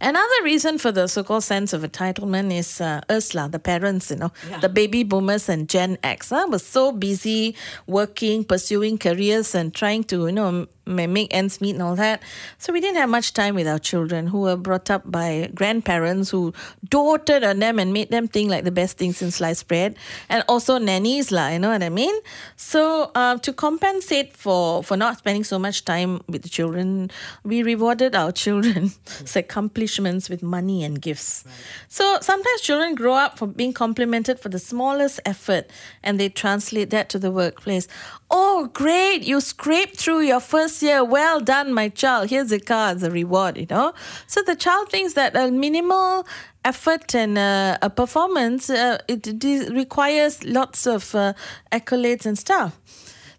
Another 0.01 0.43
reason 0.43 0.77
for 0.77 0.91
the 0.91 1.07
so-called 1.07 1.43
sense 1.43 1.73
of 1.73 1.81
entitlement 1.83 2.53
is 2.53 2.81
uh, 2.81 3.01
us, 3.09 3.33
lah, 3.33 3.47
the 3.47 3.59
parents, 3.59 4.11
you 4.11 4.17
know, 4.17 4.31
the 4.61 4.69
baby 4.69 5.03
boomers 5.03 5.49
and 5.49 5.69
Gen 5.69 5.97
X, 6.03 6.29
huh, 6.29 6.47
were 6.49 6.59
so 6.59 6.91
busy 6.91 7.55
working, 7.87 8.43
pursuing 8.43 8.97
careers, 8.97 9.55
and 9.55 9.73
trying 9.73 10.03
to, 10.05 10.27
you 10.27 10.31
know, 10.31 10.67
make 10.85 11.33
ends 11.33 11.61
meet 11.61 11.71
and 11.71 11.81
all 11.81 11.95
that. 11.95 12.21
So 12.57 12.73
we 12.73 12.81
didn't 12.81 12.97
have 12.97 13.09
much 13.09 13.33
time 13.33 13.55
with 13.55 13.67
our 13.67 13.79
children, 13.79 14.27
who 14.27 14.41
were 14.41 14.55
brought 14.55 14.89
up 14.89 15.09
by 15.09 15.49
grandparents 15.53 16.29
who 16.29 16.53
doted 16.87 17.43
on 17.43 17.59
them 17.59 17.79
and 17.79 17.93
made 17.93 18.09
them 18.09 18.27
think 18.27 18.49
like 18.49 18.63
the 18.63 18.71
best 18.71 18.97
thing 18.97 19.13
since 19.13 19.37
sliced 19.37 19.67
bread, 19.67 19.95
and 20.29 20.43
also 20.47 20.77
nannies, 20.77 21.31
lah. 21.31 21.49
You 21.49 21.59
know 21.59 21.69
what 21.69 21.83
I 21.83 21.89
mean? 21.89 22.13
So 22.55 23.11
uh, 23.15 23.37
to 23.39 23.53
compensate 23.53 24.35
for 24.35 24.83
for 24.83 24.97
not 24.97 25.17
spending 25.17 25.43
so 25.43 25.59
much 25.59 25.85
time 25.85 26.21
with 26.27 26.43
the 26.43 26.49
children, 26.49 27.11
we 27.43 27.63
rewarded 27.63 28.15
our 28.15 28.31
children's 28.31 28.99
accomplishments 29.35 30.29
with 30.29 30.43
money 30.43 30.83
and 30.83 31.01
gifts. 31.01 31.43
So 31.87 32.19
sometimes 32.21 32.61
children 32.61 32.95
grow 32.95 33.13
up 33.13 33.37
for 33.37 33.47
being 33.47 33.73
complimented 33.73 34.39
for 34.39 34.49
the 34.49 34.59
smallest 34.59 35.19
effort, 35.25 35.69
and 36.03 36.19
they 36.19 36.29
translate 36.29 36.89
that 36.91 37.09
to 37.09 37.19
the 37.19 37.31
workplace. 37.31 37.87
Oh, 38.31 38.69
great! 38.73 39.21
You 39.23 39.39
scraped 39.39 39.97
through 39.97 40.21
your 40.21 40.39
first 40.39 40.81
year. 40.81 41.03
Well 41.03 41.39
done, 41.41 41.73
my 41.73 41.89
child. 41.89 42.29
Here's 42.29 42.51
a 42.51 42.59
car 42.59 42.89
as 42.89 43.03
a 43.03 43.11
reward. 43.11 43.57
You 43.57 43.67
know. 43.69 43.93
So 44.27 44.41
the 44.41 44.55
child 44.55 44.89
thinks 44.89 45.13
that 45.13 45.35
a 45.35 45.51
minimal 45.51 46.25
effort 46.63 47.13
and 47.13 47.37
uh, 47.37 47.77
a 47.81 47.89
performance 47.89 48.69
uh, 48.71 48.97
it, 49.07 49.27
it 49.27 49.69
requires 49.71 50.43
lots 50.43 50.87
of 50.87 51.13
uh, 51.13 51.33
accolades 51.71 52.25
and 52.25 52.37
stuff. 52.37 52.79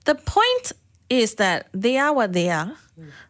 The 0.04 0.14
point 0.14 0.72
is 1.10 1.34
that 1.34 1.66
they 1.74 1.98
are 1.98 2.12
what 2.14 2.32
they 2.32 2.48
are, 2.50 2.72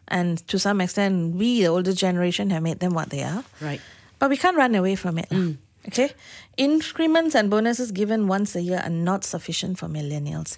and 0.07 0.37
to 0.47 0.59
some 0.59 0.79
extent, 0.79 1.35
we, 1.35 1.61
the 1.61 1.67
older 1.67 1.93
generation, 1.93 2.51
have 2.51 2.61
made 2.61 2.79
them 2.79 2.93
what 2.93 3.09
they 3.09 3.23
are. 3.23 3.43
Right. 3.59 3.81
But 4.19 4.29
we 4.29 4.37
can't 4.37 4.57
run 4.57 4.75
away 4.75 4.95
from 4.95 5.17
it. 5.17 5.27
lah. 5.31 5.53
Okay? 5.87 6.11
Increments 6.57 7.35
and 7.35 7.49
bonuses 7.49 7.91
given 7.91 8.27
once 8.27 8.55
a 8.55 8.61
year 8.61 8.81
are 8.83 8.89
not 8.89 9.23
sufficient 9.23 9.77
for 9.77 9.87
millennials. 9.87 10.57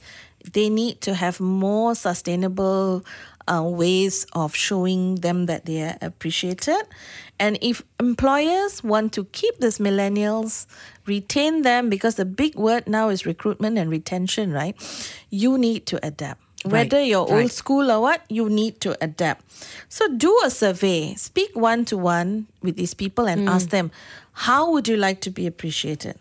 They 0.54 0.70
need 0.70 1.02
to 1.02 1.14
have 1.14 1.40
more 1.40 1.96
sustainable 1.96 3.06
uh, 3.48 3.64
ways 3.64 4.26
of 4.34 4.56
showing 4.56 5.16
them 5.16 5.48
that 5.48 5.66
they 5.66 5.84
are 5.84 5.98
appreciated. 6.02 6.82
And 7.40 7.58
if 7.62 7.84
employers 8.00 8.84
want 8.84 9.14
to 9.14 9.26
keep 9.26 9.60
these 9.60 9.80
millennials, 9.80 10.68
retain 11.06 11.64
them, 11.64 11.90
because 11.90 12.16
the 12.16 12.26
big 12.26 12.56
word 12.56 12.88
now 12.88 13.10
is 13.10 13.26
recruitment 13.26 13.78
and 13.78 13.90
retention, 13.90 14.54
right? 14.54 14.76
You 15.30 15.58
need 15.58 15.86
to 15.88 16.06
adapt. 16.06 16.42
Whether 16.66 16.98
Right, 16.98 17.08
you're 17.08 17.24
old 17.24 17.54
school 17.54 17.90
or 17.90 18.02
what, 18.02 18.22
you 18.28 18.50
need 18.50 18.82
to 18.82 18.98
adapt. 19.02 19.46
So 19.88 20.14
do 20.14 20.38
a 20.44 20.50
survey, 20.50 21.16
speak 21.16 21.56
one 21.56 21.86
to 21.86 21.98
one 21.98 22.48
with 22.62 22.76
these 22.76 22.94
people 22.94 23.28
and 23.30 23.48
ask 23.48 23.70
them, 23.70 23.92
how 24.40 24.72
would 24.72 24.88
you 24.88 24.96
like 24.96 25.20
to 25.20 25.30
be 25.30 25.46
appreciated? 25.48 26.18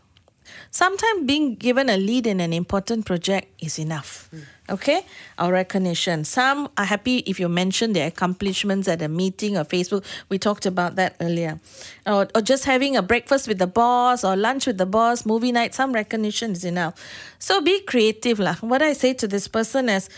Sometimes 0.73 1.25
being 1.25 1.55
given 1.55 1.89
a 1.89 1.97
lead 1.97 2.27
in 2.27 2.41
an 2.41 2.53
important 2.53 3.07
project 3.07 3.47
is 3.63 3.79
enough. 3.79 4.29
Hmm. 4.33 4.41
Okay? 4.71 5.07
Our 5.39 5.53
recognition. 5.53 6.25
Some 6.25 6.69
are 6.77 6.85
happy 6.85 7.19
if 7.19 7.39
you 7.39 7.49
mention 7.49 7.93
their 7.93 8.09
accomplishments 8.09 8.89
at 8.89 9.03
a 9.03 9.09
meeting 9.09 9.57
or 9.57 9.63
Facebook. 9.63 10.05
We 10.29 10.39
talked 10.39 10.67
about 10.67 10.97
that 10.97 11.15
earlier. 11.21 11.61
Or, 12.07 12.27
or 12.35 12.43
just 12.43 12.65
having 12.65 12.97
a 12.97 13.03
breakfast 13.03 13.47
with 13.47 13.59
the 13.59 13.69
boss 13.69 14.25
or 14.25 14.35
lunch 14.35 14.67
with 14.67 14.79
the 14.79 14.87
boss, 14.87 15.25
movie 15.25 15.53
night, 15.53 15.73
some 15.73 15.93
recognition 15.93 16.51
is 16.51 16.65
enough. 16.65 16.95
So 17.39 17.61
be 17.61 17.81
creative. 17.83 18.41
Lah. 18.41 18.57
What 18.57 18.83
I 18.83 18.95
say 18.95 19.15
to 19.15 19.29
this 19.29 19.47
person 19.47 19.89
is 19.89 20.09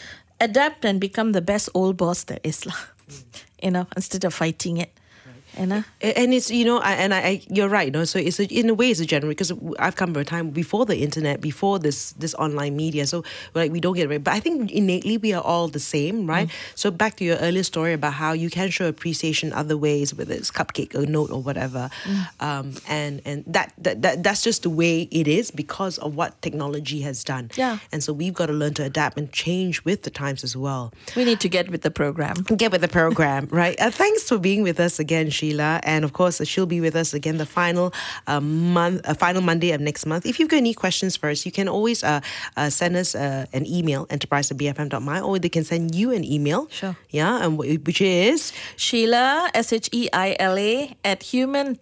adapt 0.40 0.86
and 0.86 1.02
become 1.02 1.32
the 1.32 1.42
best 1.42 1.68
old 1.74 1.98
boss 1.98 2.24
there 2.24 2.40
is. 2.42 2.64
Lah. 2.64 2.80
Hmm. 3.08 3.16
You 3.62 3.70
know, 3.70 3.86
instead 3.94 4.24
of 4.24 4.32
fighting 4.32 4.78
it. 4.78 4.90
You 5.58 5.66
know? 5.66 5.84
A- 6.02 6.18
and 6.18 6.32
it's 6.34 6.50
you 6.50 6.64
know 6.64 6.78
I, 6.78 6.92
and 6.92 7.12
I, 7.14 7.18
I 7.20 7.42
you're 7.48 7.68
right 7.68 7.92
know 7.92 8.04
so 8.04 8.18
it's 8.18 8.38
a, 8.40 8.44
in 8.46 8.68
a 8.70 8.74
way 8.74 8.90
it's 8.90 9.00
a 9.00 9.06
general 9.06 9.30
because 9.30 9.52
I've 9.78 9.96
come 9.96 10.12
from 10.12 10.22
a 10.22 10.24
time 10.24 10.50
before 10.50 10.86
the 10.86 10.96
internet 10.98 11.40
before 11.40 11.78
this 11.78 12.12
this 12.12 12.34
online 12.34 12.76
media 12.76 13.06
so 13.06 13.24
like 13.54 13.72
we 13.72 13.80
don't 13.80 13.94
get 13.96 14.10
it 14.10 14.24
but 14.24 14.32
I 14.34 14.40
think 14.40 14.70
innately 14.70 15.16
we 15.18 15.32
are 15.32 15.42
all 15.42 15.68
the 15.68 15.80
same 15.80 16.26
right 16.26 16.48
so 16.74 16.90
back 16.90 17.16
to 17.16 17.24
your 17.24 17.36
earlier 17.38 17.62
story 17.64 17.92
about 17.92 18.14
how 18.14 18.32
you 18.32 18.48
can 18.50 18.70
show 18.70 18.86
appreciation 18.86 19.52
other 19.52 19.76
ways 19.76 20.14
whether 20.14 20.34
it's 20.34 20.50
cupcake 20.50 20.94
or 20.94 21.04
note 21.06 21.30
or 21.30 21.42
whatever 21.42 21.90
um, 22.40 22.74
and 22.88 23.20
and 23.24 23.44
that, 23.46 23.72
that 23.78 24.02
that 24.02 24.22
that's 24.22 24.42
just 24.42 24.62
the 24.62 24.70
way 24.70 25.02
it 25.10 25.26
is 25.28 25.50
because 25.50 25.98
of 25.98 26.14
what 26.16 26.40
technology 26.42 27.00
has 27.02 27.24
done 27.24 27.50
Yeah. 27.56 27.78
and 27.92 28.02
so 28.02 28.12
we've 28.12 28.34
got 28.34 28.46
to 28.46 28.52
learn 28.52 28.74
to 28.74 28.84
adapt 28.84 29.18
and 29.18 29.30
change 29.32 29.84
with 29.84 30.02
the 30.02 30.10
times 30.10 30.44
as 30.44 30.56
well 30.56 30.92
We 31.16 31.24
need 31.24 31.40
to 31.40 31.48
get 31.48 31.70
with 31.70 31.82
the 31.82 31.90
program. 31.90 32.34
get 32.56 32.72
with 32.72 32.80
the 32.82 32.88
program, 32.88 33.48
right? 33.50 33.80
Uh, 33.80 33.90
thanks 33.90 34.28
for 34.28 34.38
being 34.38 34.62
with 34.62 34.78
us 34.80 34.98
again, 34.98 35.30
Sheila, 35.40 35.81
and 35.85 36.05
of 36.05 36.12
course 36.12 36.37
she'll 36.46 36.66
be 36.76 36.81
with 36.81 36.94
us 36.94 37.14
again 37.14 37.38
the 37.38 37.46
final 37.46 37.92
uh, 38.26 38.40
month, 38.40 39.00
uh, 39.09 39.14
final 39.14 39.40
Monday 39.40 39.72
of 39.72 39.81
next 39.81 40.05
month. 40.05 40.26
If 40.26 40.38
you've 40.38 40.50
got 40.53 40.59
any 40.59 40.74
questions 40.74 41.16
for 41.16 41.31
us, 41.33 41.46
you 41.46 41.53
can 41.53 41.66
always 41.68 42.05
uh, 42.05 42.20
uh, 42.57 42.68
send 42.68 42.92
us 42.96 43.14
uh, 43.14 43.46
an 43.57 43.64
email 43.66 44.07
enterprise 44.11 44.50
at 44.53 44.59
bfm.my, 44.59 45.20
or 45.20 45.38
they 45.38 45.48
can 45.48 45.64
send 45.64 45.94
you 45.94 46.12
an 46.12 46.24
email. 46.24 46.68
Sure. 46.70 46.94
Yeah, 47.09 47.42
and 47.44 47.57
wh- 47.57 47.81
which 47.87 48.00
is 48.03 48.53
Sheila, 48.76 49.50
S 49.55 49.72
H 49.72 49.88
E 49.92 50.09
I 50.12 50.37
L 50.38 50.59
A, 50.59 50.94
at 51.05 51.22
human 51.33 51.79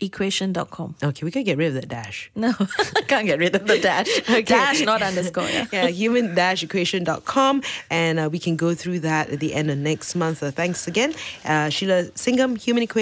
equation.com. 0.00 0.88
okay. 1.02 1.22
We 1.26 1.30
can 1.30 1.44
get 1.44 1.58
rid 1.58 1.68
of 1.68 1.74
that 1.74 1.88
dash. 1.88 2.30
No, 2.34 2.48
I 2.98 3.02
can't 3.12 3.26
get 3.26 3.38
rid 3.38 3.54
of 3.54 3.66
the 3.66 3.78
dash. 3.78 4.08
Dash, 4.52 4.80
not 4.80 5.02
underscore. 5.02 5.48
Yeah. 5.48 5.66
yeah, 5.72 5.86
human-equation.com. 5.88 7.62
And 7.90 8.14
uh, 8.18 8.28
we 8.32 8.38
can 8.38 8.56
go 8.56 8.74
through 8.74 9.00
that 9.00 9.30
at 9.34 9.40
the 9.44 9.52
end 9.54 9.70
of 9.70 9.78
next 9.78 10.14
month. 10.14 10.40
Thanks 10.60 10.88
again. 10.88 11.10
Uh, 11.44 11.68
Sheila 11.68 11.98
Singam, 12.24 12.58
Human 12.66 12.82
Equation. 12.82 13.01